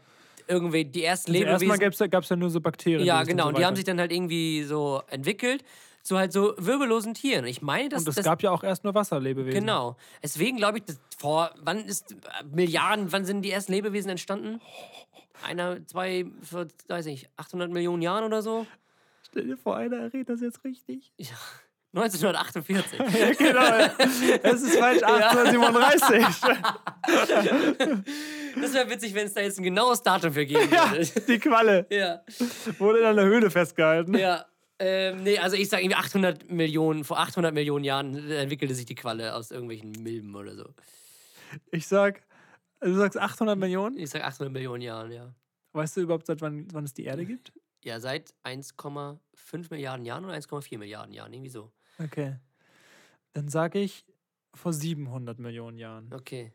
[0.50, 1.80] irgendwie die ersten Also erstmal Lebewesen.
[1.80, 3.06] gab's ja, gab's ja nur so Bakterien.
[3.06, 3.44] Ja, genau.
[3.44, 5.64] So Und die haben sich dann halt irgendwie so entwickelt
[6.02, 7.46] zu halt so wirbellosen Tieren.
[7.46, 8.26] Ich meine, dass Und es das.
[8.26, 9.60] gab ja auch erst nur Wasserlebewesen.
[9.60, 9.96] Genau.
[10.24, 11.52] Deswegen glaube ich, dass vor.
[11.62, 12.16] Wann ist.
[12.52, 14.60] Milliarden, wann sind die ersten Lebewesen entstanden?
[15.46, 18.66] Einer, zwei, vor, weiß ich, 800 Millionen Jahren oder so?
[19.30, 21.12] Stell dir vor, einer errät das jetzt richtig.
[21.18, 21.36] Ja.
[21.94, 23.00] 1948.
[23.20, 23.62] Ja, genau.
[23.62, 23.92] ja.
[24.44, 26.26] Es ist falsch, 1837.
[28.62, 31.08] das wäre witzig, wenn es da jetzt ein genaues Datum für geben Ja, würde.
[31.28, 32.22] die Qualle Ja.
[32.78, 34.16] wurde in einer Höhle festgehalten.
[34.18, 34.46] Ja.
[34.82, 38.96] Ähm, nee, also ich sage irgendwie 800 Millionen, vor 800 Millionen Jahren entwickelte sich die
[38.96, 40.66] Qualle aus irgendwelchen Milben oder so.
[41.72, 42.22] Ich sag,
[42.80, 43.98] du sagst 800 Millionen.
[43.98, 45.34] Ich sage 800 Millionen Jahren, ja.
[45.74, 47.52] Weißt du überhaupt, seit wann, wann es die Erde gibt?
[47.84, 49.18] Ja, seit 1,5
[49.70, 51.72] Milliarden Jahren oder 1,4 Milliarden Jahren, irgendwie so.
[52.00, 52.38] Okay.
[53.34, 54.06] Dann sage ich
[54.54, 56.14] vor 700 Millionen Jahren.
[56.14, 56.54] Okay.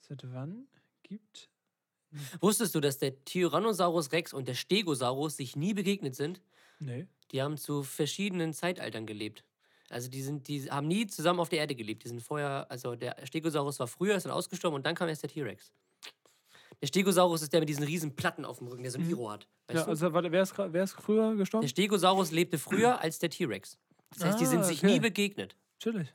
[0.00, 0.66] Seit wann
[1.02, 1.50] gibt.
[2.40, 6.42] Wusstest du, dass der Tyrannosaurus Rex und der Stegosaurus sich nie begegnet sind?
[6.80, 7.06] Nee.
[7.30, 9.44] Die haben zu verschiedenen Zeitaltern gelebt.
[9.90, 12.04] Also die sind, die haben nie zusammen auf der Erde gelebt.
[12.04, 15.22] Die sind vorher, also der Stegosaurus war früher, ist dann ausgestorben und dann kam erst
[15.22, 15.72] der T-Rex.
[16.82, 19.30] Der Stegosaurus ist der mit diesen riesen Platten auf dem Rücken, der so ein Iro
[19.30, 19.46] hat.
[19.68, 19.90] Weißt Ja, du?
[19.90, 21.62] also warte, wer ist, wer ist früher gestorben?
[21.62, 23.78] Der Stegosaurus lebte früher als der T-Rex.
[24.14, 24.94] Das heißt, die sind Ah, sich okay.
[24.94, 25.56] nie begegnet.
[25.78, 26.12] Chillig.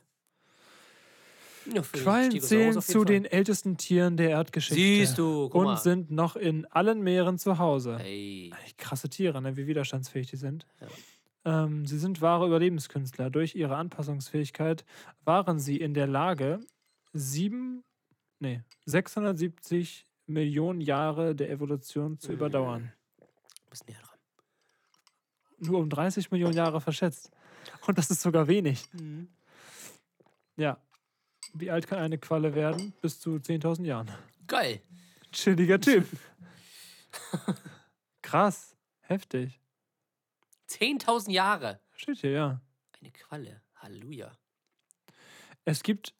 [1.72, 3.04] Ja, Quallen zählen zu Fall.
[3.06, 4.76] den ältesten Tieren der Erdgeschichte.
[4.76, 5.76] Siehst du, guck Und mal.
[5.76, 7.98] sind noch in allen Meeren zu Hause.
[8.00, 8.52] Ey.
[8.64, 9.56] Echt Krasse Tiere, ne?
[9.56, 10.64] wie widerstandsfähig die sind.
[10.80, 11.64] Ja.
[11.64, 13.30] Ähm, sie sind wahre Überlebenskünstler.
[13.30, 14.84] Durch ihre Anpassungsfähigkeit
[15.24, 16.60] waren sie in der Lage,
[17.12, 17.82] sieben,
[18.38, 22.92] nee, 670 Millionen Jahre der Evolution zu überdauern.
[23.18, 24.18] Du bist näher dran.
[25.58, 27.30] Nur um 30 Millionen Jahre verschätzt.
[27.86, 28.84] Und das ist sogar wenig.
[28.92, 29.28] Mhm.
[30.56, 30.78] Ja.
[31.54, 32.92] Wie alt kann eine Qualle werden?
[33.00, 34.10] Bis zu 10.000 Jahren.
[34.46, 34.82] Geil.
[35.32, 36.06] Chilliger Typ.
[38.22, 38.76] Krass.
[39.00, 39.60] Heftig.
[40.68, 41.80] 10.000 Jahre.
[41.94, 42.60] Steht hier, ja.
[43.00, 43.62] Eine Qualle.
[43.76, 44.32] Halleluja.
[45.64, 46.14] Es gibt,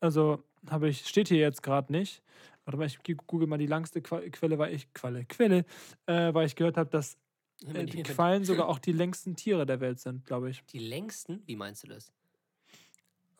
[0.00, 2.22] also habe ich, steht hier jetzt gerade nicht.
[2.68, 5.64] Warte mal, ich google mal die langste Quelle, weil ich, Qualle, Quelle,
[6.04, 7.16] äh, weil ich gehört habe, dass
[7.64, 10.62] äh, die Quallen sogar auch die längsten Tiere der Welt sind, glaube ich.
[10.66, 11.42] Die längsten?
[11.46, 12.12] Wie meinst du das?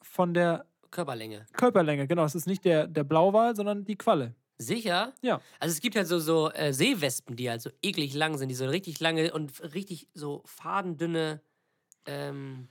[0.01, 1.45] Von der Körperlänge.
[1.53, 2.25] Körperlänge, genau.
[2.25, 4.35] Es ist nicht der, der Blauwal, sondern die Qualle.
[4.57, 5.13] Sicher?
[5.21, 5.43] Ja.
[5.61, 8.55] Also es gibt halt so, so äh, Seewespen, die halt so eklig lang sind, die
[8.55, 11.43] so richtig lange und richtig so fadendünne,
[12.07, 12.69] ähm,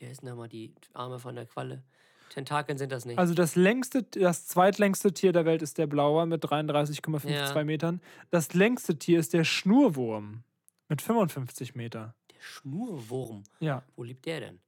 [0.00, 1.84] wie heißen nochmal die Arme von der Qualle?
[2.30, 3.18] Tentakeln sind das nicht.
[3.18, 7.64] Also das längste, das zweitlängste Tier der Welt ist der Blauwal mit 33,52 Ja.
[7.64, 8.00] Metern.
[8.30, 10.42] Das längste Tier ist der Schnurwurm
[10.88, 12.14] mit 55 Meter.
[12.30, 13.42] der Schnurwurm.
[13.58, 14.60] Ja, Wo lebt der denn?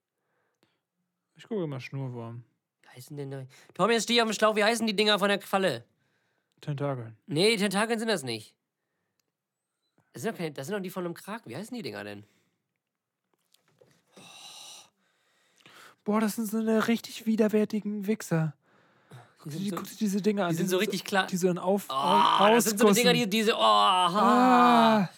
[1.36, 2.44] ich gucke mal Schnurwurm.
[2.82, 3.46] Wie heißen denn da?
[3.74, 4.54] Tommy, jetzt steh auf dem Schlauch.
[4.56, 5.84] Wie heißen die Dinger von der Qualle?
[6.60, 7.16] Tentakeln.
[7.26, 8.54] Nee, Tentakeln sind das nicht.
[10.12, 11.48] Das sind doch, keine, das sind doch die von einem Kraken.
[11.50, 12.24] Wie heißen die Dinger denn?
[16.04, 18.54] Boah, das sind so eine richtig widerwärtigen Wichser.
[19.44, 20.50] Die, sind so, guck dir diese Dinger an.
[20.50, 21.26] die sind so richtig klar.
[21.26, 23.30] Die so ein Auf, Oh, Au- das sind so Dinger, die Ausgussen.
[23.30, 23.54] diese.
[23.54, 23.58] Oh.
[23.60, 25.08] Ah,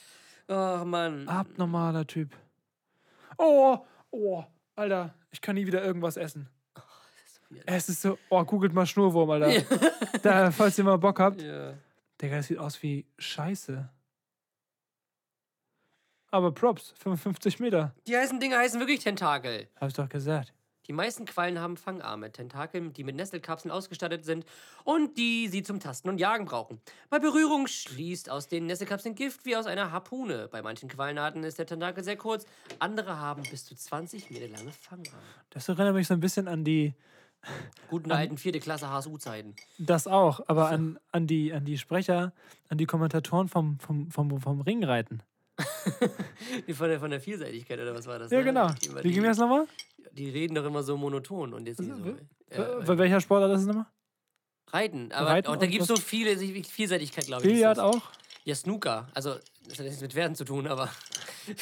[0.49, 1.29] oh Mann.
[1.29, 2.31] abnormaler Typ.
[3.37, 3.79] Oh,
[4.11, 4.45] oh,
[4.77, 5.15] Alter.
[5.31, 6.49] Ich kann nie wieder irgendwas essen.
[7.51, 7.65] widerlich.
[7.75, 9.63] Es ist so, oh, googelt mal Schnurwurm, Alter.
[10.23, 11.43] da, falls ihr mal Bock habt.
[11.43, 11.75] Ja.
[12.21, 13.89] Digga, das sieht aus wie Scheiße.
[16.31, 17.95] Aber Props, 55 Meter.
[18.07, 19.69] Die heißen Dinge heißen wirklich Tentakel.
[19.81, 20.53] Hab ich doch gesagt.
[20.87, 24.45] Die meisten Quallen haben Fangarme, Tentakel, die mit Nestelkapseln ausgestattet sind
[24.85, 26.81] und die sie zum Tasten und Jagen brauchen.
[27.09, 30.49] Bei Berührung schließt aus den Nestelkapseln Gift wie aus einer Harpune.
[30.49, 32.45] Bei manchen Quallenarten ist der Tentakel sehr kurz,
[32.79, 35.23] andere haben bis zu 20 Meter lange Fangarme.
[35.51, 36.95] Das erinnert mich so ein bisschen an die,
[37.89, 39.55] Guten alten vierte Klasse HSU-Zeiten.
[39.79, 42.33] das auch, aber an, an, die, an die Sprecher,
[42.69, 45.23] an die Kommentatoren vom, vom, vom, vom Ringreiten.
[46.75, 48.31] Von der, von der Vielseitigkeit oder was war das?
[48.31, 48.45] Ja, ne?
[48.45, 48.69] genau.
[48.73, 49.67] Die, immer- Wie ging die- das nochmal?
[50.13, 52.03] Die reden doch immer so monoton und jetzt hier so.
[52.51, 52.57] Bei
[52.93, 53.87] Äh, welcher Sportart ist es nochmal?
[54.69, 57.53] Reiten, aber Reiten auch, da und gibt es so viele Vielseitigkeit, glaube ich.
[57.55, 58.11] Billard auch?
[58.45, 59.09] Ja, Snooker.
[59.15, 59.37] Also,
[59.69, 60.91] das hat nichts mit Werden zu tun, aber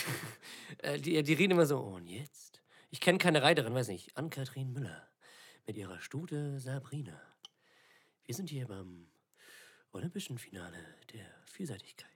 [0.79, 2.61] äh, die, die reden immer so, und jetzt?
[2.91, 5.09] Ich kenne keine Reiterin, weiß nicht, Ann-Kathrin Müller
[5.67, 7.21] mit ihrer Stute Sabrina.
[8.25, 9.09] Wir sind hier beim
[9.93, 10.77] olympischen Finale
[11.13, 12.09] der Vielseitigkeit.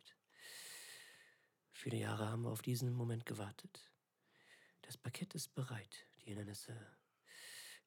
[1.77, 3.93] Viele Jahre haben wir auf diesen Moment gewartet.
[4.83, 6.07] Das Parkett ist bereit.
[6.23, 6.75] Die Hindernisse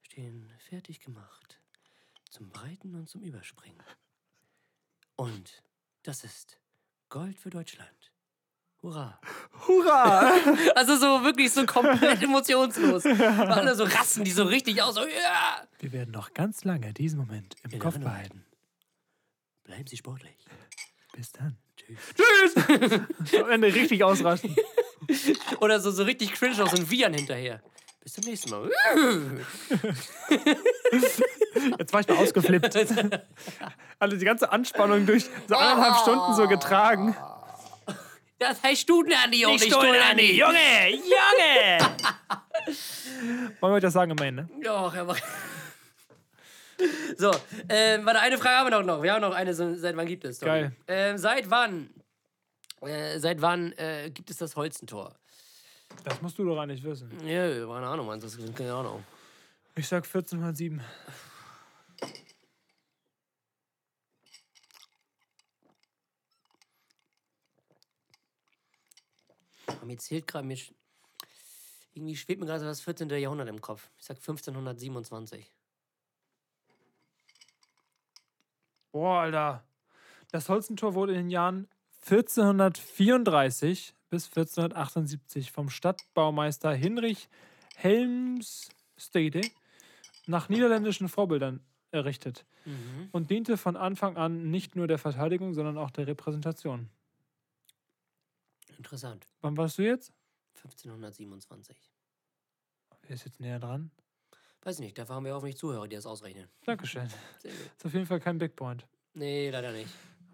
[0.01, 1.59] stehen fertig gemacht.
[2.29, 3.83] Zum Breiten und zum Überspringen.
[5.15, 5.63] Und
[6.03, 6.59] das ist
[7.09, 8.13] Gold für Deutschland.
[8.83, 9.19] Hurra.
[9.67, 10.33] Hurra!
[10.75, 13.05] Also so wirklich so komplett emotionslos.
[13.05, 14.95] Alle so rasten die so richtig aus.
[14.95, 15.67] So, ja!
[15.79, 18.45] Wir werden noch ganz lange diesen Moment im In Kopf behalten.
[19.63, 20.45] Bleiben Sie sportlich.
[21.11, 21.57] Bis dann.
[22.15, 22.55] Tschüss.
[23.41, 24.55] Am Ende richtig ausrasten.
[25.59, 27.61] Oder so, so richtig cringe aus und Vian hinterher.
[28.03, 28.69] Bis zum nächsten Mal.
[31.77, 32.75] Jetzt war ich mal ausgeflippt.
[33.99, 37.15] Alle die ganze Anspannung durch so eineinhalb Stunden so getragen.
[38.39, 39.59] Das heißt Stuten an die Junge.
[39.59, 41.77] Stunden an die Junge, Junge!
[43.59, 44.49] Wollen wir das sagen immerhin, ne?
[44.63, 45.23] Doch, er macht.
[47.17, 47.31] So,
[47.67, 49.03] ähm, warte, eine Frage haben wir noch.
[49.03, 50.39] Wir haben noch eine, seit wann gibt es?
[50.39, 50.71] Geil.
[50.87, 51.89] Ähm, seit wann?
[52.81, 55.13] Äh, seit wann äh, gibt es das Holzentor?
[56.03, 57.11] Das musst du doch eigentlich wissen.
[57.27, 59.03] Ja, keine Ahnung, Mann, das ist keine Ahnung.
[59.75, 60.81] Ich sag 1407.
[69.67, 70.57] Aber mir zählt gerade, mir.
[71.93, 73.09] Irgendwie schwebt mir gerade so das 14.
[73.09, 73.89] Jahrhundert im Kopf.
[73.97, 75.51] Ich sag 1527.
[78.91, 79.63] Boah, Alter.
[80.31, 81.67] Das Holzentor wurde in den Jahren
[82.05, 87.29] 1434 bis 1478 vom Stadtbaumeister Hinrich
[87.75, 89.41] Helmstede
[90.27, 91.61] nach niederländischen Vorbildern
[91.91, 93.09] errichtet Mhm.
[93.11, 96.89] und diente von Anfang an nicht nur der Verteidigung, sondern auch der Repräsentation.
[98.77, 99.27] Interessant.
[99.41, 100.13] Wann warst du jetzt?
[100.55, 101.77] 1527.
[103.03, 103.91] Wer ist jetzt näher dran?
[104.63, 106.47] Weiß ich nicht, dafür haben wir hoffentlich Zuhörer, die das ausrechnen.
[106.65, 107.07] Dankeschön.
[107.39, 107.61] Sehr gut.
[107.77, 108.85] Ist auf jeden Fall kein Big Point.
[109.13, 109.89] Nee, leider nicht.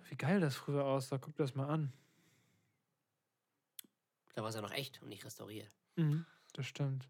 [0.10, 1.18] Wie geil das früher aussah.
[1.18, 1.92] Guck das mal an.
[4.34, 5.70] Da war es ja noch echt und nicht restauriert.
[5.96, 7.08] Mhm, das stimmt.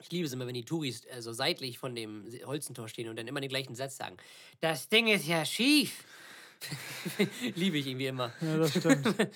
[0.00, 3.26] Ich liebe es immer, wenn die Touris so seitlich von dem Holzentor stehen und dann
[3.26, 4.16] immer den gleichen Satz sagen.
[4.60, 6.04] Das Ding ist ja schief.
[7.54, 8.32] liebe ich irgendwie immer.
[8.40, 9.14] Ja, das stimmt.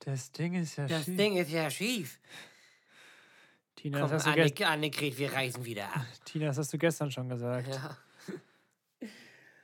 [0.00, 1.16] Das Ding ist ja Das schief.
[1.16, 2.20] Ding ist ja schief.
[3.76, 6.06] Tina, Komm, das hast du Anne Annegret, wir reisen wieder ab.
[6.24, 7.68] Tina, das hast du gestern schon gesagt.
[7.68, 7.96] Ja.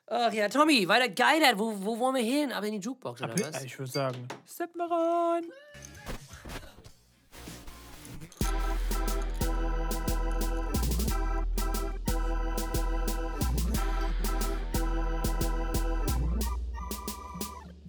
[0.06, 1.40] Ach ja, Tommy, weiter geil.
[1.56, 2.52] Wo, wo wollen wir hin?
[2.52, 3.64] Aber in die Jukebox oder was?
[3.64, 5.44] Ich würde sagen, step mal rein.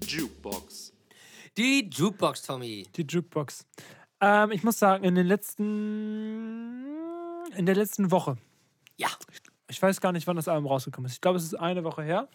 [0.07, 0.93] Jukebox.
[1.57, 2.87] Die Jukebox, Tommy.
[2.95, 3.65] Die Jukebox.
[4.23, 6.85] Ähm, ich muss sagen, in den letzten.
[7.57, 8.37] In der letzten Woche.
[8.95, 9.09] Ja,
[9.67, 11.15] Ich weiß gar nicht, wann das Album rausgekommen ist.
[11.15, 12.29] Ich glaube, es ist eine Woche her.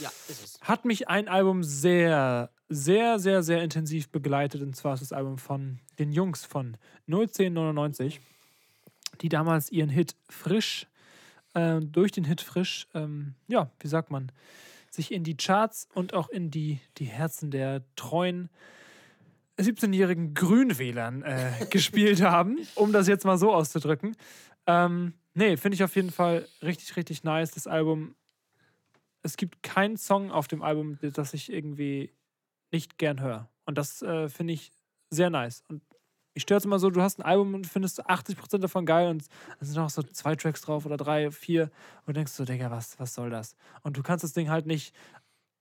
[0.00, 0.60] ja, ist es.
[0.62, 4.62] Hat mich ein Album sehr, sehr, sehr, sehr intensiv begleitet.
[4.62, 8.20] Und zwar ist das Album von den Jungs von 01099,
[9.20, 10.86] die damals ihren Hit Frisch,
[11.52, 14.32] äh, durch den Hit Frisch, ähm, ja, wie sagt man,
[14.90, 18.48] sich in die Charts und auch in die, die Herzen der treuen
[19.58, 24.16] 17-jährigen Grünwählern äh, gespielt haben, um das jetzt mal so auszudrücken.
[24.66, 27.52] Ähm, nee, finde ich auf jeden Fall richtig, richtig nice.
[27.52, 28.14] Das Album
[29.26, 32.12] es gibt keinen Song auf dem Album, das ich irgendwie
[32.72, 33.50] nicht gern höre.
[33.64, 34.70] Und das äh, finde ich
[35.10, 35.62] sehr nice.
[35.68, 35.82] Und
[36.34, 39.24] ich störe es immer so, du hast ein Album und findest 80% davon geil und
[39.58, 41.70] es sind noch so zwei Tracks drauf oder drei, vier
[42.04, 43.56] und denkst so, Digga, was, was soll das?
[43.82, 44.94] Und du kannst das Ding halt nicht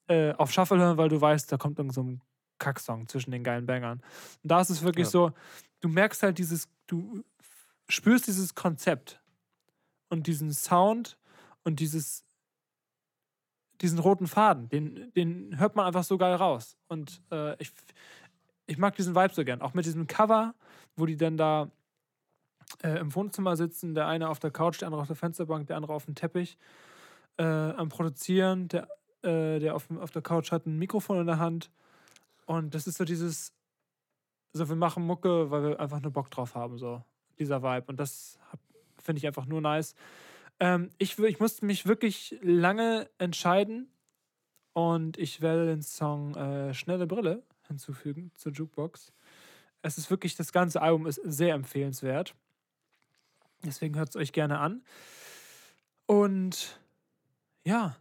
[0.07, 2.21] äh, auf Shuffle hören, weil du weißt, da kommt irgend so ein
[2.60, 4.01] Kacksong zwischen den geilen Bangern.
[4.43, 5.12] Und da ist es wirklich Ja.
[5.12, 5.32] so,
[5.82, 7.24] du merkst halt dieses, du
[7.89, 9.20] spürst dieses Konzept
[10.10, 11.18] und diesen Sound
[11.64, 12.24] und dieses
[13.82, 16.78] diesen roten Faden, den, den hört man einfach so geil raus.
[16.88, 17.72] Und äh, ich,
[18.68, 19.62] ich mag diesen Vibe so gern.
[19.62, 20.53] Auch mit diesem Cover,
[20.95, 21.70] wo die dann da
[22.84, 25.78] äh, im Wohnzimmer sitzen, der eine auf der Couch, der andere auf der Fensterbank, der
[25.78, 26.58] andere auf dem Teppich
[27.38, 28.70] äh, am Produzieren.
[28.70, 28.88] Der,
[29.24, 31.70] äh, der auf, auf der Couch hat ein Mikrofon in der Hand.
[32.45, 33.53] Und das ist so dieses,
[34.53, 37.03] so wir machen Mucke, weil wir einfach nur Bock drauf haben, so
[37.39, 37.85] dieser Vibe.
[37.87, 38.39] Und das
[38.97, 39.95] finde ich einfach nur nice.
[40.59, 43.89] Ähm, ich, ich musste mich wirklich lange entscheiden
[44.73, 49.11] und ich werde den Song äh, Schnelle Brille hinzufügen zur Jukebox.
[49.81, 52.35] Es ist wirklich, das ganze Album ist sehr empfehlenswert.
[53.63, 54.83] Deswegen hört es euch gerne an.
[56.05, 56.79] Und
[57.63, 57.95] ja,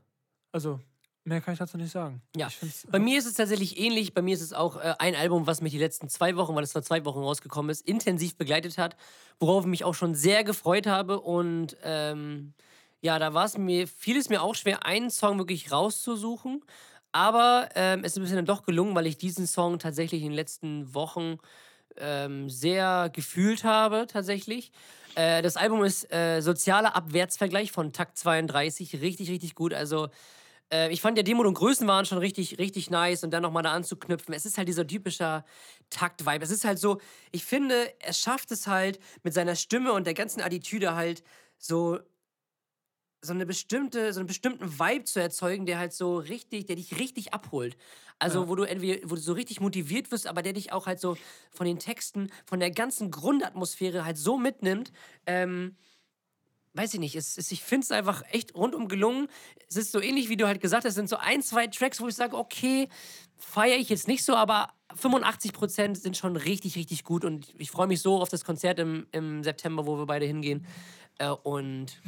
[0.53, 0.81] also
[1.25, 2.23] mehr kann ich dazu nicht sagen.
[2.37, 2.49] Ja,
[2.89, 4.15] Bei mir ist es tatsächlich ähnlich.
[4.15, 6.65] Bei mir ist es auch äh, ein Album, was mich die letzten zwei Wochen, weil
[6.65, 8.97] es vor zwei Wochen rausgekommen ist, intensiv begleitet hat,
[9.41, 11.21] worauf ich mich auch schon sehr gefreut habe.
[11.21, 12.55] Und ähm,
[13.01, 16.63] ja, da war es mir, fiel es mir auch schwer, einen Song wirklich rauszusuchen.
[17.13, 20.31] Aber ähm, es ist ein bisschen dann doch gelungen, weil ich diesen Song tatsächlich in
[20.31, 21.39] den letzten Wochen
[21.97, 24.73] ähm, sehr gefühlt habe, tatsächlich.
[25.15, 29.01] Äh, das Album ist äh, Sozialer Abwärtsvergleich von Takt 32.
[29.01, 29.73] Richtig, richtig gut.
[29.73, 30.09] Also,
[30.73, 33.63] äh, ich fand ja Demut und Größen waren schon richtig, richtig nice und dann nochmal
[33.63, 34.35] da anzuknüpfen.
[34.35, 35.45] Es ist halt dieser typische
[35.91, 36.45] Takt-Vibe.
[36.45, 37.01] Es ist halt so,
[37.33, 41.23] ich finde, er schafft es halt mit seiner Stimme und der ganzen Attitüde halt
[41.59, 41.99] so
[43.23, 46.99] so eine bestimmte, so einen bestimmten Vibe zu erzeugen, der halt so richtig, der dich
[46.99, 47.77] richtig abholt.
[48.19, 48.49] Also, Ja.
[48.49, 51.17] wo du entweder, wo du so richtig motiviert wirst, aber der dich auch halt so
[51.51, 54.93] von den Texten, von der ganzen Grundatmosphäre halt so mitnimmt.
[55.27, 55.77] Ähm,
[56.75, 59.29] weiß ich nicht, es, es, ich finde es einfach echt rundum gelungen.
[59.69, 62.01] Es ist so ähnlich, wie du halt gesagt hast, es sind so ein, zwei Tracks,
[62.01, 62.89] wo ich sage, okay,
[63.37, 64.69] feiere ich jetzt nicht so, aber
[65.01, 69.07] 85% sind schon richtig, richtig gut und ich freue mich so auf das Konzert im,
[69.13, 70.67] im September, wo wir beide hingehen.
[71.19, 72.01] Äh, und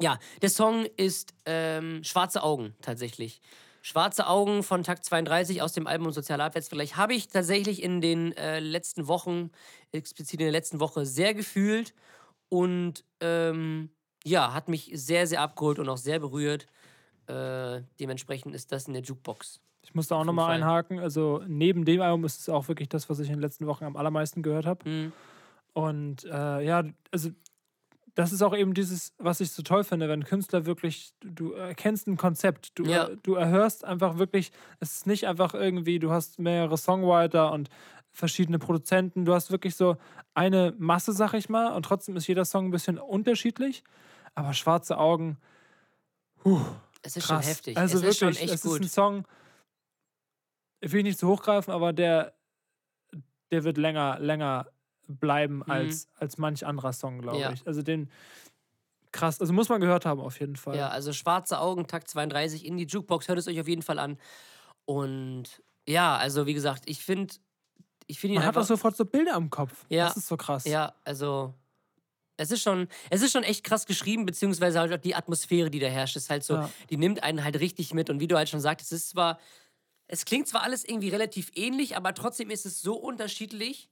[0.00, 3.40] ja, der Song ist ähm, Schwarze Augen tatsächlich.
[3.82, 8.36] Schwarze Augen von Takt 32 aus dem Album Sozialer Abwärtsvergleich habe ich tatsächlich in den
[8.36, 9.50] äh, letzten Wochen,
[9.92, 11.94] explizit in der letzten Woche, sehr gefühlt
[12.48, 13.90] und ähm,
[14.24, 16.66] ja, hat mich sehr, sehr abgeholt und auch sehr berührt.
[17.26, 19.60] Äh, dementsprechend ist das in der Jukebox.
[19.82, 20.98] Ich muss da auch nochmal einhaken.
[20.98, 23.84] Also neben dem Album ist es auch wirklich das, was ich in den letzten Wochen
[23.84, 24.84] am allermeisten gehört habe.
[24.84, 25.12] Hm.
[25.72, 27.30] Und äh, ja, also
[28.14, 32.08] das ist auch eben dieses, was ich so toll finde, wenn Künstler wirklich, du erkennst
[32.08, 33.08] ein Konzept, du, Ja.
[33.22, 37.70] du erhörst einfach wirklich, es ist nicht einfach irgendwie, du hast mehrere Songwriter und
[38.12, 39.96] verschiedene Produzenten, du hast wirklich so
[40.34, 43.84] eine Masse, sag ich mal, und trotzdem ist jeder Song ein bisschen unterschiedlich,
[44.34, 45.38] aber Schwarze Augen,
[46.44, 46.60] huh,
[47.02, 47.44] Es ist krass.
[47.44, 47.76] schon heftig.
[47.76, 48.80] Also es wirklich, ist schon echt es gut.
[48.80, 49.24] ist ein Song,
[50.80, 52.34] ich will nicht zu hochgreifen, aber der,
[53.50, 54.66] der wird länger, länger
[55.08, 57.42] bleiben als, als manch anderer Song, glaube Mhm.
[57.42, 57.52] Ja.
[57.52, 57.66] ich.
[57.66, 58.10] Also den
[59.10, 60.76] krass, also muss man gehört haben auf jeden Fall.
[60.76, 63.98] Ja, also Schwarze Augen, Takt 32 in die Jukebox, hört es euch auf jeden Fall
[63.98, 64.18] an.
[64.84, 67.34] Und ja, also wie gesagt, ich finde
[68.08, 68.62] ich find ihn Man hat einfach...
[68.62, 69.86] auch sofort so Bilder im Kopf.
[69.88, 70.08] Ja.
[70.08, 70.64] Das ist so krass.
[70.64, 71.54] Ja, also
[72.36, 75.78] es ist schon, es ist schon echt krass geschrieben, beziehungsweise halt auch die Atmosphäre, die
[75.78, 76.70] da herrscht, ist halt so, Ja.
[76.90, 78.10] die nimmt einen halt richtig mit.
[78.10, 79.38] Und wie du halt schon sagst, es ist zwar,
[80.06, 83.88] es klingt zwar alles irgendwie relativ ähnlich, aber trotzdem ist es so unterschiedlich,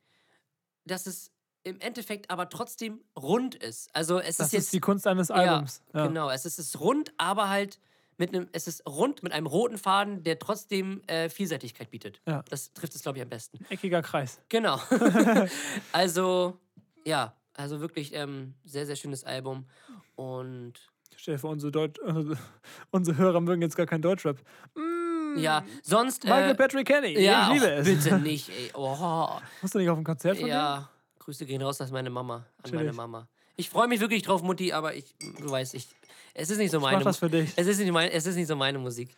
[0.84, 1.30] dass es
[1.64, 3.92] im Endeffekt aber trotzdem rund ist.
[3.94, 5.82] Also es Das ist ist, jetzt die Kunst eines Albums.
[5.92, 7.80] Ja, Genau, es ist, es ist rund, aber halt
[8.18, 12.20] mit einem, es ist rund mit einem roten Faden, der trotzdem äh, Vielseitigkeit bietet.
[12.26, 12.42] Ja.
[12.48, 13.64] Das trifft es, glaube ich, am besten.
[13.68, 14.40] Eckiger Kreis.
[14.48, 14.80] Genau.
[15.92, 16.58] also,
[17.04, 19.66] ja, also wirklich ähm, sehr, sehr schönes Album.
[20.14, 20.74] Und
[21.16, 22.38] Stell dir vor, unsere, Deut unsere,
[22.90, 24.38] unsere Hörer mögen jetzt gar kein Deutschrap.
[24.74, 26.24] Mm, ja, sonst.
[26.24, 27.18] Michael äh, Patrick Kenny.
[27.18, 27.86] ja, ich liebe es.
[27.86, 28.70] bitte nicht, ey.
[28.74, 29.28] Oh,
[29.62, 32.36] Musst du nicht auf ein Konzert von ja, Grüße gehen raus an meine Mama.
[32.36, 32.96] An meine Natürlich.
[32.96, 33.28] Mama.
[33.56, 35.88] Ich freue mich wirklich drauf, Mutti, aber ich, du weißt, ich,
[36.36, 36.78] es ist nicht so?
[36.78, 37.52] Ich meine mach das für dich.
[37.56, 39.14] Es ist nicht, mein, es ist nicht so meine Musik.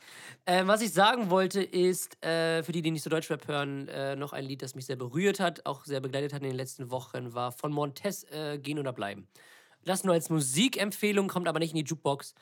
[0.47, 4.17] Ähm, was ich sagen wollte, ist, äh, für die, die nicht so Deutschrap hören, äh,
[4.17, 6.91] noch ein Lied, das mich sehr berührt hat, auch sehr begleitet hat in den letzten
[6.91, 9.29] Wochen, war von Montez äh, Gehen oder Bleiben.
[9.85, 12.35] Das nur als Musikempfehlung, kommt aber nicht in die Jukebox.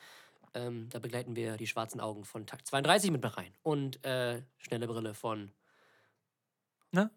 [0.53, 3.53] Ähm, da begleiten wir die schwarzen Augen von Takt 32 mit rein.
[3.63, 5.51] Und äh, Schnelle Brille von
[6.91, 7.11] Ne?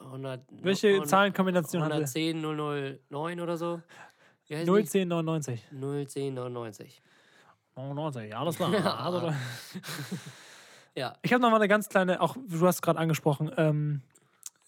[0.00, 1.96] 100, Welche 100 Zahlenkombination hat er?
[1.96, 2.40] 110
[3.10, 3.82] 009 oder so.
[4.48, 4.70] Wie heißt die?
[4.72, 5.62] 01099.
[5.72, 7.02] 01099.
[7.76, 8.72] 99, alles klar.
[9.04, 9.32] Also,
[10.94, 11.16] Ja.
[11.22, 14.02] Ich habe noch mal eine ganz kleine, auch du hast gerade angesprochen, ähm,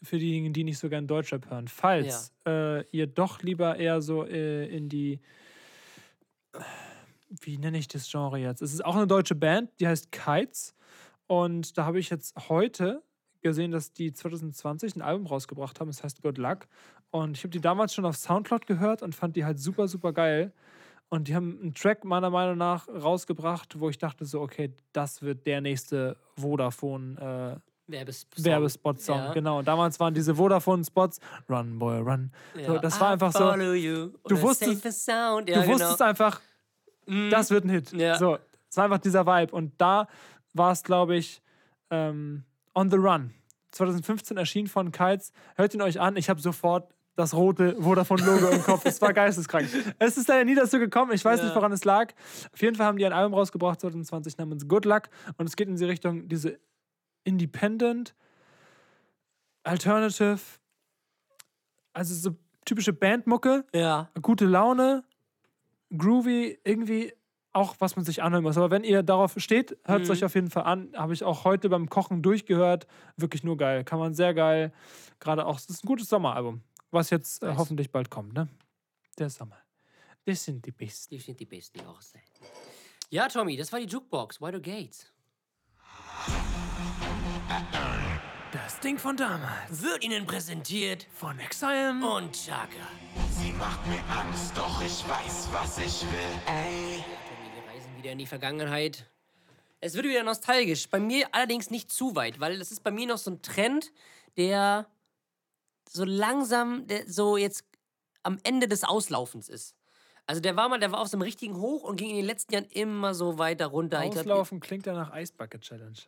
[0.02, 1.66] für diejenigen, die nicht so gern Deutschrap hören.
[1.68, 5.20] Falls äh, ihr doch lieber eher so äh, in die,
[7.28, 8.62] wie nenne ich das Genre jetzt?
[8.62, 10.74] Es ist auch eine deutsche Band, die heißt Kites.
[11.26, 13.02] Und da habe ich jetzt heute
[13.42, 16.66] gesehen, dass die 2020 ein Album rausgebracht haben, das heißt Good Luck.
[17.10, 20.12] Und ich habe die damals schon auf Soundcloud gehört und fand die halt super, super
[20.12, 20.52] geil.
[21.08, 25.22] Und die haben einen Track meiner Meinung nach rausgebracht, wo ich dachte so, okay, das
[25.22, 28.44] wird der nächste Vodafone äh, Werbespot.
[28.44, 29.18] Werbespot-Song.
[29.18, 29.32] Ja.
[29.32, 29.58] Genau.
[29.58, 31.18] Und damals waren diese Vodafone-Spots
[31.48, 32.30] Run, Boy, Run.
[32.54, 32.78] So, Ja.
[32.78, 33.54] das war I einfach so.
[33.56, 34.10] you.
[34.28, 35.08] Du wusstest-.
[35.08, 35.66] Ja, du genau.
[35.66, 36.40] wusstest einfach,
[37.30, 37.92] das wird ein Hit.
[37.92, 38.16] Ja.
[38.16, 38.38] So,
[38.68, 39.52] es war einfach dieser Vibe.
[39.52, 40.06] Und da
[40.54, 41.42] war es, glaube ich,
[41.90, 42.44] ähm,
[42.74, 43.34] On the Run.
[43.72, 45.32] 2015 erschien von Kites.
[45.56, 46.16] Hört ihn euch an.
[46.16, 48.84] Ich habe sofort das rote Vodafone-Logo im Kopf.
[48.84, 49.68] Es war geisteskrank.
[49.98, 51.12] Es ist leider nie dazu gekommen.
[51.12, 51.46] Ich weiß Ja.
[51.46, 52.12] nicht, woran es lag.
[52.52, 55.04] Auf jeden Fall haben die ein Album rausgebracht, 2020, namens Good Luck.
[55.36, 56.58] Und es geht in die Richtung, diese
[57.24, 58.14] Independent,
[59.62, 60.38] Alternative,
[61.92, 64.08] also so typische Bandmucke Ja.
[64.22, 65.04] gute Laune,
[65.96, 67.12] groovy, irgendwie
[67.52, 68.56] auch, was man sich anhören muss.
[68.56, 70.12] Aber wenn ihr darauf steht, hört es Mhm.
[70.12, 70.92] euch auf jeden Fall an.
[70.96, 72.86] Habe ich auch heute beim Kochen durchgehört.
[73.16, 73.84] Wirklich nur geil.
[73.84, 74.72] Kann man sehr geil.
[75.18, 78.48] Gerade auch, es ist ein gutes Sommeralbum, was jetzt äh, hoffentlich bald kommt, ne?
[79.18, 79.56] Der Sommer.
[80.24, 81.14] Das sind die Besten.
[81.14, 82.26] Die sind die besten Jahreszeiten.
[83.10, 84.40] Ja, Tommy, das war die Jukebox.
[84.40, 85.12] Wider Gates.
[88.52, 89.82] Das Ding von damals.
[89.82, 91.90] Wird Ihnen präsentiert Von Exile.
[92.16, 92.68] und Chaka.
[93.30, 96.40] Sie macht mir Angst, doch ich weiß, was ich will.
[96.46, 97.04] Ey.
[98.00, 99.04] Wieder in die Vergangenheit.
[99.82, 100.88] Es wird wieder nostalgisch.
[100.88, 103.92] Bei mir allerdings nicht zu weit, weil es ist bei mir noch so ein Trend,
[104.38, 104.86] der
[105.86, 107.62] so langsam, der so jetzt
[108.22, 109.74] am Ende des Auslaufens ist.
[110.26, 112.24] Also der war mal, der war auf so einem richtigen Hoch und ging in den
[112.24, 114.02] letzten Jahren immer so weiter runter.
[114.02, 115.98] Ich glaub, Auslaufen klingt ja nach Eisbucket Challenge.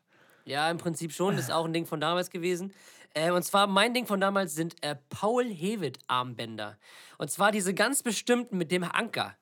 [0.47, 1.37] Ja, im Prinzip schon.
[1.37, 2.73] Das ist auch ein Ding von damals gewesen.
[3.13, 6.79] Äh, und zwar mein Ding von damals sind äh, Paul Hewitt Armbänder.
[7.19, 9.37] Und zwar diese ganz bestimmten mit dem Anker.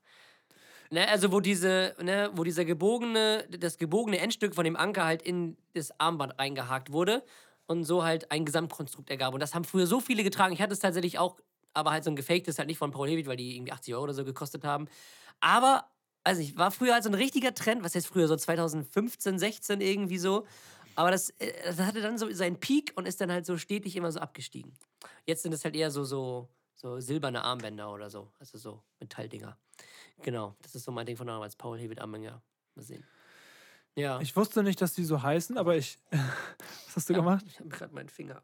[0.92, 5.22] Ne, also wo diese, ne, wo dieser gebogene, das gebogene Endstück von dem Anker halt
[5.22, 7.22] in das Armband reingehakt wurde
[7.66, 9.32] und so halt ein Gesamtkonstrukt ergab.
[9.32, 10.52] Und das haben früher so viele getragen.
[10.52, 11.36] Ich hatte es tatsächlich auch,
[11.74, 14.04] aber halt so ein gefaktes, halt nicht von Paul Hewitt, weil die irgendwie 80 Euro
[14.04, 14.88] oder so gekostet haben.
[15.38, 15.84] Aber,
[16.24, 19.80] also ich war früher halt so ein richtiger Trend, was heißt früher, so 2015, 16
[19.80, 20.44] irgendwie so.
[20.96, 23.94] Aber das, äh, das hatte dann so seinen Peak und ist dann halt so stetig
[23.94, 24.74] immer so abgestiegen.
[25.24, 28.32] Jetzt sind es halt eher so, so, so silberne Armbänder oder so.
[28.40, 29.56] Also so Metalldinger.
[30.22, 31.56] Genau, das ist so mein Ding von damals.
[31.56, 32.42] Paul Hewitt Armbänder.
[32.74, 33.04] Mal sehen.
[33.96, 34.20] Ja.
[34.20, 35.98] Ich wusste nicht, dass die so heißen, aber ich.
[36.86, 37.44] Was hast du gemacht?
[37.48, 38.42] Ich habe gerade meinen Finger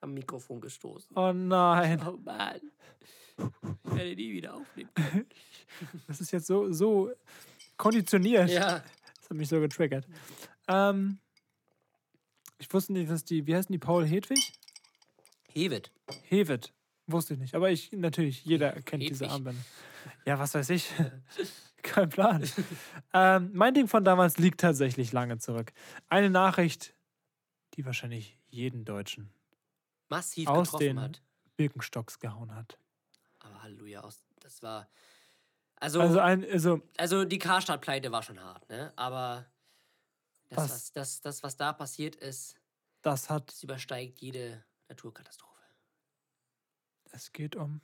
[0.00, 1.16] am Mikrofon gestoßen.
[1.16, 2.02] Oh nein.
[2.06, 2.60] Oh Mann.
[3.84, 4.90] Ich werde nie wieder aufnehmen.
[6.06, 7.10] Das ist jetzt so, so
[7.76, 8.50] konditioniert.
[8.50, 8.82] Ja.
[9.16, 10.06] Das hat mich so getriggert.
[10.68, 11.18] Ähm,
[12.58, 14.52] ich wusste nicht, dass die, wie heißen die, Paul Hedwig?
[15.48, 15.90] Hewitt.
[16.28, 16.72] Hewitt.
[17.06, 17.54] Wusste ich nicht.
[17.54, 19.30] Aber ich, natürlich, jeder kennt diese Hedwig.
[19.32, 19.62] Armbänder.
[20.24, 20.92] Ja, was weiß ich.
[21.82, 22.48] Kein Plan.
[23.12, 25.72] ähm, mein Ding von damals liegt tatsächlich lange zurück.
[26.08, 26.94] Eine Nachricht,
[27.74, 29.32] die wahrscheinlich jeden Deutschen
[30.08, 31.22] Massiv aus getroffen den hat.
[31.56, 32.78] Birkenstocks gehauen hat.
[33.40, 34.08] Aber Halleluja,
[34.40, 34.88] das war.
[35.76, 38.92] Also, Also also, ein, also die Karstadt-Pleite war schon hart, ne?
[38.94, 39.46] Aber
[40.50, 40.70] das Was?
[40.70, 42.56] was, das, das, was da passiert ist,
[43.00, 45.50] das hat, das übersteigt jede Naturkatastrophe.
[47.10, 47.80] es geht um,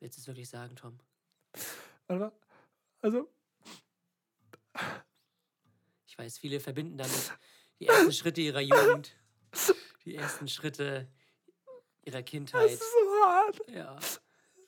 [0.00, 0.98] Willst du es wirklich sagen, Tom?
[3.00, 3.28] Also
[6.06, 7.32] Ich weiß, viele verbinden damit
[7.80, 9.16] die ersten Schritte ihrer Jugend,
[10.04, 11.08] die ersten Schritte
[12.04, 12.70] ihrer Kindheit.
[12.70, 13.60] so hart.
[13.68, 13.98] Ja,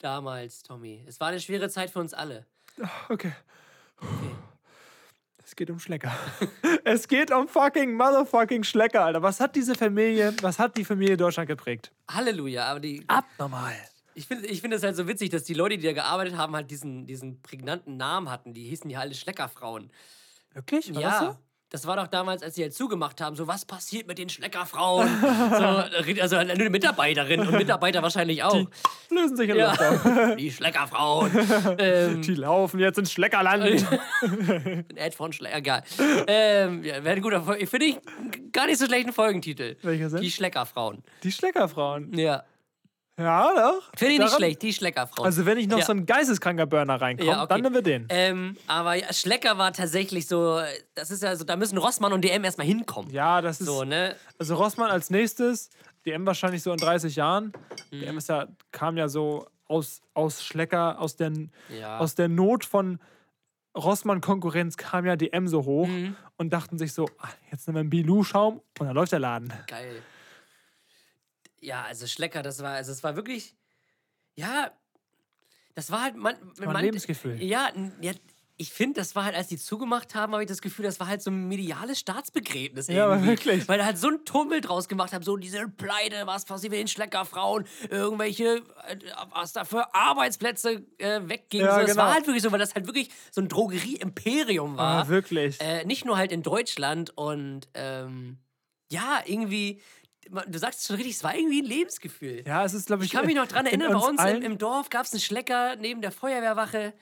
[0.01, 1.05] damals, Tommy.
[1.07, 2.47] Es war eine schwere Zeit für uns alle.
[3.09, 3.32] Okay.
[3.99, 4.34] Okay.
[5.45, 6.12] Es geht um Schlecker.
[6.84, 9.22] es geht um fucking motherfucking Schlecker, Alter.
[9.22, 11.93] Was hat diese Familie, was hat die Familie Deutschland geprägt?
[12.11, 13.76] Halleluja, aber die, Abnormal.
[14.17, 16.57] Ich finde ich find es halt so witzig, dass die Leute, die da gearbeitet haben,
[16.57, 18.55] halt diesen, diesen prägnanten Namen hatten.
[18.55, 19.91] Die hießen ja alle Schleckerfrauen.
[20.55, 20.95] Wirklich?
[20.95, 21.11] War ja.
[21.11, 21.37] das so?
[21.69, 25.07] Das war doch damals, als sie halt zugemacht haben, so, was passiert mit den Schleckerfrauen?
[25.21, 25.23] so,
[26.23, 28.67] also halt nur die Mitarbeiterinnen und Mitarbeiter wahrscheinlich auch.
[29.11, 29.71] Lösen sich in ja.
[29.73, 31.33] Luft die Schleckerfrauen.
[31.79, 33.64] ähm, Die laufen jetzt ins Schleckerland.
[34.23, 35.83] ein Ad von Schlecker, egal.
[36.27, 37.67] Ähm, ja, wäre ein guter Folge.
[37.67, 37.99] Finde ich
[38.53, 39.77] gar nicht so schlechten Folgentitel.
[39.83, 40.23] Welcher denn?
[40.23, 41.03] Die Schleckerfrauen.
[41.23, 42.17] Die Schleckerfrauen.
[42.17, 42.45] Ja.
[43.19, 43.83] Ja, doch.
[43.97, 45.25] Finde ich nicht Daran- schlecht, die Schleckerfrauen.
[45.27, 45.85] Also, wenn ich noch Ja.
[45.87, 47.47] so ein geisteskranker Burner reinkomme, Ja, okay.
[47.55, 48.07] dann nehmen wir den.
[48.11, 50.61] Ähm, aber ja, Schlecker war tatsächlich so,
[50.95, 53.11] das ist ja so, da müssen Rossmann und DM erstmal hinkommen.
[53.11, 53.67] Ja, das ist.
[53.67, 54.17] So, ne?
[54.39, 55.71] Also, Rossmann als nächstes.
[56.05, 57.53] DM wahrscheinlich so in 30 Jahren.
[57.91, 58.01] Mhm.
[58.01, 61.33] DM ist ja, kam ja so aus, aus Schlecker, aus der,
[61.71, 61.99] Ja.
[61.99, 63.01] aus der Not von
[63.77, 66.17] Rossmann-Konkurrenz kam ja DM so hoch Mhm.
[66.37, 69.53] und dachten sich so, ah, jetzt nehmen wir einen Bilou-Schaum und dann läuft der Laden.
[69.67, 70.03] Geil.
[71.67, 73.57] Ja, also Schlecker, das war, also es war wirklich,
[74.37, 74.71] ja,
[75.75, 77.43] das war halt, man, ein man, Lebensgefühl.
[77.43, 78.12] Ja, ja,
[78.57, 81.09] ich finde, das war halt, als die zugemacht haben, habe ich das Gefühl, das war
[81.09, 82.87] halt so ein mediales Staatsbegräbnis.
[82.87, 83.69] Ja, aber wirklich.
[83.69, 86.79] Weil da halt so ein Tummel draus gemacht haben, so diese Pleite, was passiert mit
[86.79, 88.97] den Schleckerfrauen, irgendwelche, äh,
[89.33, 91.67] was da für Arbeitsplätze äh, weggingen.
[91.67, 92.05] Ja, so, das genau.
[92.05, 95.05] war halt wirklich so, weil das halt wirklich so ein Drogerie-Imperium war.
[95.05, 95.61] Ah, wirklich.
[95.61, 98.39] Äh, nicht nur halt in Deutschland und ähm,
[98.89, 99.83] ja, irgendwie, man-
[100.49, 102.43] du sagst es schon richtig, es war irgendwie ein Lebensgefühl.
[102.47, 103.12] Ja, es ist, glaube ich.
[103.12, 105.20] Ich kann mich noch dran in erinnern, bei uns im, im Dorf gab es einen
[105.20, 106.93] Schlecker neben der Feuerwehrwache.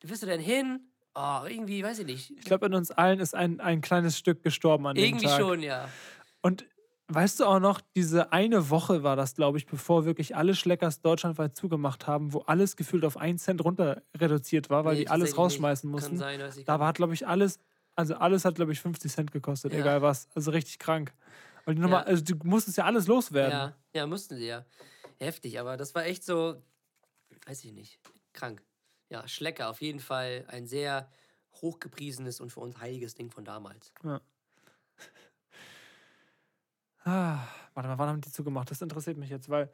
[0.00, 0.80] Da bist du dann hin.
[1.14, 2.30] Oh, irgendwie, weiß ich nicht.
[2.38, 5.38] Ich glaube, in uns allen ist ein, ein kleines Stück gestorben an dem Irgendwie Tag.
[5.40, 5.88] schon, ja.
[6.40, 6.64] Und
[7.08, 11.02] weißt du auch noch, diese eine Woche war das, glaube ich, bevor wirklich alle Schleckers
[11.02, 15.08] deutschlandweit zugemacht haben, wo alles gefühlt auf einen Cent runter reduziert war, weil Nee, die
[15.08, 16.00] alles rausschmeißen nicht.
[16.02, 16.16] Kann mussten.
[16.16, 17.58] sein, weiß ich da war, glaube ich, alles,
[17.94, 19.80] also alles hat, glaube ich, 50 Cent gekostet, Ja.
[19.80, 20.28] egal was.
[20.34, 21.12] Also richtig krank.
[21.64, 22.02] Weil die Nummer, Ja.
[22.04, 23.52] also du musstest ja alles loswerden.
[23.52, 24.64] Ja, ja, mussten sie ja.
[25.18, 26.60] Heftig, aber das war echt so,
[27.46, 28.00] weiß ich nicht,
[28.32, 28.62] krank.
[29.08, 31.08] Ja, Schlecker, auf jeden Fall ein sehr
[31.60, 33.92] hochgepriesenes und für uns heiliges Ding von damals.
[37.04, 38.70] Ah, warte mal, wann haben die zugemacht?
[38.70, 39.70] Das interessiert mich jetzt, weil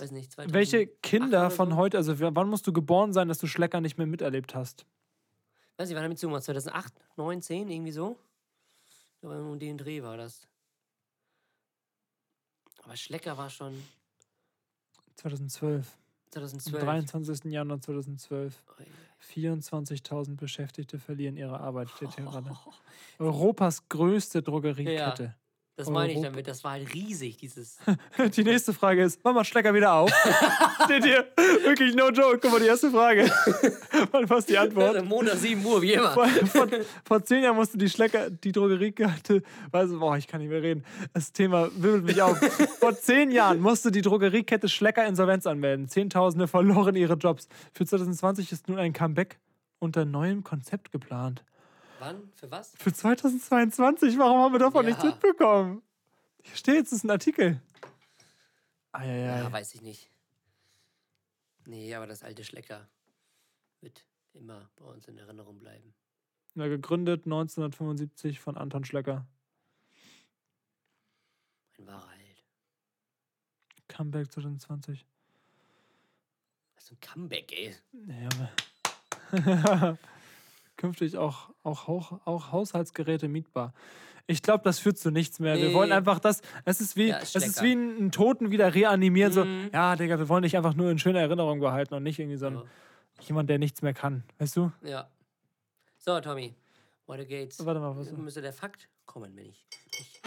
[0.00, 3.46] Weiß nicht, 2008 welche Kinder von heute, also wann musst du geboren sein, dass du
[3.46, 4.84] Schlecker nicht mehr miterlebt hast?
[5.76, 6.42] Weiß nicht, wann haben die zugemacht?
[6.44, 8.18] 2008, 9, 10, irgendwie so?
[9.20, 10.48] Um den Dreh war das.
[12.82, 13.74] Aber Schlecker war schon
[15.16, 15.86] 2012.
[15.86, 16.84] Am 2012.
[16.84, 17.52] 23.
[17.52, 18.64] Januar 2012.
[18.78, 18.86] Ui.
[19.22, 22.56] 24.000 Beschäftigte verlieren ihre Arbeit, steht hier gerade.
[23.18, 25.34] Europas größte Drogeriekette.
[25.76, 26.30] Das meine ich Europa.
[26.30, 27.78] damit, das war halt riesig, dieses.
[28.36, 30.10] Die nächste Frage ist, wann macht Schlecker wieder auf?
[30.84, 31.26] steht hier.
[31.64, 32.38] Wirklich no joke.
[32.42, 33.24] Guck mal, die erste Frage.
[34.10, 35.04] Wann war die Antwort?
[35.04, 36.12] Montag 7 Uhr, wie immer.
[36.12, 36.68] Vor, vor,
[37.04, 40.84] vor zehn Jahren musste die Schlecker, die Drogeriekette, weiß, boah, ich kann nicht mehr reden.
[41.14, 42.38] Das Thema wirbelt mich auf.
[42.80, 45.88] Vor zehn Jahren musste die Drogeriekette Schlecker Insolvenz anmelden.
[45.88, 47.48] Zehntausende verloren ihre Jobs.
[47.72, 49.38] Für 2020 ist nun ein Comeback
[49.78, 51.44] unter neuem Konzept geplant.
[52.02, 52.32] Wann?
[52.34, 52.74] Für was?
[52.76, 54.18] Für 2022?
[54.18, 54.90] Warum haben wir davon Ja.
[54.90, 55.82] nichts mitbekommen?
[56.42, 57.62] Hier steht es ist ein Artikel.
[58.90, 59.38] Eieiei.
[59.38, 60.10] Ja, weiß ich nicht.
[61.64, 62.88] Nee, aber das alte Schlecker
[63.82, 65.94] wird immer bei uns in Erinnerung bleiben.
[66.56, 69.24] Ja, gegründet 1975 von Anton Schlecker.
[71.78, 72.42] Ein wahrer Held.
[73.86, 75.06] Comeback 2020.
[76.74, 77.76] Das ist ein Comeback, ey.
[78.08, 78.28] Ja,
[79.30, 79.98] aber
[80.76, 83.72] künftig auch, auch, auch, auch Haushaltsgeräte mietbar.
[84.26, 85.56] Ich glaube, das führt zu nichts mehr.
[85.56, 85.74] Wir Nee.
[85.74, 86.42] wollen einfach das.
[86.64, 89.32] Es ist wie, Ja, es ist wie einen Toten wieder reanimieren.
[89.32, 89.70] So, Mhm.
[89.72, 92.46] ja, Digga, wir wollen dich einfach nur in schöner Erinnerung behalten und nicht irgendwie so
[92.46, 92.62] ein, Ja.
[93.22, 94.22] jemand, der nichts mehr kann.
[94.38, 94.70] Weißt du?
[94.82, 95.08] Ja.
[95.98, 96.54] So, Tommy.
[97.06, 97.64] Weiter geht's.
[97.66, 98.10] Warte mal, was?
[98.12, 99.66] Müsste der Fakt kommen, wenn ich.
[99.98, 100.20] ich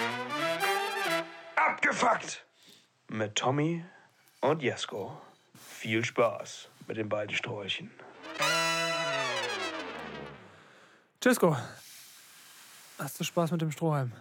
[1.56, 2.46] Abgefuckt!
[3.08, 3.84] Mit Tommy
[4.42, 5.20] und Jesko.
[5.56, 7.92] Viel Spaß mit den beiden Sträuchen.
[11.26, 11.58] Cisco,
[13.00, 14.12] hast du Spaß mit dem Strohhalm?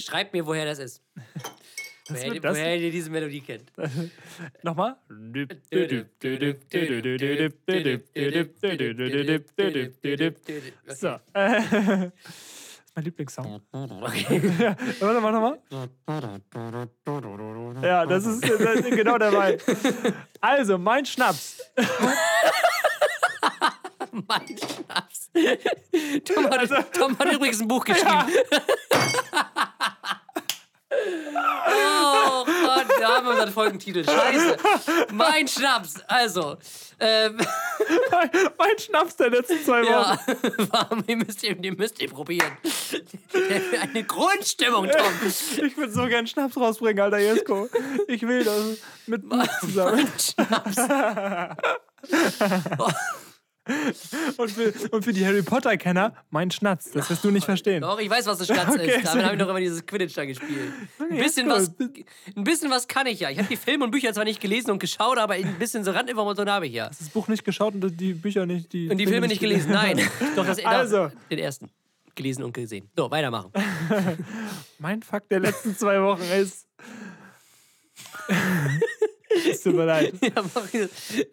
[0.00, 1.00] Schreibt mir, woher das ist.
[2.08, 2.56] woher, wird das?
[2.56, 3.70] woher ihr diese Melodie kennt.
[4.64, 4.96] Nochmal?
[10.88, 11.20] So.
[12.94, 13.60] Mein Lieblingssong.
[13.72, 15.58] Ja, warte mal, nochmal.
[17.82, 19.58] Ja, das ist, das ist genau der Wein.
[20.40, 21.60] Also, mein Schnaps.
[24.12, 25.30] mein Schnaps.
[26.24, 28.26] Tom hat, Tom hat übrigens ein Buch geschrieben.
[31.66, 34.04] Oh Gott, da haben wir unseren Folgentitel.
[34.04, 34.56] Scheiße.
[35.12, 36.00] Mein Schnaps.
[36.06, 36.56] Also,
[37.00, 37.38] ähm,
[38.10, 40.18] Mein, mein Schnaps der letzten zwei Wochen.
[40.58, 42.56] ja, warm, den müsst ihr, den müsst ihr probieren.
[43.80, 45.12] Eine Grundstimmung, Tom.
[45.26, 47.68] Ich würde so gern Schnaps rausbringen, Alter Jesko.
[48.08, 50.08] Ich will das mit Buch zusammen.
[50.18, 50.76] Schnaps.
[54.36, 56.90] Und für, und für die Harry Potter-Kenner, mein Schnatz.
[56.92, 57.80] Das wirst du nicht verstehen.
[57.80, 59.06] Doch, ich weiß, was ein Schnatz Okay, ist.
[59.06, 60.72] Damit habe ich doch immer dieses Quidditch da gespielt.
[60.98, 61.72] Ein bisschen, was,
[62.36, 63.30] ein bisschen was kann ich ja.
[63.30, 65.92] Ich habe die Filme und Bücher zwar nicht gelesen und geschaut, aber ein bisschen so
[65.92, 66.88] Randinformationen habe ich ja.
[66.88, 68.70] Das Buch nicht geschaut und die Bücher nicht.
[68.74, 69.98] Die Und die Filme nicht gelesen, nein.
[70.36, 71.10] Doch, das, Also.
[71.30, 71.70] den ersten.
[72.14, 72.90] Gelesen und gesehen.
[72.96, 73.50] So, weitermachen.
[74.78, 76.66] Mein Fakt der letzten zwei Wochen ist.
[79.50, 80.14] es tut mir leid.
[80.22, 80.88] ja,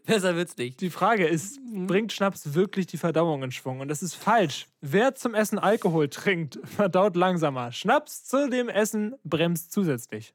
[0.06, 0.82] Besser wird's nicht.
[0.82, 3.80] Die Frage ist, bringt Schnaps wirklich die Verdauung in Schwung?
[3.80, 4.68] Und das ist falsch.
[4.82, 7.72] Wer zum Essen Alkohol trinkt, verdaut langsamer.
[7.72, 10.34] Schnaps zu dem Essen bremst zusätzlich.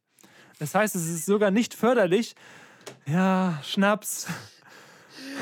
[0.58, 2.34] Das heißt, es ist sogar nicht förderlich.
[3.06, 4.26] Ja, Schnaps.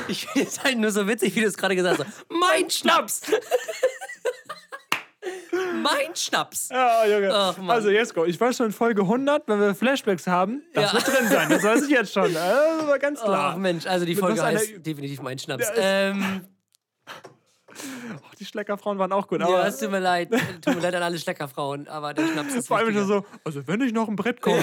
[0.09, 2.27] Ich finde es halt nur so witzig, wie du es gerade gesagt hast.
[2.29, 3.23] Mein Schnaps!
[5.85, 6.69] mein Schnaps.
[6.71, 7.31] Ja, Junge.
[7.33, 10.93] Ach, also, Jesko, ich weiß schon in Folge 100, wenn wir Flashbacks haben, das Ja.
[10.95, 11.49] wird drin sein.
[11.49, 12.33] Das weiß ich jetzt schon.
[12.35, 13.53] Das war ganz klar.
[13.55, 15.67] Ach Mensch, also die Folge das eine- heißt definitiv mein Schnaps.
[15.77, 16.43] Ähm,
[18.25, 19.43] Ach, die Schleckerfrauen waren auch gut.
[19.43, 20.31] Aber ja, es tut mir leid.
[20.65, 23.81] Tut mir leid an alle Schleckerfrauen, aber der Schnaps ist vor allem so, also wenn
[23.81, 24.63] ich noch ein Brett kommt,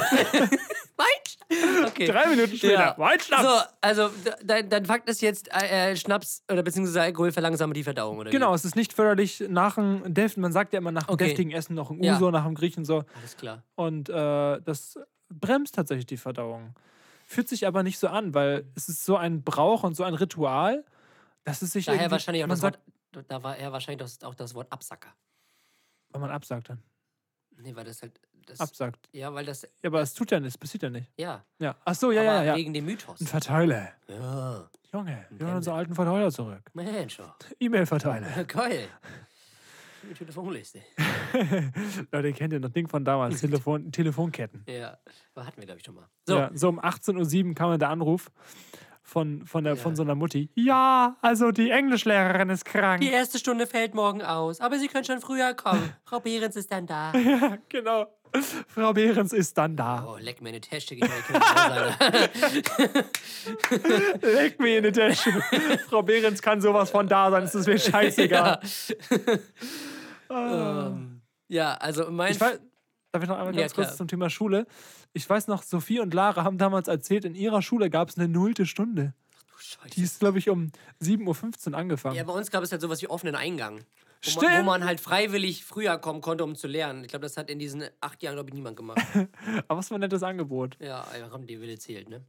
[0.97, 1.07] Mein
[1.87, 2.05] Okay.
[2.07, 2.95] drei Minuten später, Ja.
[2.97, 3.43] mein Schnaps.
[3.43, 4.09] So, also
[4.43, 8.31] dein, dein Fakt ist jetzt, äh, äh, Schnaps oder beziehungsweise Alkohol verlangsamt die Verdauung, oder?
[8.31, 8.55] Genau, Wie?
[8.55, 11.25] es ist nicht förderlich nach einem deftigen, man sagt ja immer nach einem Okay.
[11.27, 12.15] deftigen Essen noch ein Ja.
[12.15, 13.03] Uso, nach dem Griechen so.
[13.15, 13.63] Alles klar.
[13.75, 14.97] Und äh, das
[15.29, 16.75] bremst tatsächlich die Verdauung.
[17.25, 20.13] Fühlt sich aber nicht so an, weil es ist so ein Brauch und so ein
[20.13, 20.83] Ritual,
[21.43, 22.79] dass es sich Daher wahrscheinlich auch das Wort,
[23.27, 25.09] da war er wahrscheinlich auch das Wort Absacker.
[26.09, 26.81] wenn man absagt dann.
[27.57, 28.19] Nee, weil das halt.
[28.45, 29.07] Das, Absagt.
[29.11, 29.63] Ja, weil das.
[29.63, 31.07] Ja, aber es tut ja nichts, passiert ja nicht.
[31.17, 31.43] Ja.
[31.59, 31.75] Ja.
[31.85, 32.55] Ach so, ja, aber ja, ja.
[32.55, 33.21] wegen dem Mythos.
[33.21, 33.89] Ein Verteiler.
[34.07, 34.69] Ja.
[34.93, 36.69] Junge, wir wollen unseren alten Verteiler zurück.
[36.73, 37.31] Mensch, oh.
[37.59, 38.43] E-Mail-Verteiler.
[38.47, 38.87] geil.
[40.09, 40.81] Die Telefonliste.
[42.11, 43.39] Leute, kennt ihr noch Ding von damals?
[43.39, 44.65] Telefon Telefonketten.
[44.67, 44.97] Ja,
[45.35, 46.07] hatten wir, glaube ich, schon mal.
[46.25, 48.31] So, Ja, so um 18.07 Uhr kam dann der Anruf
[49.03, 49.95] von, von, der, von Ja.
[49.97, 50.49] so einer Mutti.
[50.55, 53.01] Ja, also die Englischlehrerin ist krank.
[53.01, 55.93] die erste Stunde fällt morgen aus, aber Sie können schon früher kommen.
[56.03, 57.13] Frau Behrens ist dann da.
[57.13, 58.07] Ja, genau.
[58.67, 60.05] Frau Behrens ist dann da.
[60.07, 60.95] Oh, leck mir eine Tasche,
[64.21, 65.31] Leg mir in die Tasche.
[65.89, 68.59] Frau Behrens kann sowas von da sein, es ist mir scheißegal.
[70.29, 72.31] ähm, ja, also mein.
[72.31, 72.59] Ich weiß,
[73.11, 73.97] darf ich noch einmal Ja, ganz kurz klar.
[73.97, 74.65] zum Thema Schule?
[75.13, 78.29] Ich weiß noch, Sophie und Lara haben damals erzählt, in ihrer Schule gab es eine
[78.29, 79.13] nullte Stunde.
[79.57, 79.89] Scheiße.
[79.95, 80.71] Die ist, glaube ich, um
[81.01, 82.15] 7.15 Uhr angefangen.
[82.15, 83.81] Ja, bei uns gab es halt sowas wie offenen Eingang.
[84.23, 84.65] Wo man, wo Stimmt.
[84.65, 87.03] man halt freiwillig früher kommen konnte, um zu lernen.
[87.03, 88.99] Ich glaube, das hat in diesen acht Jahren, glaube ich, niemand gemacht.
[89.67, 90.77] Aber was für ein nettes Angebot.
[90.79, 92.23] ja, haben die Wille zählt, ne?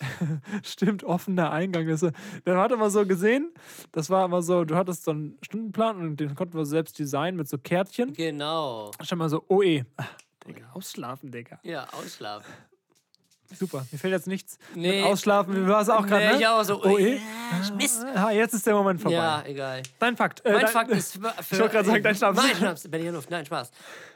[0.62, 1.86] Stimmt, offener Eingang.
[1.86, 3.52] Das, dann hat immer so gesehen,
[3.92, 7.36] das war immer so, du hattest so einen Stundenplan und den konnten wir selbst designen
[7.36, 8.12] mit so Kärtchen.
[8.12, 8.90] Genau.
[9.02, 9.84] Schon mal so, oh eh.
[10.46, 11.60] Digga, ausschlafen, Digga.
[11.62, 12.50] Ja, ausschlafen.
[13.52, 13.86] Super.
[13.90, 14.58] Mir fällt jetzt nichts.
[14.74, 15.00] Nee.
[15.00, 16.26] Mit ausschlafen, wie war es auch gerade?
[16.26, 16.38] Nee, ne?
[16.38, 16.82] ich auch so.
[16.82, 17.20] Oh eh.
[17.76, 18.04] Mist.
[18.14, 19.16] Ah, jetzt ist der Moment vorbei.
[19.16, 19.82] Ja, egal.
[19.98, 20.44] Dein Fakt.
[20.44, 22.36] Äh, Mein dein, Fakt ist für, für Ich wollte gerade sagen, dein Schnaps.
[22.36, 23.30] Mein Schnaps, Berliner Luft.
[23.30, 23.70] Nein, Spaß.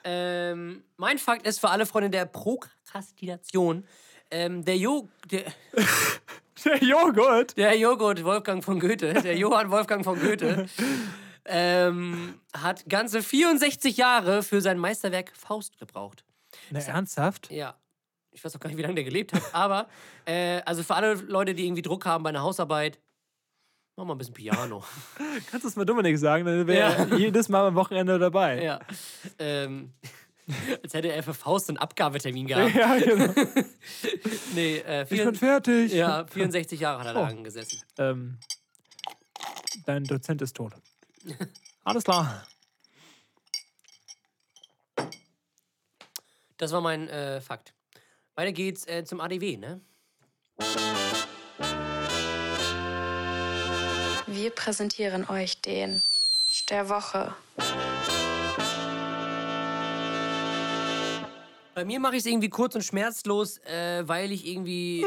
[0.05, 3.85] Ähm, mein Fakt ist für alle Freunde der Prokrastination.
[4.30, 5.45] Ähm, der, jo der,
[6.64, 7.57] Der Joghurt.
[7.57, 10.66] der Joghurt Wolfgang von Goethe, der Johann Wolfgang von Goethe,
[11.45, 16.24] ähm, hat ganze 64 Jahre für sein Meisterwerk Faust gebraucht.
[16.70, 17.51] Ne, ernsthaft?
[17.51, 17.74] Ja.
[18.35, 19.89] Ich weiß auch gar nicht, wie lange der gelebt hat, aber
[20.26, 22.99] äh, also für alle Leute, die irgendwie Druck haben bei einer Hausarbeit,
[23.97, 24.85] mach mal ein bisschen Piano.
[25.51, 26.45] Kannst du es mal Dominik sagen?
[26.45, 28.62] Dann wäre er jedes Mal am Wochenende dabei.
[28.62, 28.80] Ja.
[29.39, 29.93] Ähm,
[30.82, 32.74] als hätte er für Faust einen Abgabetermin gehabt.
[32.74, 33.32] Ja, genau.
[34.55, 35.93] Nee, äh, Ich vier, bin fertig.
[35.93, 37.26] ja, 64 Jahre hat er Oh.
[37.26, 37.80] da gesessen.
[37.99, 38.39] Ähm,
[39.87, 40.72] dein Dozent ist tot.
[41.85, 42.45] Alles klar.
[46.57, 47.74] Das war mein äh, Fakt.
[48.37, 49.80] Weiter geht's äh, zum ADW, ne?
[54.26, 56.03] Wir präsentieren euch den
[56.68, 57.35] der Woche.
[61.74, 65.05] Bei mir mache ich es irgendwie kurz und schmerzlos, äh, weil ich irgendwie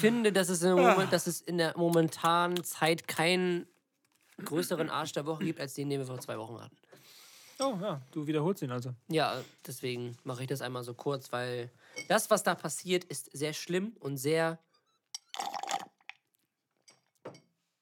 [0.00, 3.66] finde, dass es, im Moment, dass es in der momentanen Zeit keinen
[4.44, 6.76] größeren Arsch der Woche gibt, als den, den wir vor zwei Wochen hatten.
[7.60, 8.92] Oh ja, du wiederholst ihn also.
[9.08, 11.70] Ja, deswegen mache ich das einmal so kurz, weil
[12.08, 14.58] das, was da passiert, ist sehr schlimm und sehr,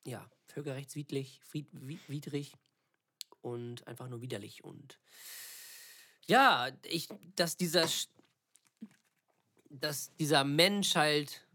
[0.05, 2.55] ja, völkerrechtswidrig, fried, wi- widrig
[3.41, 4.65] und einfach nur widerlich.
[4.65, 4.99] Und
[6.27, 7.87] ja, ich, dass dieser,
[9.69, 11.47] dass dieser Mensch halt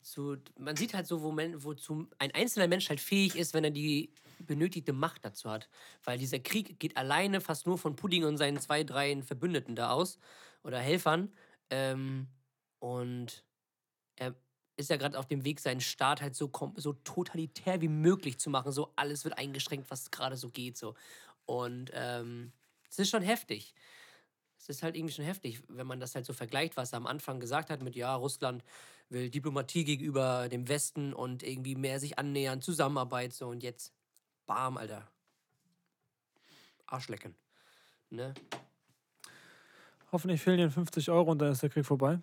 [0.00, 3.64] so, man sieht halt so, wo men, wozu ein einzelner Mensch halt fähig ist, wenn
[3.64, 5.68] er die benötigte Macht dazu hat.
[6.04, 9.90] Weil dieser Krieg geht alleine fast nur von Pudding und seinen zwei, drei Verbündeten da
[9.90, 10.18] aus
[10.62, 11.32] oder Helfern.
[11.70, 12.28] Ähm,
[12.78, 13.44] und
[14.16, 14.34] er
[14.76, 18.50] ist ja gerade auf dem Weg, seinen Staat halt so, so totalitär wie möglich zu
[18.50, 18.72] machen.
[18.72, 20.76] So alles wird eingeschränkt, was gerade so geht.
[20.76, 20.94] So.
[21.46, 22.52] Und ähm,
[22.88, 23.74] es ist schon heftig.
[24.58, 27.06] Es ist halt irgendwie schon heftig, wenn man das halt so vergleicht, was er am
[27.06, 28.64] Anfang gesagt hat mit, ja, Russland
[29.08, 33.92] will Diplomatie gegenüber dem Westen und irgendwie mehr sich annähern, Zusammenarbeit, so und jetzt,
[34.46, 35.08] bam, Alter.
[36.86, 37.34] Arschlecken.
[38.10, 38.34] Ne?
[40.16, 42.18] Hoffentlich fehlen dir 50 Euro und dann ist der Krieg vorbei.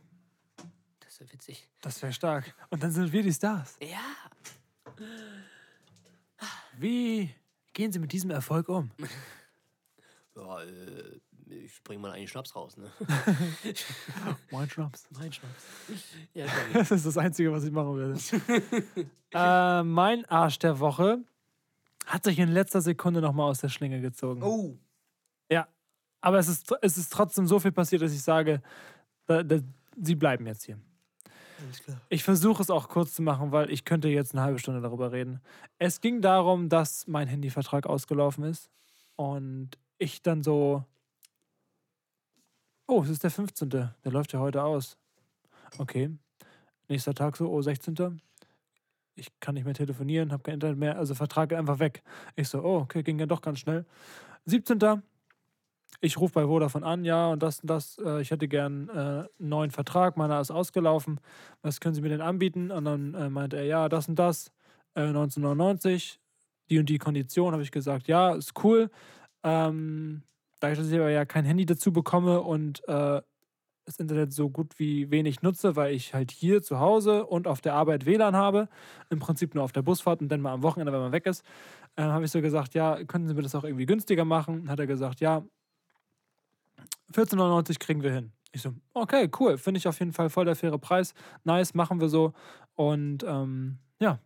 [0.99, 1.69] Das ja witzig.
[1.79, 2.55] Das wäre stark.
[2.71, 3.77] Und dann sind wir die Stars.
[3.79, 3.99] Ja.
[6.79, 7.29] Wie
[7.71, 8.89] gehen Sie mit diesem Erfolg um?
[10.35, 12.91] Ja, äh, ich bring mal einen Schnaps raus, ne?
[14.49, 15.07] Mein Schnaps.
[15.11, 15.63] mein Schnaps.
[16.33, 16.47] Ja.
[16.73, 18.19] Das ist das Einzige, was ich machen würde.
[19.31, 21.19] äh, mein Arsch der Woche
[22.07, 24.41] hat sich in letzter Sekunde nochmal aus der Schlinge gezogen.
[24.41, 24.79] Oh.
[25.51, 25.67] Ja.
[26.23, 28.61] Aber es ist, es ist trotzdem so viel passiert, dass ich sage,
[29.25, 29.59] da, da,
[30.01, 30.79] sie bleiben jetzt hier.
[32.07, 35.11] Ich versuche es auch kurz zu machen, weil ich könnte jetzt eine halbe Stunde darüber
[35.11, 35.41] reden.
[35.79, 38.71] Es ging darum, dass mein Handyvertrag ausgelaufen ist
[39.17, 40.85] und ich dann so,
[42.87, 43.69] oh, es ist der 15.
[43.69, 44.97] Der läuft ja heute aus.
[45.77, 46.09] Okay.
[46.87, 48.21] Nächster Tag so, oh, 16.
[49.15, 52.01] Ich kann nicht mehr telefonieren, habe kein Internet mehr, also Vertrag einfach weg.
[52.37, 53.85] Ich so, oh, okay, ging ja doch ganz schnell.
[54.45, 55.03] 17.
[56.01, 57.97] Ich rufe bei Vodafone an, ja, und das und das.
[57.97, 61.19] Äh, ich hätte gern äh, einen neuen Vertrag, meiner ist ausgelaufen.
[61.61, 62.71] Was können Sie mir denn anbieten?
[62.71, 64.47] Und dann äh, meinte er, ja, das und das.
[64.95, 66.19] Äh, 1999,
[66.69, 68.89] die und die Kondition, habe ich gesagt, ja, ist cool.
[69.43, 70.23] Ähm,
[70.59, 73.21] da ich aber ja kein Handy dazu bekomme und äh,
[73.85, 77.61] das Internet so gut wie wenig nutze, weil ich halt hier zu Hause und auf
[77.61, 78.69] der Arbeit WLAN habe,
[79.09, 81.43] im Prinzip nur auf der Busfahrt und dann mal am Wochenende, wenn man weg ist,
[81.97, 84.69] äh, habe ich so gesagt, ja, könnten Sie mir das auch irgendwie günstiger machen?
[84.69, 85.43] Hat er gesagt, ja,
[87.11, 88.31] 14,99 kriegen wir hin.
[88.51, 91.13] Ich so, okay, cool, finde ich auf jeden Fall voll der faire Preis.
[91.43, 92.33] Nice, machen wir so.
[92.75, 94.19] Und ähm, ja,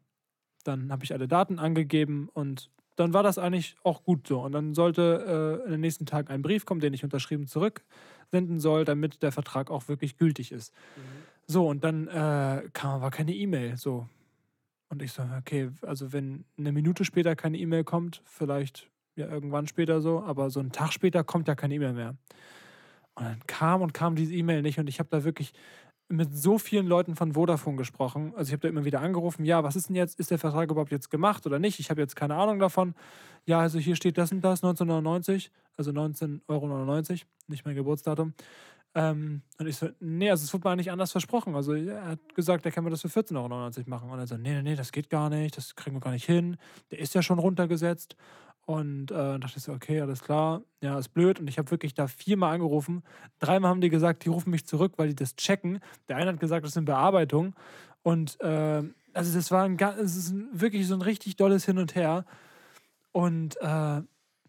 [0.63, 4.41] dann habe ich alle Daten angegeben und dann war das eigentlich auch gut so.
[4.41, 8.59] Und dann sollte äh, in den nächsten Tagen ein Brief kommen, den ich unterschrieben zurücksenden
[8.59, 10.73] soll, damit der Vertrag auch wirklich gültig ist.
[10.95, 11.01] Mhm.
[11.45, 13.77] So, und dann äh, kam aber keine E-Mail.
[13.77, 14.09] So.
[14.89, 19.67] Und ich so, okay, also wenn eine Minute später keine E-Mail kommt, vielleicht ja irgendwann
[19.67, 22.15] später so, aber so einen Tag später kommt ja keine E-Mail mehr.
[23.17, 25.53] Und dann kam und kam diese E-Mail nicht und ich habe da wirklich
[26.07, 28.31] mit so vielen Leuten von Vodafone gesprochen.
[28.35, 30.69] Also ich habe da immer wieder angerufen, ja, was ist denn jetzt, ist der Vertrag
[30.69, 31.79] überhaupt jetzt gemacht oder nicht?
[31.79, 32.93] Ich habe jetzt keine Ahnung davon.
[33.45, 37.01] Ja, also hier steht das und das, 1999, also 19,99 Euro,
[37.47, 38.33] nicht mein Geburtsdatum.
[38.95, 41.55] Ähm, und ich so, nee, also es wurde mir eigentlich anders versprochen.
[41.55, 44.09] Also er hat gesagt, er kann mir das für 14,99 Euro machen.
[44.09, 46.25] Und er so, nee, nee, nee, das geht gar nicht, das kriegen wir gar nicht
[46.25, 46.57] hin.
[46.91, 48.15] Der ist ja schon runtergesetzt.
[48.67, 51.39] Und äh, dachte ich so, okay, alles klar, ja, ist blöd.
[51.39, 53.01] Und ich habe wirklich da viermal angerufen.
[53.39, 55.79] Dreimal haben die gesagt, die rufen mich zurück, weil die das checken.
[56.09, 57.55] Der eine hat gesagt, das ist eine Bearbeitung.
[58.03, 62.25] Und äh, also das war ein, es wirklich so ein richtig dolles Hin und Her.
[63.13, 64.01] Und äh,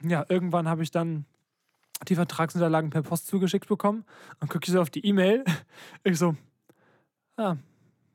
[0.02, 1.24] ja, irgendwann habe ich dann
[2.08, 4.04] die Vertragsunterlagen per Post zugeschickt bekommen.
[4.40, 5.44] Und gucke ich so auf die E-Mail.
[6.02, 6.34] Ich so,
[7.36, 7.54] ah,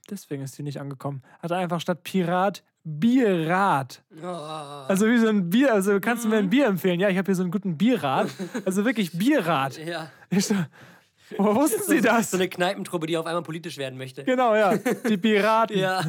[0.10, 1.24] deswegen ist die nicht angekommen.
[1.40, 4.04] Hat einfach statt Pirat Bierrad.
[4.22, 4.28] Oh.
[4.28, 7.00] Also wie so ein Bier, also kannst du mir ein Bier empfehlen?
[7.00, 8.30] Ja, ich habe hier so einen guten Bierrad.
[8.66, 9.78] Also wirklich Bierrad.
[9.78, 10.12] Ja.
[10.30, 10.56] Ich so,
[11.38, 12.32] woher wussten Sie das?
[12.32, 14.24] So eine Kneipentruppe, die auf einmal politisch werden möchte.
[14.26, 14.76] Genau, ja.
[14.78, 15.78] Die Piraten.
[15.78, 16.04] Ja.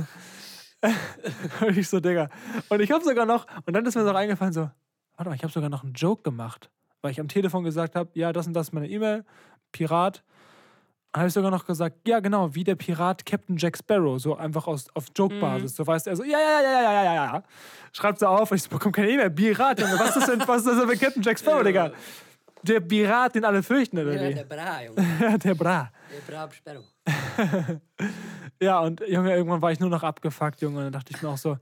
[1.60, 2.28] Und ich so, Digga.
[2.68, 4.70] Und ich habe sogar noch, und dann ist mir so eingefallen, so,
[5.16, 6.70] warte mal, ich habe sogar noch einen Joke gemacht.
[7.02, 9.24] Weil ich am Telefon gesagt habe, ja, das und das ist meine E-Mail,
[9.72, 10.24] Pirat
[11.14, 14.66] habe ich sogar noch gesagt, ja, genau, wie der Pirat Captain Jack Sparrow, so einfach
[14.66, 15.72] aus, auf Joke-Basis.
[15.72, 15.76] Mhm.
[15.76, 17.42] So weißt er so, ja, ja, ja, ja, ja, ja, ja.
[17.92, 19.30] Schreibt so auf, ich so, bekomme keine E-Mail.
[19.30, 21.92] Pirat, Junge, was ist denn, was ist das denn für Captain Jack Sparrow, Digga?
[22.62, 24.34] Der Pirat, den alle fürchten, oder Ja, wie?
[24.34, 25.06] der Bra, Junge.
[25.20, 25.90] Ja, der Bra.
[26.10, 26.82] Der Bra Sperro.
[28.60, 30.78] Ja, und Junge, irgendwann war ich nur noch abgefuckt, Junge.
[30.78, 31.58] Und dann dachte ich mir auch so,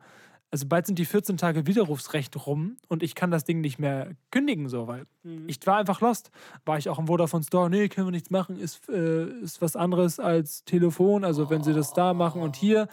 [0.52, 4.10] also bald sind die 14 Tage Widerrufsrecht rum und ich kann das Ding nicht mehr
[4.30, 5.06] kündigen, so, weil
[5.46, 6.30] ich war einfach lost.
[6.66, 9.76] War ich auch im Vodafone Store, nee, können wir nichts machen, ist, äh, ist was
[9.76, 12.88] anderes als Telefon, also wenn sie das da machen und hier.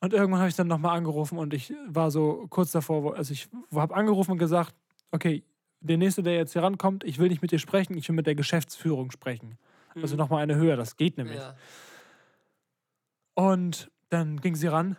[0.00, 3.48] Und irgendwann habe ich dann nochmal angerufen und ich war so kurz davor, also ich
[3.72, 4.74] habe angerufen und gesagt,
[5.12, 5.44] okay,
[5.80, 8.26] der Nächste, der jetzt hier rankommt, ich will nicht mit dir sprechen, ich will mit
[8.26, 9.56] der Geschäftsführung sprechen.
[9.94, 11.38] Also nochmal eine höher, das geht nämlich.
[11.38, 11.54] Ja.
[13.34, 14.96] Und dann ging sie ran.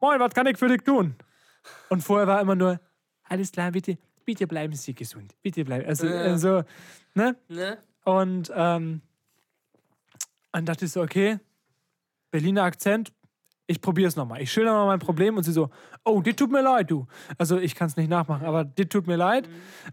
[0.00, 1.14] Moin, was kann ich für dich tun?
[1.88, 2.80] Und vorher war immer nur,
[3.24, 5.34] alles klar, bitte, bitte bleiben Sie gesund.
[5.42, 5.86] Bitte bleiben.
[5.86, 6.20] Also, Ja.
[6.22, 6.62] also
[7.14, 7.36] ne?
[7.48, 7.78] Ne?
[8.04, 9.02] Und ähm,
[10.52, 11.38] dann dachte ich so, okay,
[12.30, 13.12] Berliner Akzent,
[13.66, 14.40] ich probiere es nochmal.
[14.42, 15.70] Ich schilder mal mein Problem und sie so,
[16.04, 17.06] oh, dir tut mir leid, du.
[17.38, 19.48] Also ich kann es nicht nachmachen, aber dir tut mir leid.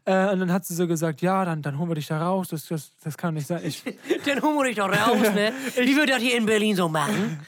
[0.05, 2.47] Äh, und dann hat sie so gesagt, ja, dann, dann holen wir dich da raus.
[2.47, 3.61] Das, das, das kann nicht sein.
[3.63, 3.83] Ich,
[4.25, 5.51] Dann holen wir dich doch raus, ne?
[5.75, 7.39] Wie wir das hier in Berlin so machen.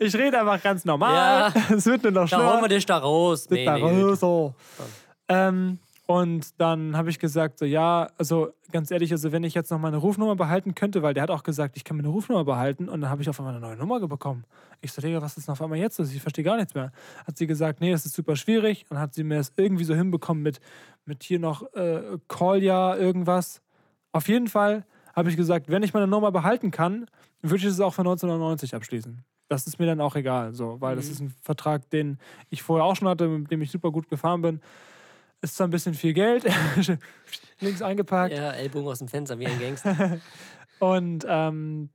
[0.00, 1.52] Ich rede einfach ganz normal.
[1.70, 2.62] Es wird nur noch Da holen schlimmer.
[2.62, 3.48] wir dich da raus.
[3.50, 4.02] Nee, da nee.
[4.02, 4.54] raus, so.
[5.28, 9.70] Ähm, und dann habe ich gesagt, so ja, also ganz ehrlich, also wenn ich jetzt
[9.70, 12.90] noch meine Rufnummer behalten könnte, weil der hat auch gesagt, ich kann meine Rufnummer behalten
[12.90, 14.44] und dann habe ich auf einmal eine neue Nummer bekommen.
[14.82, 15.98] Ich so, Digga, was ist denn auf einmal jetzt?
[15.98, 16.12] los?
[16.12, 16.92] Ich verstehe gar nichts mehr.
[17.26, 19.94] Hat sie gesagt, nee, das ist super schwierig und hat sie mir das irgendwie so
[19.94, 20.60] hinbekommen mit,
[21.06, 23.62] mit hier noch äh, Call-Ja, irgendwas.
[24.12, 24.84] Auf jeden Fall
[25.14, 27.06] habe ich gesagt, wenn ich meine Nummer behalten kann,
[27.40, 29.24] würde ich es auch für 1999 abschließen.
[29.48, 32.18] Das ist mir dann auch egal, so, weil das ist ein Vertrag, den
[32.50, 34.60] ich vorher auch schon hatte, mit dem ich super gut gefahren bin.
[35.42, 36.46] Ist zwar ein bisschen viel Geld,
[37.60, 38.34] links eingepackt.
[38.34, 40.18] Ja, Ellbogen aus dem Fenster wie ein Gangster.
[40.78, 41.90] Und ähm,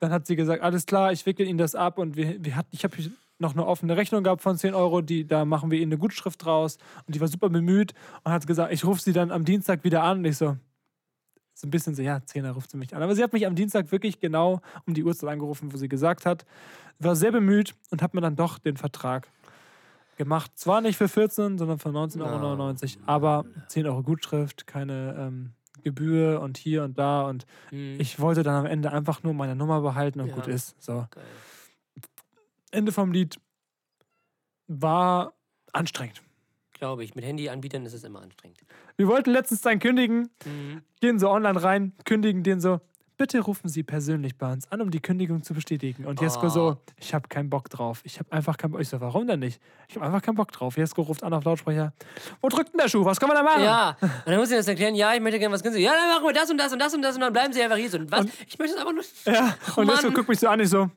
[0.00, 1.98] dann hat sie gesagt, alles klar, ich wickel Ihnen das ab.
[1.98, 2.96] Und wir, wir hatten, ich habe
[3.38, 6.44] noch eine offene Rechnung gehabt von 10 Euro, die, da machen wir ihnen eine Gutschrift
[6.44, 6.78] draus.
[7.06, 7.94] Und die war super bemüht
[8.24, 10.18] und hat gesagt, ich rufe sie dann am Dienstag wieder an.
[10.18, 10.56] Und ich so,
[11.58, 13.02] so ein bisschen so, ja, 10er ruft sie mich an.
[13.02, 16.24] Aber sie hat mich am Dienstag wirklich genau um die Uhrzeit angerufen, wo sie gesagt
[16.24, 16.46] hat,
[17.00, 19.28] war sehr bemüht und hat mir dann doch den Vertrag
[20.16, 20.52] gemacht.
[20.54, 25.50] Zwar nicht für 14, sondern für 19,99 Euro, aber 10 Euro Gutschrift, keine ähm,
[25.82, 27.22] Gebühr und hier und da.
[27.22, 30.34] Und Hm, ich wollte dann am Ende einfach nur meine Nummer behalten und Ja.
[30.36, 30.80] gut ist.
[30.80, 31.06] So.
[31.10, 31.24] geil.
[32.70, 33.40] Ende vom Lied
[34.68, 35.32] war
[35.72, 36.22] anstrengend.
[36.78, 37.14] Glaube ich.
[37.14, 38.58] Mit Handyanbietern ist es immer anstrengend.
[38.96, 40.82] Wir wollten letztens dann kündigen, Mhm.
[41.00, 42.80] gehen so online rein, kündigen den so.
[43.16, 46.04] Bitte rufen Sie persönlich bei uns an, um die Kündigung zu bestätigen.
[46.06, 46.48] Und Jesko Oh.
[46.50, 48.00] so, ich habe keinen Bock drauf.
[48.04, 48.80] Ich habe einfach keinen Bock.
[48.80, 49.60] Ich so, warum denn nicht?
[49.88, 50.76] Ich habe einfach keinen Bock drauf.
[50.76, 51.92] Jesko ruft an auf Lautsprecher.
[52.40, 53.04] Wo drückt denn der Schuh?
[53.04, 53.64] Was kann man da machen?
[53.64, 55.84] Ja, und dann muss ich das erklären, ja, ich möchte gerne was günstiges.
[55.84, 57.60] Ja, dann machen wir das und das und das und das und dann bleiben sie
[57.60, 57.98] einfach hier so.
[57.98, 58.24] Und was?
[58.46, 59.04] ich möchte es einfach nur.
[59.34, 59.56] Ja.
[59.74, 59.96] Und Mann.
[59.96, 60.88] Jesko guckt mich so an, ich so,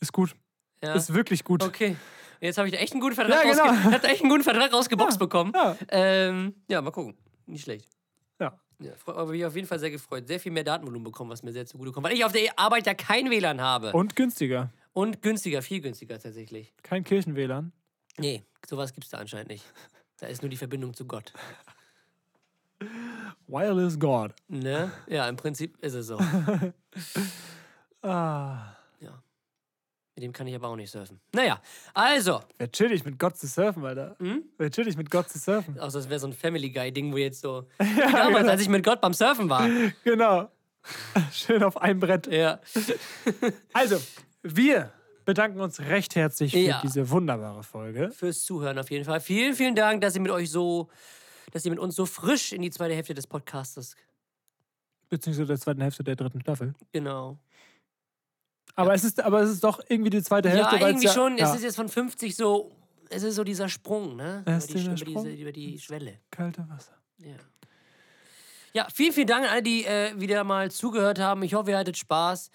[0.00, 0.34] ist gut.
[0.82, 0.94] Ja.
[0.94, 1.62] Ist wirklich gut.
[1.62, 1.94] Okay.
[2.40, 3.64] Jetzt habe ich echt einen guten Vertrag, Ja, genau.
[3.90, 5.52] rausge echt einen guten Vertrag rausgeboxt bekommen.
[5.54, 5.76] Ja.
[5.88, 7.16] Ähm, ja, mal gucken.
[7.46, 7.88] Nicht schlecht.
[8.38, 8.58] Ja.
[8.78, 10.26] Ja, aber mich auf jeden Fall sehr gefreut.
[10.26, 12.06] Sehr viel mehr Datenvolumen bekommen, was mir sehr zugute kommt.
[12.06, 13.92] Weil ich auf der Arbeit ja kein WLAN habe.
[13.92, 14.70] Und günstiger.
[14.94, 16.72] Und günstiger, viel günstiger tatsächlich.
[16.82, 17.72] Kein Kirchen-WLAN.
[18.16, 19.64] Nee, sowas gibt es da anscheinend nicht.
[20.18, 21.32] Da ist nur die Verbindung zu Gott.
[23.46, 24.32] Wireless God.
[24.48, 24.90] Ne?
[25.06, 26.18] Ja, im Prinzip ist es so.
[28.02, 28.76] Ah.
[30.20, 31.18] Mit dem kann ich aber auch nicht surfen.
[31.32, 31.62] Naja,
[31.94, 34.16] also, Wäre chillig, mit Gott zu surfen, Alter.
[34.18, 34.44] Hm?
[34.58, 35.78] Wäre chillig, mit Gott zu surfen.
[35.78, 37.64] außer es wäre so ein Family Guy-Ding, wo jetzt so.
[37.78, 38.50] Wie damals, genau.
[38.50, 39.66] als ich mit Gott beim Surfen war.
[40.04, 40.50] Genau.
[41.32, 42.26] Schön auf einem Brett.
[42.26, 42.60] Ja.
[43.72, 43.98] Also,
[44.42, 44.92] wir
[45.24, 46.80] bedanken uns recht herzlich für Ja.
[46.82, 48.10] diese wunderbare Folge.
[48.10, 49.20] Fürs Zuhören auf jeden Fall.
[49.20, 50.90] Vielen, vielen Dank, dass ihr mit euch so,
[51.52, 53.96] dass ihr mit uns so frisch in die zweite Hälfte des Podcastes.
[55.08, 56.74] Beziehungsweise der zweiten Hälfte der dritten Staffel.
[56.92, 57.38] Genau.
[58.74, 60.76] Aber, es, ist, aber es ist doch irgendwie die zweite Hälfte.
[60.76, 61.36] ja, irgendwie schon.
[61.38, 62.70] Ja, Es ist jetzt von 50 so.
[63.12, 64.44] Es ist so dieser Sprung, ne?
[64.46, 65.24] Über die, über, Sprung.
[65.24, 66.20] diese, über die Schwelle.
[66.30, 66.92] kalte Wasser.
[67.18, 67.34] Ja.
[68.72, 71.42] Ja, vielen, vielen Dank an alle, die äh, wieder mal zugehört haben.
[71.42, 72.50] Ich hoffe, ihr hattet Spaß.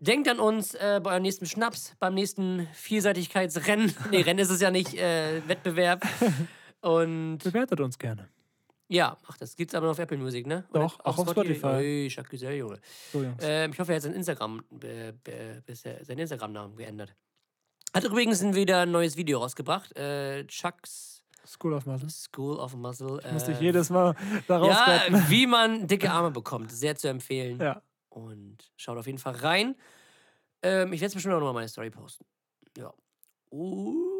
[0.00, 3.94] Denkt an uns äh, bei eurem nächsten Schnaps, beim nächsten Vielseitigkeitsrennen.
[4.10, 6.04] nee, Rennen ist es ja nicht, äh, Wettbewerb.
[6.82, 8.28] Und Bewertet uns gerne.
[8.88, 10.64] Ja, ach, das gibt's aber nur auf Apple Music, ne?
[10.70, 11.66] Oder Doch, auch auf Spotify.
[11.66, 12.80] Ui, Jacques Güzel, Junge.
[13.12, 13.42] So, Jungs.
[13.42, 17.14] Ähm, ich hoffe, er hat sein Instagram, äh, äh, seinen Instagram-Namen geändert.
[17.94, 19.96] Hat übrigens wieder ein neues Video rausgebracht.
[19.96, 22.10] Äh, Chucks School of Muscle.
[22.10, 23.20] School of Muscle.
[23.22, 24.14] Äh, Musste ich jedes Mal
[24.48, 25.30] da ja, rausretten.
[25.30, 26.72] wie man dicke Arme bekommt.
[26.72, 27.58] Sehr zu empfehlen.
[27.60, 27.82] Ja.
[28.08, 29.76] Und schaut auf jeden Fall rein.
[30.62, 32.24] Ähm, ich werde es bestimmt auch nochmal meine Story posten.
[32.76, 32.92] Ja.
[33.50, 34.13] Und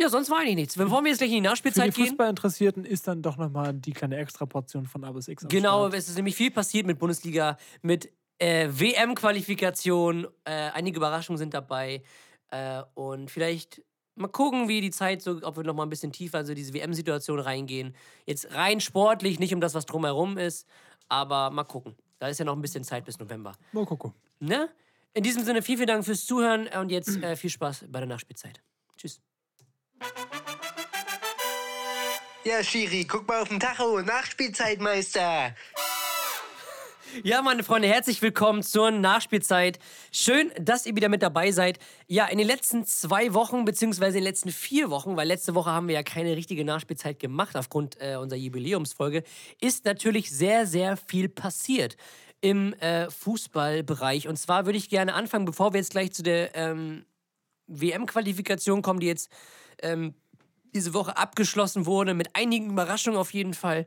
[0.00, 0.76] ja, sonst war eigentlich nichts.
[0.76, 2.06] Bevor wir jetzt gleich in die Für die Nachspielzeit gehen.
[2.06, 5.46] Fußballinteressierten ist dann doch nochmal die kleine Extraportion von A bis X.
[5.48, 10.26] Genau, es ist nämlich viel passiert mit Bundesliga, mit äh, WM-Qualifikation.
[10.44, 12.02] Äh, einige Überraschungen sind dabei.
[12.48, 13.82] Äh, und vielleicht
[14.16, 16.72] mal gucken, wie die Zeit so, ob wir noch mal ein bisschen tiefer in diese
[16.72, 17.94] WM-Situation reingehen.
[18.24, 20.66] Jetzt rein sportlich, nicht um das, was drumherum ist,
[21.08, 21.94] aber mal gucken.
[22.18, 23.52] Da ist ja noch ein bisschen Zeit bis November.
[23.72, 24.14] Mal gucken.
[24.38, 24.70] Ne?
[25.12, 28.08] In diesem Sinne, vielen, vielen Dank fürs Zuhören und jetzt äh, viel Spaß bei der
[28.08, 28.62] Nachspielzeit.
[32.44, 34.00] Ja, Schiri, guck mal auf den Tacho.
[34.00, 35.54] Nachspielzeitmeister.
[37.22, 39.78] Ja, meine Freunde, herzlich willkommen zur Nachspielzeit.
[40.10, 41.78] Schön, dass ihr wieder mit dabei seid.
[42.06, 45.70] Ja, in den letzten zwei Wochen, beziehungsweise in den letzten vier Wochen, weil letzte Woche
[45.70, 49.22] haben wir ja keine richtige Nachspielzeit gemacht aufgrund äh, unserer Jubiläumsfolge,
[49.60, 51.96] ist natürlich sehr, sehr viel passiert
[52.40, 54.28] im äh, Fußballbereich.
[54.28, 57.04] Und zwar würde ich gerne anfangen, bevor wir jetzt gleich zu der ähm,
[57.66, 59.30] WM-Qualifikation kommen, die jetzt
[59.82, 60.14] ähm,
[60.74, 63.86] diese Woche abgeschlossen wurde, mit einigen Überraschungen auf jeden Fall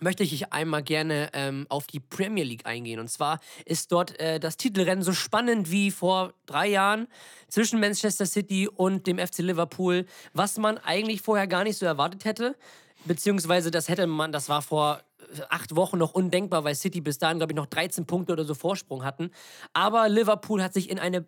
[0.00, 3.00] möchte ich einmal gerne ähm, auf die Premier League eingehen.
[3.00, 7.08] Und zwar ist dort äh, das Titelrennen so spannend wie vor drei Jahren
[7.48, 12.24] zwischen Manchester City und dem FC Liverpool, was man eigentlich vorher gar nicht so erwartet
[12.24, 12.56] hätte.
[13.04, 15.00] Beziehungsweise das hätte man, das war vor
[15.36, 18.44] äh, acht Wochen noch undenkbar, weil City bis dahin, glaube ich, noch 13 Punkte oder
[18.44, 19.30] so Vorsprung hatten.
[19.72, 21.26] Aber Liverpool hat sich in eine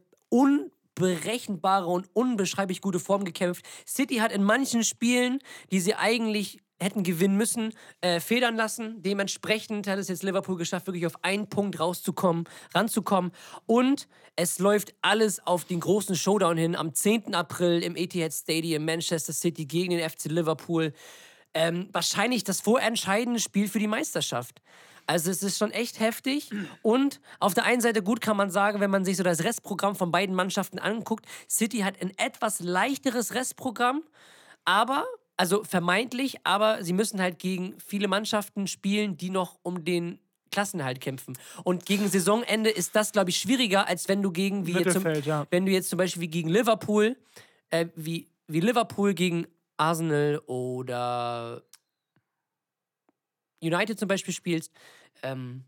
[1.01, 3.65] unberechenbare und unbeschreiblich gute Form gekämpft.
[3.87, 5.39] City hat in manchen Spielen,
[5.71, 9.03] die sie eigentlich hätten gewinnen müssen, äh, federn lassen.
[9.03, 12.45] Dementsprechend hat es jetzt Liverpool geschafft, wirklich auf einen Punkt rauszukommen,
[12.75, 13.33] ranzukommen.
[13.67, 17.35] Und es läuft alles auf den großen Showdown hin am 10.
[17.35, 20.95] April im Etihad Stadium Manchester City gegen den FC Liverpool.
[21.53, 24.63] Ähm, wahrscheinlich das vorentscheidende Spiel für die Meisterschaft.
[25.11, 26.51] Also es ist schon echt heftig
[26.83, 29.97] und auf der einen Seite gut kann man sagen, wenn man sich so das Restprogramm
[29.97, 34.05] von beiden Mannschaften anguckt, City hat ein etwas leichteres Restprogramm,
[34.65, 35.05] aber
[35.37, 40.21] also vermeintlich, aber sie müssen halt gegen viele Mannschaften spielen, die noch um den
[40.53, 41.37] Klassenerhalt kämpfen.
[41.65, 45.05] Und gegen Saisonende ist das, glaube ich, schwieriger, als wenn du gegen, wie jetzt zum,
[45.25, 45.45] ja.
[45.51, 47.17] wenn du jetzt zum Beispiel wie gegen Liverpool,
[47.71, 51.65] äh, wie, wie Liverpool gegen Arsenal oder
[53.61, 54.71] United zum Beispiel spielst.
[55.23, 55.65] Ähm,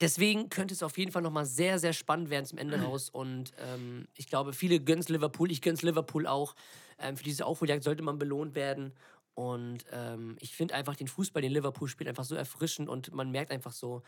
[0.00, 3.10] deswegen könnte es auf jeden Fall nochmal sehr, sehr spannend werden zum Ende raus.
[3.10, 5.50] Und ähm, ich glaube, viele gönnen es Liverpool.
[5.50, 6.54] Ich gönn's Liverpool auch.
[6.98, 8.92] Ähm, für diese Aufholjagd sollte man belohnt werden.
[9.34, 13.30] Und ähm, ich finde einfach den Fußball, den Liverpool spielt, einfach so erfrischend und man
[13.30, 14.02] merkt einfach so,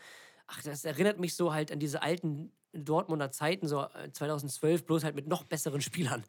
[0.49, 5.03] ach, das erinnert mich so halt an diese alten Dortmunder Zeiten, so äh, 2012, bloß
[5.03, 6.23] halt mit noch besseren Spielern.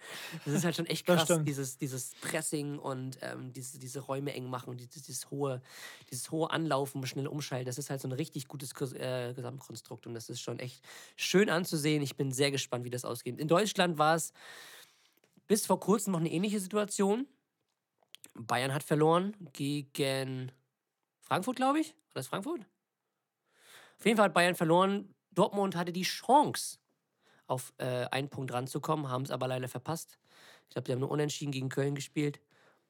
[0.45, 4.49] Das ist halt schon echt krass, dieses, dieses Pressing und ähm, diese, diese Räume eng
[4.49, 5.61] machen, dieses, dieses, hohe,
[6.11, 7.67] dieses hohe Anlaufen, schnell umschalten.
[7.67, 10.83] Das ist halt so ein richtig gutes äh, Gesamtkonstrukt und das ist schon echt
[11.17, 12.03] schön anzusehen.
[12.03, 13.39] Ich bin sehr gespannt, wie das ausgeht.
[13.39, 14.33] In Deutschland war es
[15.47, 17.27] bis vor kurzem noch eine ähnliche Situation.
[18.35, 20.53] Bayern hat verloren gegen
[21.21, 21.89] Frankfurt, glaube ich.
[21.89, 22.63] War das Frankfurt?
[24.01, 25.15] Auf jeden Fall hat Bayern verloren.
[25.31, 26.79] Dortmund hatte die Chance,
[27.47, 30.19] auf äh, einen Punkt ranzukommen, haben es aber leider verpasst.
[30.65, 32.41] Ich glaube, die haben nur unentschieden gegen Köln gespielt.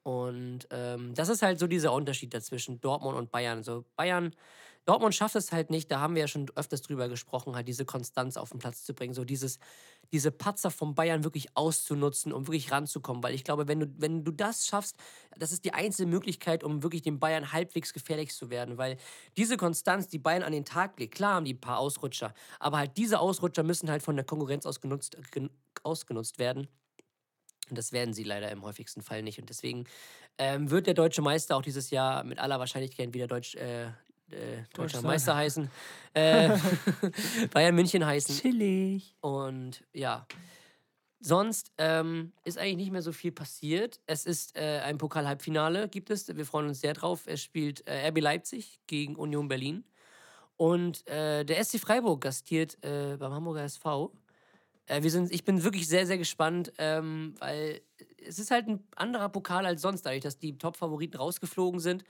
[0.04, 3.64] Und ähm, das ist halt so dieser Unterschied dazwischen Dortmund und Bayern.
[3.64, 4.36] So Bayern,
[4.86, 7.84] Dortmund schafft es halt nicht, da haben wir ja schon öfters drüber gesprochen, halt diese
[7.84, 9.58] Konstanz auf den Platz zu bringen, so dieses,
[10.12, 13.22] diese Patzer von Bayern wirklich auszunutzen, um wirklich ranzukommen.
[13.22, 14.96] Weil ich glaube, wenn du, wenn du das schaffst,
[15.36, 18.78] das ist die einzige Möglichkeit, um wirklich den Bayern halbwegs gefährlich zu werden.
[18.78, 18.96] Weil
[19.36, 22.78] diese Konstanz, die Bayern an den Tag legt, klar haben die ein paar Ausrutscher, aber
[22.78, 25.50] halt diese Ausrutscher müssen halt von der Konkurrenz ausgenutzt, gen-
[25.82, 26.68] ausgenutzt werden.
[27.68, 29.38] Und das werden sie leider im häufigsten Fall nicht.
[29.38, 29.84] Und deswegen
[30.38, 33.92] ähm, wird der deutsche Meister auch dieses Jahr mit aller Wahrscheinlichkeit wieder Deutsch, äh,
[34.32, 35.02] äh, deutscher.
[35.02, 35.70] Meister heißen.
[36.12, 36.58] Äh,
[37.52, 38.34] Bayern München heißen.
[38.34, 39.14] Chillig.
[39.20, 40.26] Und ja.
[41.20, 44.00] Sonst ähm, ist eigentlich nicht mehr so viel passiert.
[44.06, 46.34] Es ist äh, ein Pokal-Halbfinale, gibt es.
[46.34, 47.26] Wir freuen uns sehr drauf.
[47.26, 49.84] Es spielt äh, RB Leipzig gegen Union Berlin.
[50.56, 54.12] Und äh, der SC Freiburg gastiert äh, beim Hamburger SV.
[54.86, 57.80] Äh, wir sind, ich bin wirklich sehr, sehr gespannt, ähm, weil
[58.26, 62.04] es ist halt ein anderer Pokal als sonst, dadurch, dass die Top-Favoriten rausgeflogen sind.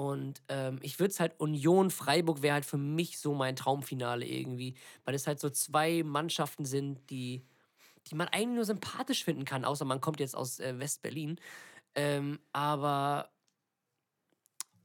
[0.00, 4.24] Und ähm, ich würde es halt Union Freiburg wäre halt für mich so mein Traumfinale
[4.24, 4.74] irgendwie,
[5.04, 7.44] weil es halt so zwei Mannschaften sind, die,
[8.06, 11.38] die man eigentlich nur sympathisch finden kann, außer man kommt jetzt aus äh, West-Berlin.
[11.94, 13.28] Ähm, aber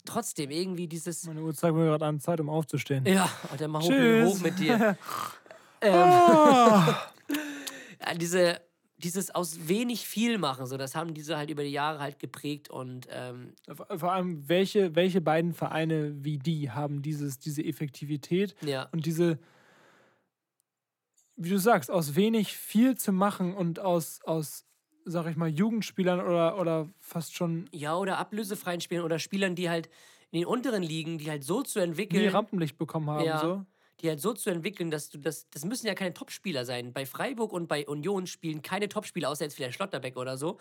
[0.04, 1.24] trotzdem irgendwie dieses.
[1.24, 3.06] Meine Uhr zeigt mir gerade an, Zeit, um aufzustehen.
[3.06, 4.98] Ja, und dann mal hoch, hoch mit dir.
[5.80, 7.10] ähm, Ah.
[8.06, 8.60] ja, diese,
[8.98, 12.70] dieses aus wenig viel machen, so, das haben diese halt über die Jahre halt geprägt
[12.70, 18.88] und ähm, Vor allem, welche, welche beiden Vereine wie die haben dieses, diese Effektivität ja,
[18.92, 19.38] und diese,
[21.36, 24.64] wie du sagst, aus wenig viel zu machen und aus, aus
[25.04, 29.68] sag ich mal, Jugendspielern oder, oder fast schon ja, oder ablösefreien Spielern oder Spielern, die
[29.68, 29.88] halt
[30.30, 33.24] in den unteren Ligen, die halt so zu entwickeln, Rampenlicht bekommen haben.
[33.24, 33.40] Ja.
[33.40, 33.64] So.
[34.00, 36.92] Die halt so zu entwickeln, dass du das, das müssen ja keine Topspieler sein.
[36.92, 40.58] Bei Freiburg und bei Union spielen keine Topspieler, außer jetzt vielleicht Schlotterbeck oder so.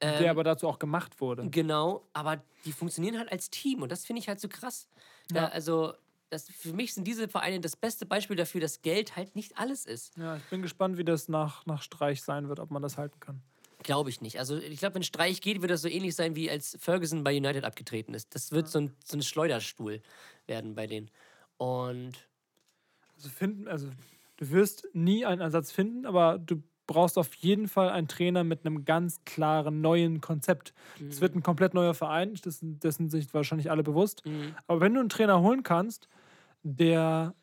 [0.00, 1.48] Ähm, der aber dazu auch gemacht wurde.
[1.50, 4.88] Genau, aber die funktionieren halt als Team und das finde ich halt so krass.
[5.28, 5.48] Da, Ja.
[5.48, 5.94] Also,
[6.30, 9.86] das, für mich sind diese Vereine das beste Beispiel dafür, dass Geld halt nicht alles
[9.86, 10.16] ist.
[10.18, 13.18] Ja, ich bin gespannt, wie das nach, nach Streich sein wird, ob man das halten
[13.18, 13.40] kann.
[13.82, 14.38] Glaube ich nicht.
[14.38, 17.34] Also, ich glaube, wenn Streich geht, wird das so ähnlich sein, wie als Ferguson bei
[17.36, 18.34] United abgetreten ist.
[18.34, 20.02] Das wird so, ein, so ein Schleuderstuhl
[20.46, 21.10] werden bei denen.
[21.56, 22.27] Und
[23.18, 23.88] Also, finden, also
[24.36, 28.64] du wirst nie einen Ersatz finden, aber du brauchst auf jeden Fall einen Trainer mit
[28.64, 30.72] einem ganz klaren neuen Konzept.
[31.08, 34.24] Es wird ein komplett neuer Verein, dessen, dessen sich wahrscheinlich alle bewusst.
[34.24, 34.54] Mhm.
[34.66, 36.08] Aber wenn du einen Trainer holen kannst,
[36.62, 37.34] der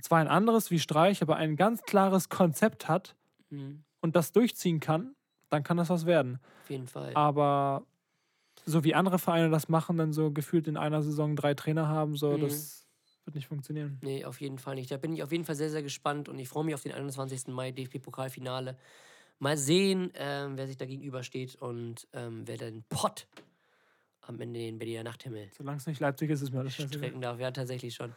[0.00, 3.16] zwar ein anderes wie Streich, aber ein ganz klares Konzept hat
[3.50, 3.84] Mhm.
[4.00, 5.14] und das durchziehen kann,
[5.50, 6.38] dann kann das was werden.
[6.62, 7.12] auf jeden Fall.
[7.14, 7.84] Aber
[8.64, 12.16] so wie andere Vereine das machen, dann so gefühlt in einer Saison drei Trainer haben,
[12.16, 12.40] so Mhm.
[12.40, 12.81] das
[13.24, 13.98] wird nicht funktionieren.
[14.02, 14.90] Nee, auf jeden Fall nicht.
[14.90, 16.92] Da bin ich auf jeden Fall sehr, sehr gespannt und ich freue mich auf den
[16.92, 17.48] 21.
[17.48, 18.76] Mai DFB-Pokalfinale.
[19.38, 23.26] Mal sehen, ähm, wer sich da gegenübersteht und ähm, wer den Pott
[24.22, 26.98] am Ende den Berliner Nachthimmel Solange es nicht Leipzig ist, ist mir scheißegal.
[26.98, 27.40] strecken darf.
[27.40, 28.10] Ja, tatsächlich schon.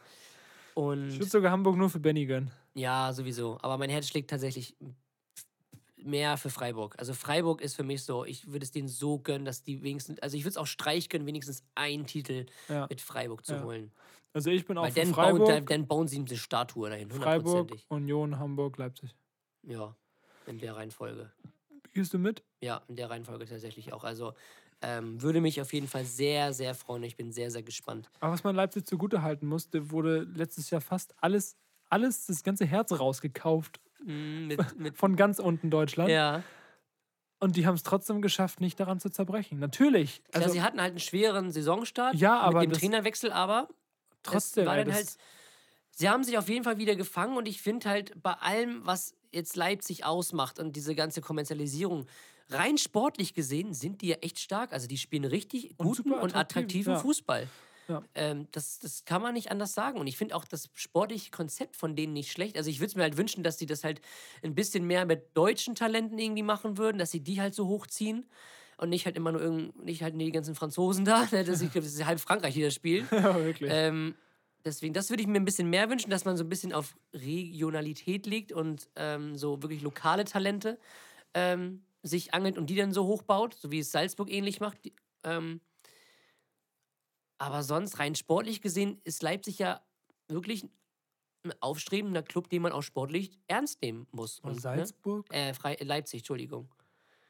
[0.70, 2.50] Ich Und würde sogar Hamburg nur für Benny gönnen.
[2.74, 3.58] ja, sowieso.
[3.62, 4.76] Aber mein Herz schlägt tatsächlich
[6.06, 6.96] mehr für Freiburg.
[6.98, 10.18] Also Freiburg ist für mich so, ich würde es denen so gönnen, dass die wenigstens,
[10.20, 12.88] also ich würde es auch Streich gönnen, wenigstens einen Titel Ja.
[12.88, 13.60] mit Freiburg zu Ja.
[13.60, 13.92] holen.
[14.34, 17.10] Also ich bin auch Weil für dann Freiburg, bauen, dann, bauen sie eine Statue dahin,
[17.10, 17.76] Freiburg.
[17.88, 19.16] Union, Hamburg, Leipzig.
[19.62, 19.96] Ja,
[20.46, 21.32] in der Reihenfolge.
[21.92, 22.44] Gehst du mit?
[22.62, 24.04] Ja, in der Reihenfolge tatsächlich auch.
[24.04, 24.34] Also
[24.82, 27.02] ähm, würde mich auf jeden Fall sehr, sehr freuen.
[27.02, 28.10] Ich bin sehr, sehr gespannt.
[28.20, 31.56] Aber was man Leipzig zugute halten musste, wurde letztes Jahr fast alles,
[31.90, 36.10] alles, das ganze Herz rausgekauft Mm, mit, mit, von ganz unten Deutschland.
[36.10, 36.42] ja.
[37.38, 39.58] Und die haben es trotzdem geschafft, nicht daran zu zerbrechen.
[39.58, 40.24] Natürlich.
[40.24, 43.68] Klar, Also sie hatten halt einen schweren Saisonstart Ja, aber mit dem Trainerwechsel, aber
[44.22, 45.16] Trotzdem, war dann halt,
[45.90, 49.14] sie haben sich auf jeden Fall wieder gefangen und ich finde halt bei allem, was
[49.32, 52.06] jetzt Leipzig ausmacht und diese ganze Kommerzialisierung,
[52.48, 54.72] rein sportlich gesehen sind die ja echt stark.
[54.72, 56.98] Also die spielen richtig Und guten und attraktiv, attraktiven ja.
[56.98, 57.48] Fußball.
[57.88, 58.02] Ja.
[58.14, 59.98] Ähm, das, das kann man nicht anders sagen.
[59.98, 62.56] Und ich finde auch das sportliche Konzept von denen nicht schlecht.
[62.56, 64.00] Also ich würde es mir halt wünschen, dass die das halt
[64.42, 68.26] ein bisschen mehr mit deutschen Talenten irgendwie machen würden, dass sie die halt so hochziehen.
[68.78, 71.26] Und nicht halt immer nur irgend, nicht halt die ganzen Franzosen da.
[71.32, 71.44] Ne?
[71.44, 73.08] Das, ich glaube, das ist halb Frankreich, die das spielen.
[73.12, 73.70] Ja, wirklich.
[73.72, 74.14] Ähm,
[74.64, 76.94] deswegen, das würde ich mir ein bisschen mehr wünschen, dass man so ein bisschen auf
[77.14, 80.78] Regionalität legt und ähm, so wirklich lokale Talente
[81.32, 84.84] ähm, sich angelt und die dann so hochbaut, so wie es Salzburg ähnlich macht.
[84.84, 84.94] Die,
[85.24, 85.60] ähm,
[87.38, 89.82] aber sonst, rein sportlich gesehen, ist Leipzig ja
[90.28, 90.64] wirklich
[91.44, 94.40] ein aufstrebender Club, den man auch sportlich ernst nehmen muss.
[94.40, 95.30] Und Und, Salzburg?
[95.30, 95.50] Ne?
[95.50, 96.70] Äh, Frei Leipzig, Entschuldigung.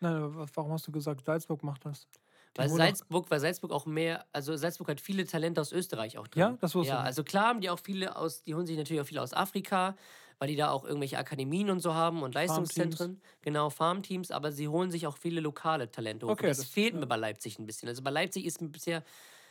[0.00, 2.08] Nein, warum hast du gesagt, Salzburg macht das?
[2.56, 6.26] Die Weil Salzburg, weil Salzburg auch mehr, also Salzburg hat viele Talente aus Österreich auch
[6.28, 6.52] drin.
[6.52, 7.02] Ja, das wusste Ja, ich.
[7.02, 9.96] also klar haben die auch viele aus, die holen sich natürlich auch viele aus Afrika,
[10.38, 13.20] weil die da auch irgendwelche Akademien und so haben und Leistungszentren.
[13.42, 16.26] Genau, Farmteams, aber sie holen sich auch viele lokale Talente.
[16.28, 17.88] Okay, und das, das- fehlt mir bei Leipzig ein bisschen.
[17.88, 19.04] Also bei Leipzig ist mir bisher.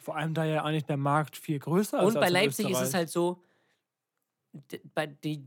[0.05, 2.05] Vor allem, da ja eigentlich der Markt viel größer ist.
[2.05, 2.93] und bei Leipzig ist es Österreich.
[2.93, 3.41] halt so,
[4.93, 5.43] bei die,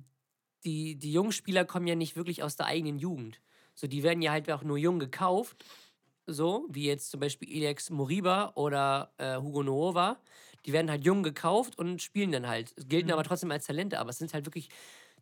[0.64, 3.40] die, die jungen Spieler kommen ja nicht wirklich aus der eigenen Jugend.
[3.74, 5.64] So, die werden ja halt auch nur jung gekauft.
[6.26, 10.18] So, wie jetzt zum Beispiel Alex Moriba oder äh, Hugo Noova.
[10.66, 12.74] Die werden halt jung gekauft und spielen dann halt.
[12.88, 13.12] Gelten Mhm.
[13.12, 14.68] aber trotzdem als Talente, aber es sind halt wirklich.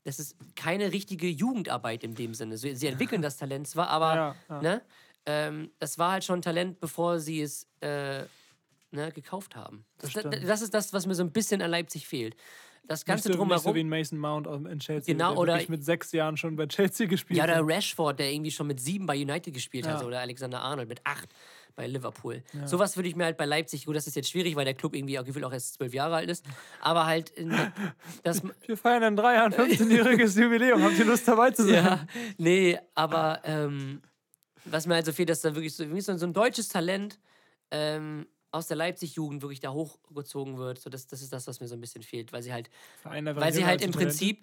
[0.04, 2.56] Das ist keine richtige Jugendarbeit in dem Sinne.
[2.56, 4.62] Sie entwickeln das Talent zwar, aber Ja, ja.
[4.62, 4.82] Ne,
[5.26, 8.24] ähm, das war halt schon Talent, bevor sie es äh,
[8.90, 9.84] ne, gekauft haben.
[9.98, 12.36] Das, Das das, ist das, was mir so ein bisschen an Leipzig fehlt.
[12.88, 13.74] Das Ganze nicht so, nicht so drumherum.
[13.74, 15.12] wie ein Mason Mount in Chelsea.
[15.12, 17.50] Genau, der oder- mit sechs Jahren schon bei Chelsea gespielt ja, hat.
[17.60, 20.06] oder Rashford, der irgendwie schon mit sieben bei United gespielt hat, Ja.
[20.06, 21.28] oder Alexander Arnold mit acht
[21.74, 22.44] bei Liverpool.
[22.52, 22.66] Ja.
[22.68, 24.94] Sowas würde ich mir halt bei Leipzig, gut, das ist jetzt schwierig, weil der Club
[24.94, 26.44] irgendwie auch gefühlt auch erst zwölf Jahre alt ist,
[26.80, 27.50] aber halt, in,
[28.22, 30.82] das, Wir feiern in drei Jahren 15-jähriges Jubiläum.
[30.84, 31.74] Habt ihr Lust dabei zu sein?
[31.74, 32.06] Ja,
[32.38, 34.00] nee, aber ähm,
[34.64, 35.84] was mir halt so fehlt, dass da wirklich so
[36.16, 37.18] so ein deutsches Talent
[37.72, 40.78] ähm, aus der Leipzig-Jugend wirklich da hochgezogen wird.
[40.78, 42.70] So, das, das ist das, was mir so ein bisschen fehlt, weil sie halt,
[43.04, 43.90] weil sie halt im.
[43.92, 44.42] Prinzip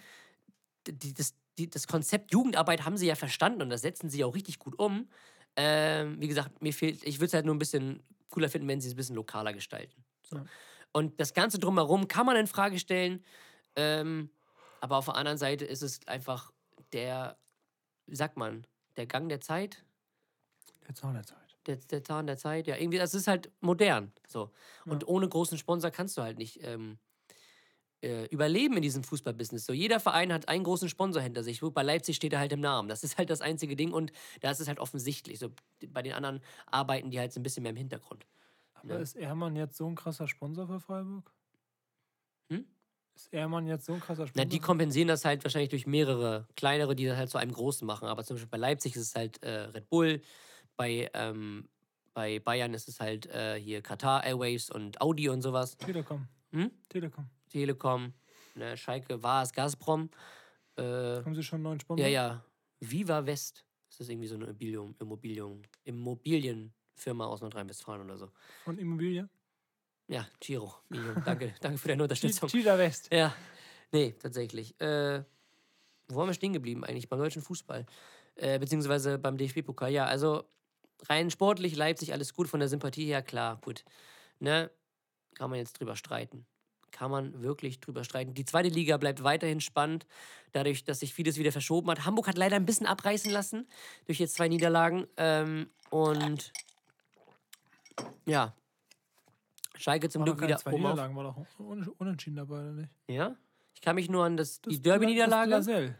[0.87, 4.35] die, das, die, das Konzept Jugendarbeit haben sie ja verstanden und das setzen sie auch
[4.35, 5.09] richtig gut um.
[5.55, 8.81] Ähm, wie gesagt, mir fehlt, ich würde es halt nur ein bisschen cooler finden, wenn
[8.81, 10.03] sie es ein bisschen lokaler gestalten.
[10.27, 10.37] So.
[10.37, 10.45] Ja.
[10.91, 13.23] Und das Ganze drumherum kann man in Frage stellen,
[13.75, 14.29] ähm,
[14.81, 16.51] aber auf der anderen Seite ist es einfach
[16.91, 17.37] der,
[18.07, 18.65] wie sagt man,
[18.97, 19.83] der Gang der Zeit,
[20.87, 21.42] Der Zahn der Zeit.
[21.65, 24.11] Der, der Zahn der Zeit, ja, irgendwie, das ist halt modern.
[24.27, 24.51] So.
[24.85, 26.99] Und ohne großen Sponsor kannst du halt nicht ähm,
[28.01, 29.65] äh, überleben in diesem Fußballbusiness.
[29.65, 31.61] So, jeder Verein hat einen großen Sponsor hinter sich.
[31.61, 32.89] Bei Leipzig steht er halt im Namen.
[32.89, 34.11] Das ist halt das einzige Ding und
[34.41, 35.39] da ist es halt offensichtlich.
[35.39, 35.49] So,
[35.87, 38.25] bei den anderen arbeiten die halt so ein bisschen mehr im Hintergrund.
[38.73, 38.99] Aber Ja.
[38.99, 41.31] ist Ehrmann jetzt so ein krasser Sponsor für Freiburg?
[42.49, 42.63] Hm?
[43.15, 44.45] Ist Ehrmann jetzt so ein krasser Na, Sponsor?
[44.45, 48.07] die kompensieren das halt wahrscheinlich durch mehrere kleinere, die das halt zu einem großen machen.
[48.07, 50.21] Aber zum Beispiel bei Leipzig ist es halt äh, Red Bull,
[50.75, 51.67] bei, ähm,
[52.13, 55.77] bei Bayern ist es halt äh, hier Qatar Airways und Audi und sowas.
[55.77, 56.27] Telekom.
[56.51, 56.71] Hm?
[56.89, 57.29] Telekom.
[57.49, 58.13] Telekom,
[58.55, 60.09] ne, Schalke war es, Gazprom.
[60.75, 62.05] Äh, Haben sie schon einen neuen Sponsor?
[62.05, 62.45] ja, ja.
[62.79, 63.65] Viva West.
[63.89, 68.31] Das ist irgendwie so eine Immobilien, Immobilien, Immobilienfirma aus Nordrhein-Westfalen oder so.
[68.63, 69.29] Von Immobilie?
[70.07, 70.73] Ja, Giro.
[71.25, 72.49] Danke, danke für deine Unterstützung.
[72.49, 73.09] Tida West.
[73.13, 73.33] Ja,
[73.91, 74.79] nee, tatsächlich.
[74.81, 75.23] Äh,
[76.07, 77.07] wo waren wir stehen geblieben eigentlich?
[77.07, 77.85] Beim deutschen Fußball.
[78.35, 79.91] Äh, beziehungsweise beim DFB-Pokal.
[79.91, 80.43] Ja, also
[81.09, 82.47] rein sportlich, Leipzig, alles gut.
[82.47, 83.83] Von der Sympathie her, klar, gut.
[84.39, 84.69] Ne?
[85.35, 86.45] Kann man jetzt drüber streiten.
[86.91, 88.33] Kann man wirklich drüber streiten.
[88.33, 90.05] Die zweite Liga bleibt weiterhin spannend,
[90.51, 92.05] dadurch, dass sich vieles wieder verschoben hat.
[92.05, 93.67] Hamburg hat leider ein bisschen abreißen lassen
[94.05, 95.07] durch jetzt zwei Niederlagen.
[95.17, 96.53] Ähm, und
[98.25, 98.53] ja,
[99.75, 100.77] Schalke zum Glück wieder zwei auf.
[100.77, 102.89] Niederlagen, war doch un unentschieden dabei, oder nicht?
[103.07, 103.35] Ja?
[103.73, 105.49] Ich kann mich nur an das, die Das Derby-Niederlage.
[105.49, 105.95] Glasell.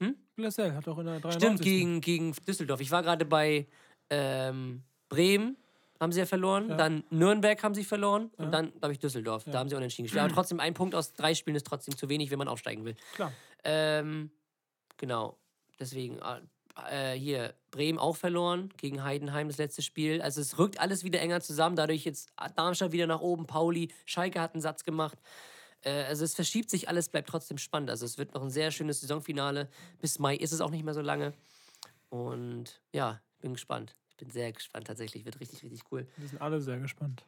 [0.00, 0.16] Hm?
[0.36, 1.42] Glasell hat doch in der 93.
[1.42, 2.80] Stimmt, gegen, gegen Düsseldorf.
[2.80, 3.66] Ich war gerade bei
[4.14, 5.56] ähm, Bremen,
[6.00, 6.68] haben sie ja verloren.
[6.68, 6.76] Ja.
[6.76, 8.30] Dann Nürnberg haben sie verloren.
[8.38, 8.44] Ja.
[8.44, 9.46] Und dann, glaube ich, Düsseldorf.
[9.46, 9.52] Ja.
[9.52, 10.24] Da haben sie unentschieden gespielt.
[10.24, 12.94] Aber trotzdem, ein Punkt aus drei Spielen ist trotzdem zu wenig, wenn man aufsteigen will.
[13.14, 13.32] Klar.
[13.64, 14.30] Ähm,
[14.96, 15.38] genau.
[15.80, 16.20] Deswegen,
[16.90, 20.22] äh, hier, Bremen auch verloren gegen Heidenheim das letzte Spiel.
[20.22, 21.76] Also es rückt alles wieder enger zusammen.
[21.76, 25.18] Dadurch jetzt Darmstadt wieder nach oben, Pauli, Schalke hat einen Satz gemacht.
[25.82, 27.90] Äh, also es verschiebt sich alles, bleibt trotzdem spannend.
[27.90, 29.68] Also es wird noch ein sehr schönes Saisonfinale.
[30.00, 31.32] Bis Mai ist es auch nicht mehr so lange.
[32.10, 33.96] Und ja, bin gespannt.
[34.14, 35.24] Ich bin sehr gespannt tatsächlich.
[35.24, 36.06] Wird richtig, richtig cool.
[36.16, 37.24] Wir sind alle sehr gespannt.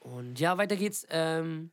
[0.00, 1.06] Und ja, weiter geht's.
[1.10, 1.70] Ähm,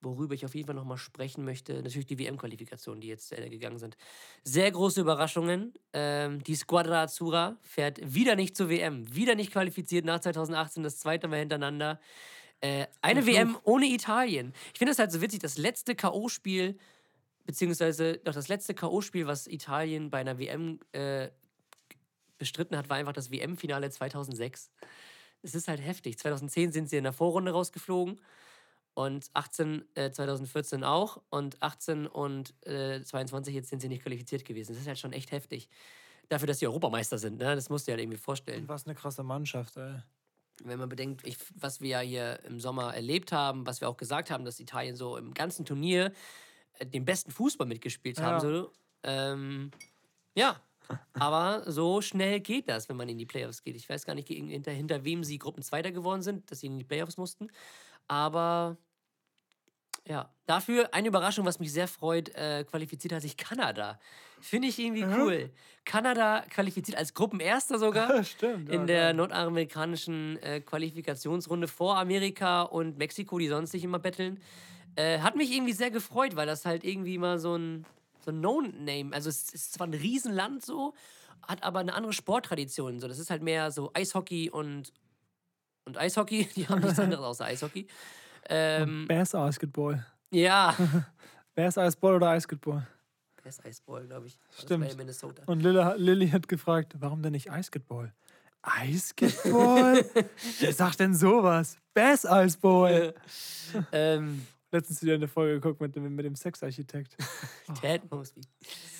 [0.00, 3.50] worüber ich auf jeden Fall nochmal sprechen möchte, natürlich die WM-Qualifikationen, die jetzt zu Ende
[3.50, 3.96] gegangen sind.
[4.42, 5.74] Sehr große Überraschungen.
[5.92, 10.98] Ähm, die Squadra Azzurra fährt wieder nicht zur WM, wieder nicht qualifiziert nach 2018, das
[10.98, 12.00] zweite Mal hintereinander.
[12.60, 14.52] Äh, eine WM ohne Italien.
[14.72, 15.40] Ich finde das halt so witzig.
[15.40, 16.76] Das letzte K.O.-Spiel,
[17.44, 21.28] beziehungsweise doch das letzte K.O.-Spiel, was Italien bei einer WM äh,
[22.38, 24.70] bestritten hat, war einfach das WM-Finale 2006.
[25.42, 26.18] Es ist halt heftig.
[26.18, 28.20] 2010 sind sie in der Vorrunde rausgeflogen
[28.94, 34.44] und 18, äh, 2014 auch und 18 und äh, 22 jetzt sind sie nicht qualifiziert
[34.44, 34.72] gewesen.
[34.72, 35.68] Das ist halt schon echt heftig.
[36.28, 37.54] Dafür, dass sie Europameister sind, ne?
[37.54, 38.68] Das musst du dir halt irgendwie vorstellen.
[38.68, 40.02] Was eine krasse Mannschaft, ey.
[40.64, 43.96] Wenn man bedenkt, ich, was wir ja hier im Sommer erlebt haben, was wir auch
[43.96, 46.12] gesagt haben, dass Italien so im ganzen Turnier
[46.74, 48.24] äh, den besten Fußball mitgespielt Ja.
[48.24, 48.40] haben.
[48.40, 48.72] So,
[49.04, 49.70] ähm,
[50.34, 50.60] ja,
[51.14, 53.76] aber so schnell geht das, wenn man in die Playoffs geht.
[53.76, 56.84] Ich weiß gar nicht, hinter, hinter wem sie Gruppenzweiter geworden sind, dass sie in die
[56.84, 57.48] Playoffs mussten.
[58.06, 58.76] Aber
[60.08, 64.00] ja, dafür eine Überraschung, was mich sehr freut, äh, qualifiziert hat sich Kanada.
[64.40, 65.50] Finde ich irgendwie cool.
[65.84, 68.70] Kanada qualifiziert als Gruppenerster sogar Stimmt.
[68.70, 74.40] in der nordamerikanischen äh, Qualifikationsrunde vor Amerika und Mexiko, die sonst sich immer betteln.
[74.96, 77.84] Äh, hat mich irgendwie sehr gefreut, weil das halt irgendwie mal so ein,
[78.24, 80.94] so ein No-Name, also es ist zwar ein Riesenland so,
[81.46, 83.00] hat aber eine andere Sporttradition.
[83.00, 84.92] So, das ist halt mehr so Eishockey und,
[85.84, 87.86] und Eishockey, die haben nichts anderes außer Eishockey.
[88.48, 90.04] Ähm, Bears Basketball.
[90.30, 90.74] ja,
[91.54, 92.86] Bears Eisball oder Eisball?
[93.42, 94.38] Best Eisball, glaube ich.
[94.50, 94.96] Das Stimmt.
[94.96, 95.42] Minnesota.
[95.46, 98.12] Und Lilla, Lilly hat gefragt, warum denn nicht Eisball?
[98.62, 100.04] Eisball?
[100.60, 101.78] Wer sagt denn sowas?
[101.94, 103.14] Bass Eisball.
[103.92, 107.16] ähm, Letztens wieder eine Folge geguckt mit dem, mit dem Sexarchitekt.
[107.80, 108.42] Ted Mosby.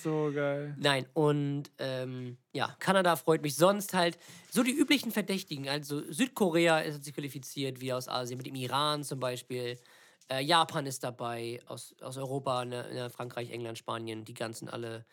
[0.02, 0.74] So geil.
[0.78, 4.18] Nein, und ähm, ja, Kanada freut mich sonst halt.
[4.50, 9.04] So die üblichen Verdächtigen, also Südkorea ist sich qualifiziert, wie aus Asien, mit dem Iran
[9.04, 9.78] zum Beispiel.
[10.30, 15.04] Äh, Japan ist dabei, aus, aus Europa, ne, ne, Frankreich, England, Spanien, die ganzen alle.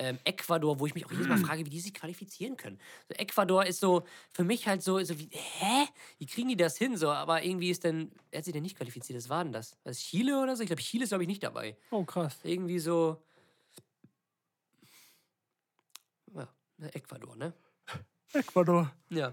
[0.00, 2.78] Ähm, Ecuador, wo ich mich auch jedes Mal frage, wie die sich qualifizieren können.
[3.08, 5.88] So, Ecuador ist so für mich halt so, so wie, hä?
[6.18, 6.96] Wie kriegen die das hin?
[6.96, 9.18] So, aber irgendwie ist denn, wer hat sich denn nicht qualifiziert?
[9.18, 9.76] Was war denn das?
[9.82, 10.62] Was, Chile oder so?
[10.62, 11.76] Ich glaube, Chile ist, glaube ich, nicht dabei.
[11.90, 12.38] Oh, krass.
[12.44, 13.20] Irgendwie so.
[16.34, 16.48] Ja,
[16.92, 17.52] Ecuador, ne?
[18.32, 18.92] Ecuador.
[19.10, 19.32] Ja.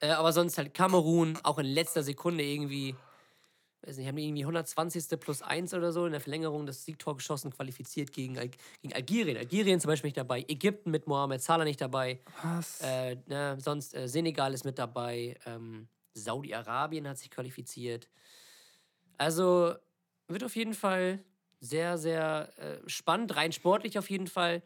[0.00, 2.94] Äh, aber sonst halt Kamerun, auch in letzter Sekunde irgendwie.
[3.82, 5.20] Weiß nicht, haben die irgendwie 120.
[5.20, 8.50] plus 1 oder so in der Verlängerung das Siegtor geschossen, qualifiziert gegen, Al
[8.82, 9.36] gegen Algerien.
[9.36, 12.20] Algerien zum Beispiel nicht dabei, Ägypten mit Mohamed Salah nicht dabei.
[12.42, 12.80] Was?
[12.80, 15.36] Äh, ne, sonst äh, Senegal ist mit dabei.
[15.46, 18.08] Ähm, Saudi-Arabien hat sich qualifiziert.
[19.16, 19.74] Also
[20.26, 21.24] wird auf jeden Fall
[21.60, 24.62] sehr, sehr äh, spannend, rein sportlich auf jeden Fall.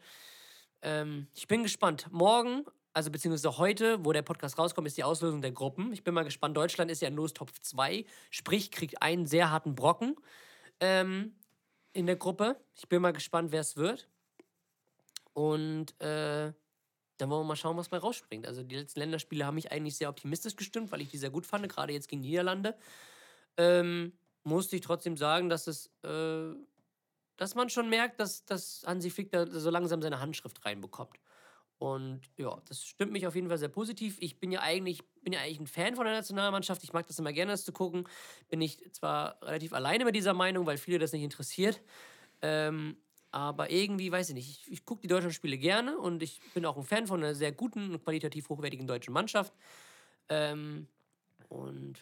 [0.81, 2.07] Ähm, ich bin gespannt.
[2.11, 5.91] Morgen, also beziehungsweise heute, wo der Podcast rauskommt, ist die Auslösung der Gruppen.
[5.93, 6.55] Ich bin mal gespannt.
[6.55, 10.15] Deutschland ist ja in Lostopf 2, sprich, kriegt einen sehr harten Brocken
[10.79, 11.35] ähm,
[11.93, 12.57] in der Gruppe.
[12.75, 14.07] Ich bin mal gespannt, wer es wird.
[15.33, 16.53] Und äh,
[17.17, 18.45] dann wollen wir mal schauen, was bei rausspringt.
[18.45, 21.47] Also die letzten Länderspiele haben mich eigentlich sehr optimistisch gestimmt, weil ich die sehr gut
[21.47, 22.75] fand, gerade jetzt gegen Niederlande.
[23.57, 24.13] Ähm,
[24.43, 26.53] musste ich trotzdem sagen, dass es, äh,
[27.37, 31.17] dass man schon merkt, dass, dass Hansi Flick da so langsam seine Handschrift reinbekommt.
[31.83, 34.15] Und ja, das stimmt mich auf jeden Fall sehr positiv.
[34.21, 36.81] Ich bin ja eigentlich, bin ja eigentlich ein Fan von der Nationalmannschaft.
[36.81, 38.07] Ich mag das immer gerne, das zu gucken.
[38.47, 41.81] Bin ich zwar relativ alleine mit dieser Meinung, weil viele das nicht interessiert.
[42.41, 42.95] Ähm,
[43.31, 46.65] aber irgendwie, weiß ich nicht, ich, ich gucke die deutschen Spiele gerne und ich bin
[46.65, 49.51] auch ein Fan von einer sehr guten und qualitativ hochwertigen deutschen Mannschaft.
[50.29, 50.87] Ähm,
[51.49, 51.99] und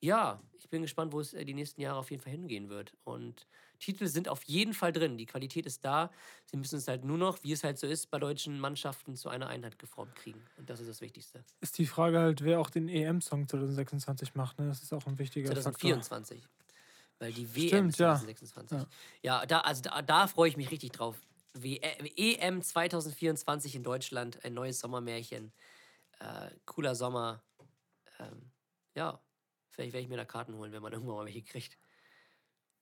[0.00, 2.94] ja, ich bin gespannt, wo es äh, die nächsten Jahre auf jeden Fall hingehen wird.
[3.02, 3.48] Und
[3.78, 5.18] Titel sind auf jeden Fall drin.
[5.18, 6.10] Die Qualität ist da.
[6.46, 9.28] Sie müssen es halt nur noch, wie es halt so ist, bei deutschen Mannschaften zu
[9.28, 10.42] einer Einheit geformt kriegen.
[10.56, 11.44] Und das ist das Wichtigste.
[11.60, 14.58] Ist die Frage halt, wer auch den EM-Song 2026 macht.
[14.58, 14.66] Ne?
[14.66, 15.72] Das ist auch ein wichtiger Faktor.
[15.72, 16.42] 2024.
[17.18, 18.16] Weil die WM Stimmt, ja.
[18.16, 18.86] 2026.
[19.22, 21.20] Ja, da, also da, da freue ich mich richtig drauf.
[21.54, 25.52] W EM 2024 in Deutschland, ein neues Sommermärchen.
[26.18, 27.42] Äh, cooler Sommer.
[28.18, 28.50] Ähm,
[28.94, 29.20] ja,
[29.70, 31.78] vielleicht werde ich mir da Karten holen, wenn man irgendwann mal welche kriegt.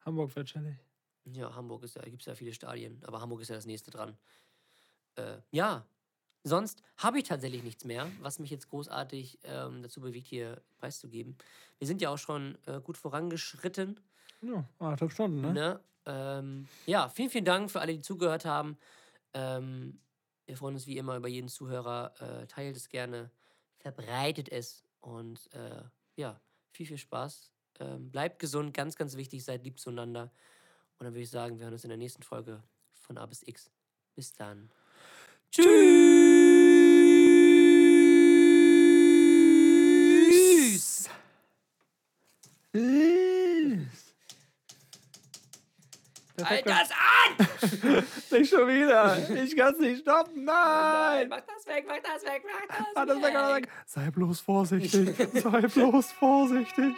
[0.05, 0.77] Hamburg wird chillig.
[1.25, 3.91] Ja, Hamburg ist ja, gibt es ja viele Stadien, aber Hamburg ist ja das nächste
[3.91, 4.17] dran.
[5.15, 5.87] Äh, ja,
[6.43, 11.37] sonst habe ich tatsächlich nichts mehr, was mich jetzt großartig ähm, dazu bewegt, hier preiszugeben.
[11.79, 14.01] Wir sind ja auch schon äh, gut vorangeschritten.
[14.41, 15.53] Ja, anderthalb Stunden, ne?
[15.53, 15.81] Ne?
[16.05, 18.77] Ähm, ja, vielen, vielen Dank für alle, die zugehört haben.
[19.35, 20.01] Ähm,
[20.47, 22.13] wir freuen uns wie immer über jeden Zuhörer.
[22.21, 23.31] Äh, teilt es gerne,
[23.79, 25.83] verbreitet es und äh,
[26.17, 26.41] ja,
[26.73, 27.53] viel, viel Spaß.
[27.81, 30.31] Ähm, bleibt gesund, ganz, ganz wichtig, seid lieb zueinander.
[30.99, 32.63] Und dann würde ich sagen, wir hören uns in der nächsten Folge
[32.95, 33.71] von A bis X.
[34.15, 34.71] Bis dann.
[35.51, 35.73] Tschüss!
[46.45, 47.47] Halt das an!
[48.31, 49.31] Nicht schon wieder.
[49.43, 50.45] Ich kann es nicht stoppen.
[50.45, 51.29] Nein.
[51.29, 53.69] Mach das weg, mach das weg, mach das Ah, das weg, weg.
[53.87, 55.15] Sei bloß vorsichtig.
[55.35, 56.95] Sei bloß vorsichtig.